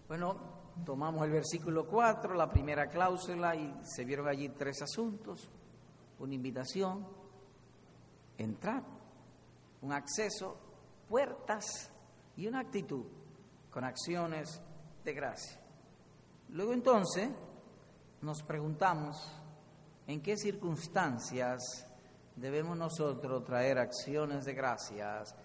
Bueno, 0.06 0.36
tomamos 0.84 1.24
el 1.24 1.32
versículo 1.32 1.88
4, 1.88 2.34
la 2.34 2.48
primera 2.48 2.88
cláusula, 2.88 3.56
y 3.56 3.74
se 3.82 4.04
vieron 4.04 4.28
allí 4.28 4.50
tres 4.50 4.82
asuntos, 4.82 5.50
una 6.20 6.34
invitación, 6.34 7.04
entrar, 8.38 8.84
un 9.82 9.92
acceso, 9.92 10.56
puertas 11.08 11.90
y 12.40 12.46
una 12.46 12.60
actitud 12.60 13.04
con 13.70 13.84
acciones 13.84 14.62
de 15.04 15.12
gracia. 15.12 15.60
Luego 16.48 16.72
entonces 16.72 17.28
nos 18.22 18.42
preguntamos 18.42 19.30
en 20.06 20.22
qué 20.22 20.38
circunstancias 20.38 21.86
debemos 22.36 22.78
nosotros 22.78 23.44
traer 23.44 23.78
acciones 23.78 24.46
de 24.46 24.54
gracias 24.54 25.36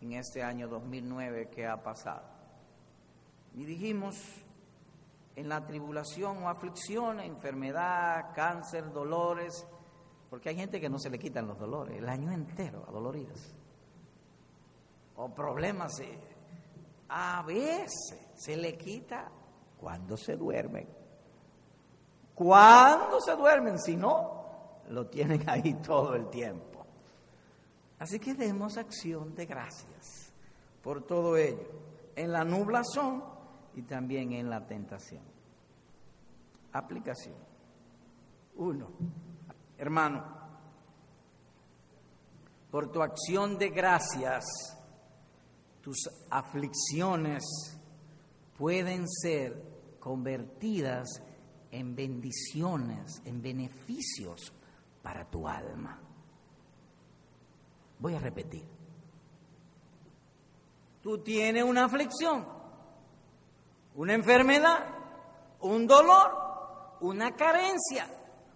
en 0.00 0.12
este 0.12 0.44
año 0.44 0.68
2009 0.68 1.50
que 1.50 1.66
ha 1.66 1.82
pasado. 1.82 2.28
Y 3.54 3.64
dijimos 3.64 4.14
en 5.34 5.48
la 5.48 5.66
tribulación 5.66 6.44
o 6.44 6.48
aflicción, 6.48 7.18
enfermedad, 7.18 8.32
cáncer, 8.36 8.92
dolores, 8.92 9.66
porque 10.30 10.50
hay 10.50 10.56
gente 10.56 10.80
que 10.80 10.88
no 10.88 11.00
se 11.00 11.10
le 11.10 11.18
quitan 11.18 11.48
los 11.48 11.58
dolores, 11.58 11.98
el 11.98 12.08
año 12.08 12.30
entero 12.30 12.84
adoloridos. 12.86 13.52
O 15.16 15.34
problemas, 15.34 16.00
a 17.08 17.42
veces 17.42 17.92
se 18.34 18.56
le 18.56 18.76
quita 18.76 19.30
cuando 19.78 20.16
se 20.16 20.36
duermen. 20.36 20.88
Cuando 22.34 23.20
se 23.20 23.34
duermen, 23.34 23.78
si 23.78 23.96
no, 23.96 24.80
lo 24.90 25.06
tienen 25.06 25.42
ahí 25.48 25.74
todo 25.74 26.14
el 26.14 26.28
tiempo. 26.28 26.84
Así 27.98 28.18
que 28.18 28.34
demos 28.34 28.76
acción 28.76 29.34
de 29.34 29.46
gracias 29.46 30.32
por 30.82 31.02
todo 31.02 31.36
ello. 31.36 31.66
En 32.14 32.32
la 32.32 32.44
nublación 32.44 33.24
y 33.74 33.82
también 33.82 34.32
en 34.32 34.50
la 34.50 34.66
tentación. 34.66 35.22
Aplicación. 36.72 37.36
Uno, 38.56 38.88
hermano, 39.78 40.24
por 42.70 42.90
tu 42.90 43.02
acción 43.02 43.58
de 43.58 43.70
gracias, 43.70 44.44
tus 45.86 46.10
aflicciones 46.30 47.44
pueden 48.58 49.08
ser 49.08 49.62
convertidas 50.00 51.22
en 51.70 51.94
bendiciones, 51.94 53.22
en 53.24 53.40
beneficios 53.40 54.52
para 55.00 55.24
tu 55.26 55.46
alma. 55.46 55.96
Voy 58.00 58.16
a 58.16 58.18
repetir. 58.18 58.64
Tú 61.04 61.18
tienes 61.18 61.62
una 61.62 61.84
aflicción, 61.84 62.44
una 63.94 64.14
enfermedad, 64.14 64.88
un 65.60 65.86
dolor, 65.86 66.96
una 67.02 67.30
carencia, 67.36 68.08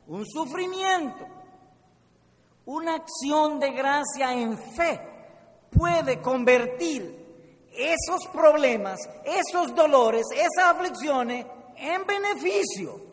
un 0.09 0.26
sufrimiento. 0.26 1.28
Una 2.66 2.97
acción 2.97 3.61
de 3.61 3.70
gracia 3.70 4.33
en 4.33 4.59
fe 4.59 5.01
puede 5.70 6.20
convertir 6.20 7.19
esos 7.72 8.26
problemas, 8.32 8.98
esos 9.24 9.74
dolores, 9.74 10.26
esas 10.34 10.70
aflicciones 10.70 11.46
en 11.76 12.06
beneficio. 12.06 13.10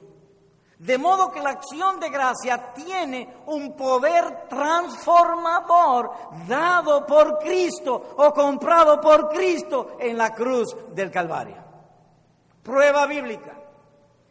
De 0.80 0.98
modo 1.00 1.32
que 1.32 1.42
la 1.42 1.52
acción 1.52 2.00
de 2.00 2.10
gracia 2.10 2.72
tiene 2.74 3.36
un 3.48 3.76
poder 3.76 4.48
transformador 4.48 6.12
dado 6.48 7.06
por 7.08 7.40
Cristo 7.40 8.16
o 8.16 8.32
comprado 8.32 9.02
por 9.02 9.30
Cristo 9.30 9.98
en 10.00 10.18
la 10.18 10.36
cruz 10.36 10.76
del 10.94 11.10
Calvario. 11.10 11.56
Prueba 12.62 13.08
bíblica. 13.08 13.58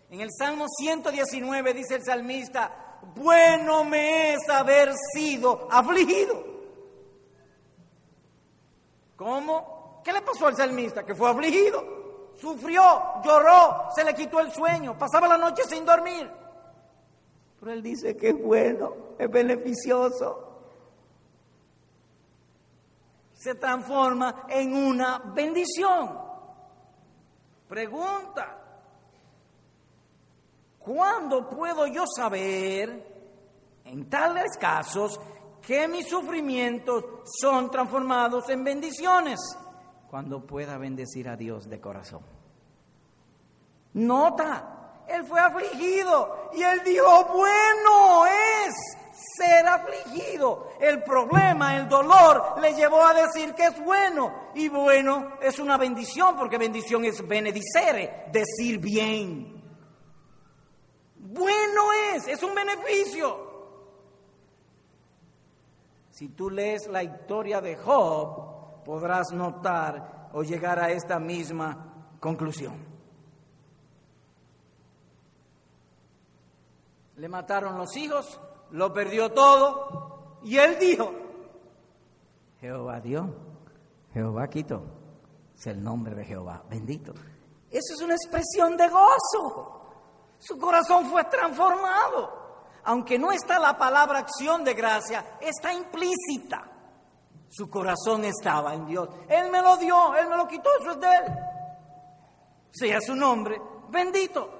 En 0.08 0.20
el 0.20 0.28
Salmo 0.30 0.66
119 0.68 1.74
dice 1.74 1.96
el 1.96 2.04
salmista, 2.04 3.00
bueno 3.16 3.82
me 3.82 4.34
es 4.34 4.48
haber 4.48 4.92
sido 5.14 5.66
afligido. 5.68 6.44
¿Cómo? 9.16 9.75
¿Qué 10.06 10.12
le 10.12 10.22
pasó 10.22 10.46
al 10.46 10.56
salmista? 10.56 11.04
Que 11.04 11.16
fue 11.16 11.28
afligido 11.28 11.96
sufrió, 12.40 13.22
lloró, 13.24 13.88
se 13.92 14.04
le 14.04 14.14
quitó 14.14 14.38
el 14.38 14.52
sueño, 14.52 14.96
pasaba 14.96 15.26
la 15.26 15.36
noche 15.36 15.64
sin 15.64 15.84
dormir. 15.84 16.30
Pero 17.58 17.72
él 17.72 17.82
dice 17.82 18.16
que 18.16 18.28
es 18.28 18.40
bueno, 18.40 18.94
es 19.18 19.28
beneficioso. 19.28 20.42
Se 23.32 23.54
transforma 23.56 24.46
en 24.48 24.74
una 24.74 25.18
bendición. 25.18 26.18
Pregunta, 27.68 28.58
¿cuándo 30.78 31.48
puedo 31.48 31.86
yo 31.86 32.04
saber, 32.06 33.80
en 33.84 34.08
tales 34.08 34.56
casos, 34.60 35.18
que 35.60 35.88
mis 35.88 36.08
sufrimientos 36.08 37.04
son 37.40 37.70
transformados 37.70 38.48
en 38.50 38.62
bendiciones? 38.62 39.40
Cuando 40.16 40.46
pueda 40.46 40.78
bendecir 40.78 41.28
a 41.28 41.36
Dios 41.36 41.68
de 41.68 41.78
corazón. 41.78 42.22
Nota, 43.92 45.02
él 45.06 45.22
fue 45.24 45.38
afligido 45.38 46.48
y 46.54 46.62
él 46.62 46.80
dijo, 46.86 47.26
bueno 47.34 48.24
es 48.24 48.74
ser 49.36 49.66
afligido. 49.66 50.70
El 50.80 51.02
problema, 51.02 51.76
el 51.76 51.86
dolor, 51.86 52.58
le 52.62 52.72
llevó 52.72 53.04
a 53.04 53.12
decir 53.12 53.52
que 53.52 53.66
es 53.66 53.84
bueno. 53.84 54.52
Y 54.54 54.70
bueno 54.70 55.32
es 55.42 55.58
una 55.58 55.76
bendición, 55.76 56.34
porque 56.34 56.56
bendición 56.56 57.04
es 57.04 57.20
benedicere, 57.28 58.24
decir 58.32 58.78
bien. 58.78 59.62
Bueno 61.14 61.92
es, 62.14 62.26
es 62.26 62.42
un 62.42 62.54
beneficio. 62.54 63.74
Si 66.08 66.30
tú 66.30 66.48
lees 66.48 66.86
la 66.86 67.02
historia 67.02 67.60
de 67.60 67.76
Job, 67.76 68.55
podrás 68.86 69.32
notar 69.32 70.30
o 70.32 70.44
llegar 70.44 70.78
a 70.78 70.90
esta 70.92 71.18
misma 71.18 72.14
conclusión. 72.20 72.86
Le 77.16 77.28
mataron 77.28 77.76
los 77.76 77.96
hijos, 77.96 78.40
lo 78.70 78.92
perdió 78.92 79.32
todo 79.32 80.38
y 80.44 80.56
él 80.56 80.78
dijo, 80.78 81.10
Jehová 82.60 83.00
dio, 83.00 83.34
Jehová 84.14 84.48
quitó, 84.48 84.84
es 85.56 85.66
el 85.66 85.82
nombre 85.82 86.14
de 86.14 86.24
Jehová, 86.24 86.62
bendito. 86.70 87.12
Eso 87.68 87.94
es 87.94 88.02
una 88.02 88.14
expresión 88.14 88.76
de 88.76 88.88
gozo. 88.88 89.82
Su 90.38 90.56
corazón 90.58 91.06
fue 91.06 91.24
transformado. 91.24 92.46
Aunque 92.84 93.18
no 93.18 93.32
está 93.32 93.58
la 93.58 93.76
palabra 93.76 94.20
acción 94.20 94.62
de 94.62 94.74
gracia, 94.74 95.38
está 95.40 95.72
implícita. 95.72 96.75
Su 97.48 97.70
corazón 97.70 98.24
estaba 98.24 98.74
en 98.74 98.86
Dios. 98.86 99.08
Él 99.28 99.50
me 99.50 99.62
lo 99.62 99.76
dio, 99.76 100.14
Él 100.14 100.28
me 100.28 100.36
lo 100.36 100.46
quitó, 100.46 100.68
eso 100.80 100.90
es 100.92 101.00
de 101.00 101.06
Él. 101.06 101.38
Sea 102.72 103.00
su 103.00 103.14
nombre 103.14 103.60
bendito. 103.88 104.50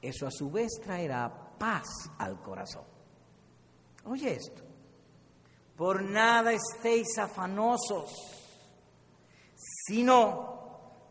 Eso 0.00 0.26
a 0.26 0.30
su 0.30 0.50
vez 0.50 0.68
traerá 0.82 1.30
paz 1.58 1.86
al 2.18 2.40
corazón. 2.40 2.84
Oye 4.04 4.34
esto, 4.34 4.62
por 5.76 6.02
nada 6.02 6.52
estéis 6.52 7.18
afanosos, 7.18 8.10
sino 9.54 10.56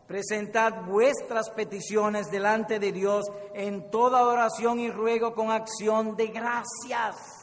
presentad 0.06 0.84
vuestras 0.86 1.50
peticiones 1.50 2.30
delante 2.30 2.78
de 2.78 2.92
Dios 2.92 3.26
en 3.54 3.90
toda 3.90 4.26
oración 4.26 4.80
y 4.80 4.90
ruego 4.90 5.34
con 5.34 5.50
acción 5.50 6.16
de 6.16 6.28
gracias 6.28 7.37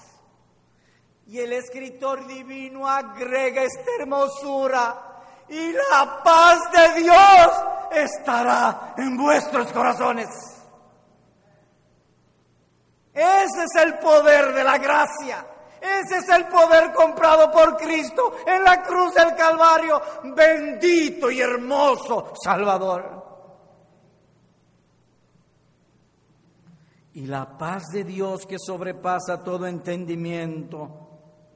y 1.27 1.39
el 1.39 1.53
escritor 1.53 2.25
divino 2.27 2.87
agrega 2.87 3.63
esta 3.63 3.91
hermosura. 3.99 5.01
Y 5.49 5.71
la 5.71 6.21
paz 6.23 6.59
de 6.71 7.01
Dios 7.01 7.51
estará 7.91 8.93
en 8.97 9.17
vuestros 9.17 9.71
corazones. 9.71 10.27
Ese 13.13 13.63
es 13.63 13.83
el 13.83 13.97
poder 13.99 14.53
de 14.53 14.63
la 14.63 14.77
gracia. 14.77 15.45
Ese 15.81 16.17
es 16.17 16.29
el 16.29 16.47
poder 16.47 16.91
comprado 16.93 17.51
por 17.51 17.77
Cristo 17.77 18.37
en 18.45 18.63
la 18.63 18.81
cruz 18.81 19.13
del 19.13 19.35
Calvario. 19.35 20.01
Bendito 20.35 21.29
y 21.29 21.41
hermoso 21.41 22.33
Salvador. 22.43 23.23
Y 27.13 27.27
la 27.27 27.57
paz 27.57 27.83
de 27.93 28.03
Dios 28.03 28.45
que 28.45 28.57
sobrepasa 28.59 29.43
todo 29.43 29.67
entendimiento 29.67 31.04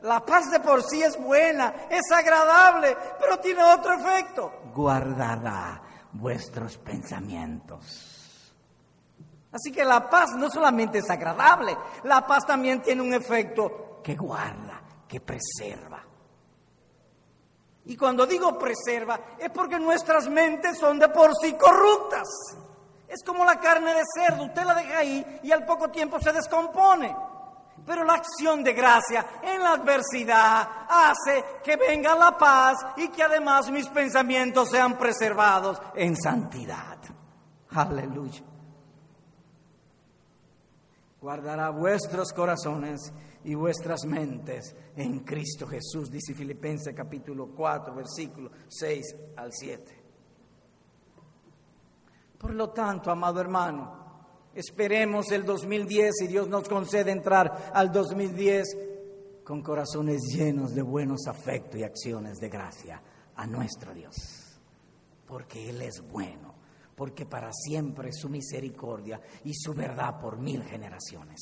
la 0.01 0.25
paz 0.25 0.49
de 0.51 0.59
por 0.59 0.81
sí 0.83 1.01
es 1.03 1.21
buena, 1.21 1.73
es 1.89 2.11
agradable, 2.11 2.95
pero 3.19 3.37
tiene 3.39 3.63
otro 3.63 3.93
efecto. 3.93 4.51
Guardará 4.73 5.81
vuestros 6.13 6.77
pensamientos. 6.77 8.53
Así 9.51 9.71
que 9.71 9.83
la 9.83 10.09
paz 10.09 10.31
no 10.37 10.49
solamente 10.49 10.99
es 10.99 11.09
agradable, 11.09 11.75
la 12.03 12.25
paz 12.25 12.45
también 12.45 12.81
tiene 12.81 13.01
un 13.01 13.13
efecto 13.13 13.99
que 14.03 14.15
guarda, 14.15 14.81
que 15.07 15.19
preserva. 15.19 16.03
Y 17.85 17.97
cuando 17.97 18.27
digo 18.27 18.57
preserva 18.57 19.19
es 19.39 19.49
porque 19.49 19.79
nuestras 19.79 20.29
mentes 20.29 20.77
son 20.77 20.99
de 20.99 21.09
por 21.09 21.31
sí 21.41 21.53
corruptas. 21.53 22.27
Es 23.07 23.23
como 23.25 23.43
la 23.43 23.59
carne 23.59 23.95
de 23.95 24.03
cerdo, 24.15 24.43
usted 24.43 24.63
la 24.63 24.75
deja 24.75 24.99
ahí 24.99 25.39
y 25.41 25.51
al 25.51 25.65
poco 25.65 25.89
tiempo 25.89 26.19
se 26.21 26.31
descompone. 26.31 27.15
Pero 27.89 28.03
la 28.03 28.13
acción 28.13 28.63
de 28.63 28.73
gracia 28.73 29.25
en 29.41 29.63
la 29.63 29.71
adversidad 29.71 30.69
hace 30.87 31.43
que 31.63 31.75
venga 31.75 32.13
la 32.13 32.37
paz 32.37 32.77
y 32.97 33.07
que 33.07 33.23
además 33.23 33.71
mis 33.71 33.87
pensamientos 33.87 34.69
sean 34.69 34.95
preservados 34.95 35.81
en 35.95 36.15
santidad. 36.15 36.99
Aleluya. 37.71 38.43
Guardará 41.19 41.71
vuestros 41.71 42.31
corazones 42.31 43.11
y 43.43 43.55
vuestras 43.55 44.05
mentes 44.05 44.75
en 44.95 45.21
Cristo 45.21 45.65
Jesús, 45.65 46.11
dice 46.11 46.35
Filipenses 46.35 46.93
capítulo 46.95 47.47
4, 47.55 47.95
versículo 47.95 48.51
6 48.67 49.15
al 49.35 49.51
7. 49.51 50.03
Por 52.37 52.53
lo 52.53 52.69
tanto, 52.69 53.09
amado 53.09 53.41
hermano, 53.41 54.08
Esperemos 54.55 55.31
el 55.31 55.45
2010 55.45 56.21
y 56.23 56.27
Dios 56.27 56.47
nos 56.47 56.67
concede 56.67 57.11
entrar 57.11 57.71
al 57.73 57.91
2010 57.91 58.77
con 59.43 59.61
corazones 59.61 60.21
llenos 60.31 60.73
de 60.73 60.81
buenos 60.81 61.27
afectos 61.27 61.79
y 61.79 61.83
acciones 61.83 62.37
de 62.39 62.49
gracia 62.49 63.01
a 63.35 63.47
nuestro 63.47 63.93
Dios. 63.93 64.15
Porque 65.25 65.69
Él 65.69 65.81
es 65.81 66.01
bueno, 66.01 66.55
porque 66.95 67.25
para 67.25 67.51
siempre 67.53 68.11
su 68.11 68.29
misericordia 68.29 69.21
y 69.43 69.53
su 69.53 69.73
verdad 69.73 70.19
por 70.19 70.37
mil 70.37 70.63
generaciones. 70.63 71.39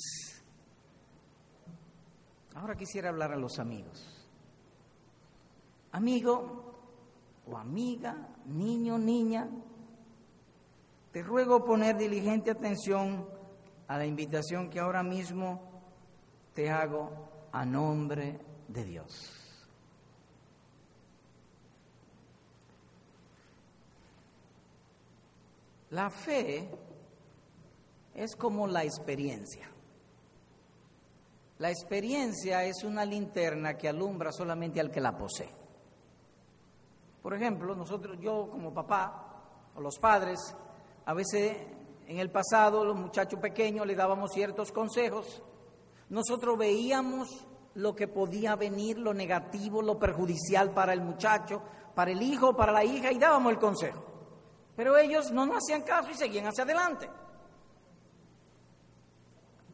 Ahora 2.55 2.75
quisiera 2.75 3.09
hablar 3.09 3.31
a 3.31 3.37
los 3.37 3.59
amigos. 3.59 4.27
Amigo 5.91 6.73
o 7.45 7.57
amiga, 7.57 8.29
niño, 8.45 8.97
niña, 8.97 9.49
Te 11.17 11.23
ruego 11.23 11.65
poner 11.65 11.97
diligente 11.97 12.51
atención 12.51 13.27
a 13.87 13.97
la 13.97 14.05
invitación 14.05 14.69
que 14.69 14.79
ahora 14.79 15.01
mismo 15.01 15.81
te 16.53 16.69
hago 16.69 17.09
a 17.51 17.65
nombre 17.65 18.39
de 18.67 18.83
Dios. 18.83 19.65
La 25.89 26.11
fe 26.11 26.69
es 28.13 28.35
como 28.35 28.67
la 28.67 28.83
experiencia. 28.83 29.67
La 31.57 31.71
experiencia 31.71 32.63
es 32.63 32.83
una 32.83 33.03
linterna 33.03 33.75
que 33.75 33.89
alumbra 33.89 34.31
solamente 34.31 34.79
al 34.79 34.91
que 34.91 35.01
la 35.01 35.17
posee. 35.17 35.49
Por 37.23 37.33
ejemplo, 37.33 37.73
nosotros, 37.73 38.19
yo 38.19 38.51
como 38.51 38.71
papá 38.71 39.71
o 39.73 39.81
los 39.81 39.97
padres, 39.97 40.55
a 41.07 41.13
veces 41.13 41.55
en 42.05 42.19
el 42.19 42.29
pasado 42.29 42.83
los 42.83 42.97
muchachos 42.97 43.39
pequeños 43.39 43.87
le 43.87 43.95
dábamos 43.95 44.29
ciertos 44.33 44.73
consejos. 44.73 45.41
Nosotros 46.09 46.57
veíamos 46.57 47.47
lo 47.75 47.95
que 47.95 48.09
podía 48.09 48.57
venir, 48.57 48.97
lo 48.97 49.13
negativo, 49.13 49.81
lo 49.81 49.97
perjudicial 49.97 50.71
para 50.71 50.91
el 50.91 50.99
muchacho, 50.99 51.63
para 51.95 52.11
el 52.11 52.21
hijo, 52.21 52.57
para 52.57 52.73
la 52.73 52.83
hija, 52.83 53.09
y 53.13 53.19
dábamos 53.19 53.53
el 53.53 53.57
consejo. 53.57 54.03
Pero 54.75 54.97
ellos 54.97 55.31
no 55.31 55.45
nos 55.45 55.63
hacían 55.63 55.83
caso 55.83 56.09
y 56.11 56.15
seguían 56.15 56.47
hacia 56.47 56.65
adelante. 56.65 57.09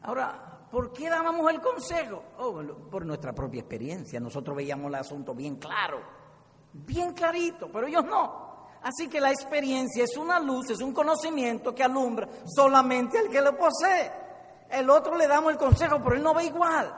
Ahora, 0.02 0.68
¿por 0.70 0.92
qué 0.92 1.10
dábamos 1.10 1.50
el 1.50 1.60
consejo? 1.60 2.22
Oh, 2.38 2.62
por 2.92 3.04
nuestra 3.04 3.32
propia 3.32 3.58
experiencia. 3.58 4.20
Nosotros 4.20 4.56
veíamos 4.56 4.86
el 4.86 4.94
asunto 4.94 5.34
bien 5.34 5.56
claro, 5.56 6.00
bien 6.72 7.12
clarito, 7.12 7.68
pero 7.72 7.88
ellos 7.88 8.04
no. 8.04 8.43
Así 8.84 9.08
que 9.08 9.18
la 9.18 9.30
experiencia 9.30 10.04
es 10.04 10.14
una 10.18 10.38
luz, 10.38 10.68
es 10.68 10.80
un 10.80 10.92
conocimiento 10.92 11.74
que 11.74 11.82
alumbra 11.82 12.28
solamente 12.44 13.18
al 13.18 13.30
que 13.30 13.40
lo 13.40 13.56
posee. 13.56 14.12
El 14.70 14.90
otro 14.90 15.16
le 15.16 15.26
damos 15.26 15.52
el 15.52 15.58
consejo, 15.58 16.02
pero 16.04 16.16
él 16.16 16.22
no 16.22 16.34
ve 16.34 16.44
igual. 16.44 16.94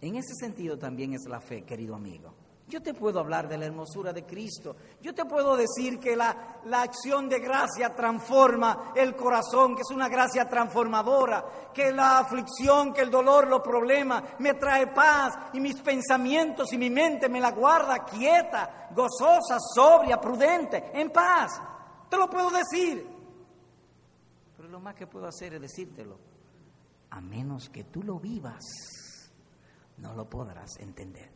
En 0.00 0.14
ese 0.14 0.34
sentido 0.34 0.78
también 0.78 1.12
es 1.12 1.24
la 1.26 1.40
fe, 1.40 1.64
querido 1.64 1.96
amigo. 1.96 2.43
Yo 2.66 2.82
te 2.82 2.94
puedo 2.94 3.20
hablar 3.20 3.46
de 3.46 3.58
la 3.58 3.66
hermosura 3.66 4.12
de 4.12 4.24
Cristo. 4.24 4.74
Yo 5.02 5.14
te 5.14 5.26
puedo 5.26 5.54
decir 5.54 6.00
que 6.00 6.16
la, 6.16 6.60
la, 6.64 6.80
acción 6.80 7.28
de 7.28 7.38
gracia 7.38 7.94
transforma 7.94 8.92
el 8.96 9.14
corazón, 9.14 9.76
que 9.76 9.82
es 9.82 9.90
una 9.90 10.08
gracia 10.08 10.48
transformadora, 10.48 11.44
que 11.74 11.92
la 11.92 12.18
aflicción, 12.18 12.94
que 12.94 13.02
el 13.02 13.10
dolor, 13.10 13.48
los 13.48 13.60
problemas 13.60 14.24
me 14.38 14.54
trae 14.54 14.86
paz 14.86 15.34
y 15.52 15.60
mis 15.60 15.78
pensamientos 15.82 16.72
y 16.72 16.78
mi 16.78 16.88
mente 16.88 17.28
me 17.28 17.38
la 17.40 17.52
guarda 17.52 18.02
quieta, 18.04 18.88
gozosa, 18.94 19.58
sobria, 19.74 20.18
prudente, 20.18 20.90
en 20.94 21.10
paz. 21.10 21.60
Te 22.08 22.16
lo 22.16 22.30
puedo 22.30 22.48
decir. 22.50 23.06
Pero 24.56 24.68
lo 24.70 24.80
más 24.80 24.94
que 24.94 25.06
puedo 25.06 25.26
hacer 25.26 25.52
es 25.52 25.60
decírtelo. 25.60 26.18
A 27.10 27.20
menos 27.20 27.68
que 27.68 27.84
tú 27.84 28.02
lo 28.02 28.18
vivas, 28.18 28.64
no 29.98 30.14
lo 30.14 30.28
podrás 30.30 30.78
entender. 30.78 31.33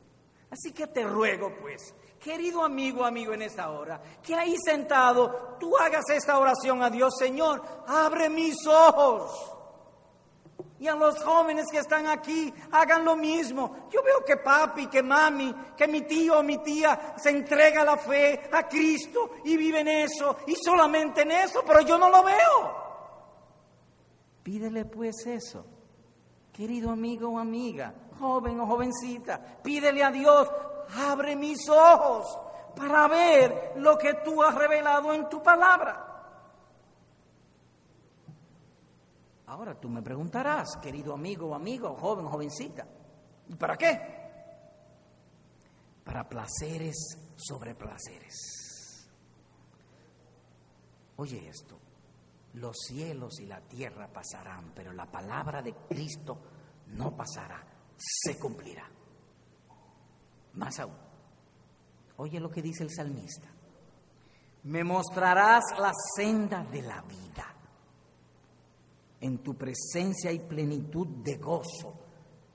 Así 0.51 0.73
que 0.73 0.87
te 0.87 1.05
ruego, 1.05 1.55
pues, 1.61 1.95
querido 2.19 2.65
amigo, 2.65 3.05
amigo 3.05 3.35
en 3.35 3.43
esta 3.43 3.71
hora, 3.71 4.01
que 4.23 4.35
ahí 4.35 4.57
sentado 4.65 5.57
tú 5.61 5.77
hagas 5.77 6.05
esta 6.11 6.39
oración 6.39 6.83
a 6.83 6.91
Dios, 6.91 7.15
Señor, 7.19 7.63
abre 7.87 8.29
mis 8.31 8.67
ojos. 8.67 9.55
Y 10.81 10.87
a 10.87 10.95
los 10.95 11.23
jóvenes 11.23 11.67
que 11.71 11.79
están 11.79 12.07
aquí, 12.07 12.53
hagan 12.71 13.05
lo 13.05 13.17
mismo. 13.17 13.89
Yo 13.91 14.01
veo 14.03 14.25
que 14.25 14.37
papi, 14.37 14.87
que 14.87 15.03
mami, 15.03 15.53
que 15.77 15.89
mi 15.89 16.03
tío 16.03 16.39
o 16.39 16.43
mi 16.43 16.59
tía 16.59 17.15
se 17.17 17.31
entrega 17.31 17.85
la 17.85 17.97
fe 17.97 18.49
a 18.53 18.67
Cristo 18.69 19.33
y 19.45 19.57
vive 19.57 19.81
en 19.81 19.89
eso 19.89 20.39
y 20.47 20.55
solamente 20.55 21.23
en 21.23 21.33
eso, 21.33 21.63
pero 21.67 21.81
yo 21.81 21.99
no 21.99 22.09
lo 22.09 22.23
veo. 22.23 22.89
Pídele 24.45 24.85
pues 24.85 25.27
eso, 25.27 25.67
querido 26.53 26.91
amigo 26.91 27.29
o 27.29 27.39
amiga 27.39 27.93
joven 28.19 28.61
o 28.61 28.66
jovencita, 28.66 29.41
pídele 29.62 30.03
a 30.03 30.11
Dios, 30.11 30.49
abre 30.97 31.37
mis 31.37 31.69
ojos 31.69 32.39
para 32.77 33.09
ver 33.09 33.73
lo 33.77 33.97
que 33.97 34.14
tú 34.25 34.43
has 34.43 34.55
revelado 34.55 35.12
en 35.14 35.29
tu 35.29 35.43
palabra. 35.43 36.05
Ahora 39.47 39.75
tú 39.75 39.89
me 39.89 40.03
preguntarás, 40.03 40.77
querido 40.83 41.14
amigo 41.14 41.49
o 41.49 41.55
amigo, 41.55 41.97
joven 41.97 42.27
o 42.27 42.31
jovencita, 42.31 42.87
¿y 43.49 43.55
para 43.55 43.77
qué? 43.77 44.19
Para 46.05 46.29
placeres 46.29 47.19
sobre 47.37 47.75
placeres. 47.75 49.09
Oye 51.16 51.49
esto, 51.49 51.79
los 52.55 52.77
cielos 52.77 53.41
y 53.41 53.47
la 53.47 53.61
tierra 53.61 54.09
pasarán, 54.09 54.73
pero 54.75 54.93
la 54.93 55.07
palabra 55.07 55.62
de 55.62 55.75
Cristo 55.89 56.39
no 56.89 57.16
pasará 57.16 57.78
se 57.99 58.39
cumplirá. 58.39 58.89
Más 60.55 60.79
aún, 60.79 60.97
oye 62.17 62.41
lo 62.41 62.51
que 62.51 62.63
dice 62.63 62.85
el 62.85 62.91
salmista, 62.91 63.49
me 64.65 64.85
mostrarás 64.85 65.65
la 65.79 65.93
senda 66.17 66.65
de 66.65 66.83
la 66.83 67.03
vida. 67.03 67.55
En 69.21 69.39
tu 69.39 69.57
presencia 69.57 70.31
hay 70.31 70.39
plenitud 70.39 71.07
de 71.07 71.37
gozo, 71.37 71.99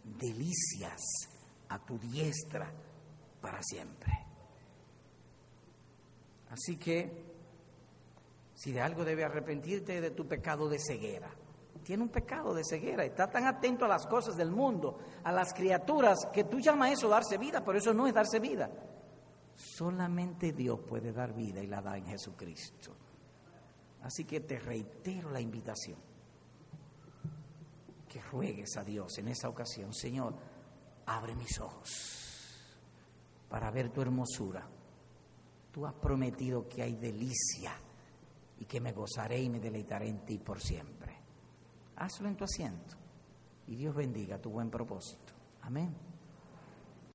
delicias 0.03 1.01
a 1.69 1.79
tu 1.79 1.97
diestra 1.97 2.71
para 3.41 3.61
siempre. 3.61 4.11
Así 6.49 6.77
que, 6.77 7.33
si 8.53 8.71
de 8.71 8.79
algo 8.79 9.03
debe 9.03 9.23
arrepentirte 9.23 9.99
de 9.99 10.11
tu 10.11 10.27
pecado 10.27 10.69
de 10.69 10.79
ceguera, 10.79 11.33
tiene 11.83 12.03
un 12.03 12.09
pecado 12.09 12.53
de 12.53 12.63
ceguera, 12.63 13.03
está 13.03 13.29
tan 13.29 13.45
atento 13.45 13.85
a 13.85 13.87
las 13.87 14.07
cosas 14.07 14.35
del 14.35 14.49
mundo, 14.49 14.97
a 15.23 15.31
las 15.31 15.53
criaturas, 15.53 16.27
que 16.31 16.45
tú 16.45 16.59
llamas 16.59 16.91
eso 16.91 17.09
darse 17.09 17.37
vida, 17.37 17.63
pero 17.63 17.77
eso 17.77 17.93
no 17.93 18.07
es 18.07 18.13
darse 18.13 18.39
vida. 18.39 18.69
Solamente 19.55 20.53
Dios 20.53 20.79
puede 20.87 21.11
dar 21.11 21.33
vida 21.33 21.61
y 21.61 21.67
la 21.67 21.81
da 21.81 21.97
en 21.97 22.05
Jesucristo. 22.05 22.95
Así 24.01 24.25
que 24.25 24.39
te 24.39 24.59
reitero 24.59 25.29
la 25.29 25.41
invitación, 25.41 25.97
que 28.07 28.21
ruegues 28.21 28.75
a 28.77 28.83
Dios 28.83 29.17
en 29.17 29.27
esa 29.27 29.49
ocasión, 29.49 29.93
Señor, 29.93 30.35
abre 31.05 31.35
mis 31.35 31.59
ojos 31.59 31.89
para 33.49 33.69
ver 33.71 33.89
tu 33.89 34.01
hermosura. 34.01 34.67
Tú 35.71 35.85
has 35.85 35.93
prometido 35.93 36.67
que 36.67 36.83
hay 36.83 36.95
delicia 36.95 37.73
y 38.59 38.65
que 38.65 38.79
me 38.79 38.91
gozaré 38.91 39.41
y 39.41 39.49
me 39.49 39.59
deleitaré 39.59 40.07
en 40.07 40.25
ti 40.25 40.37
por 40.37 40.59
siempre 40.59 41.02
hazlo 41.95 42.27
en 42.27 42.35
tu 42.35 42.43
asiento 42.43 42.95
y 43.67 43.75
Dios 43.75 43.95
bendiga 43.95 44.37
tu 44.39 44.49
buen 44.49 44.69
propósito. 44.69 45.33
Amén. 45.61 46.12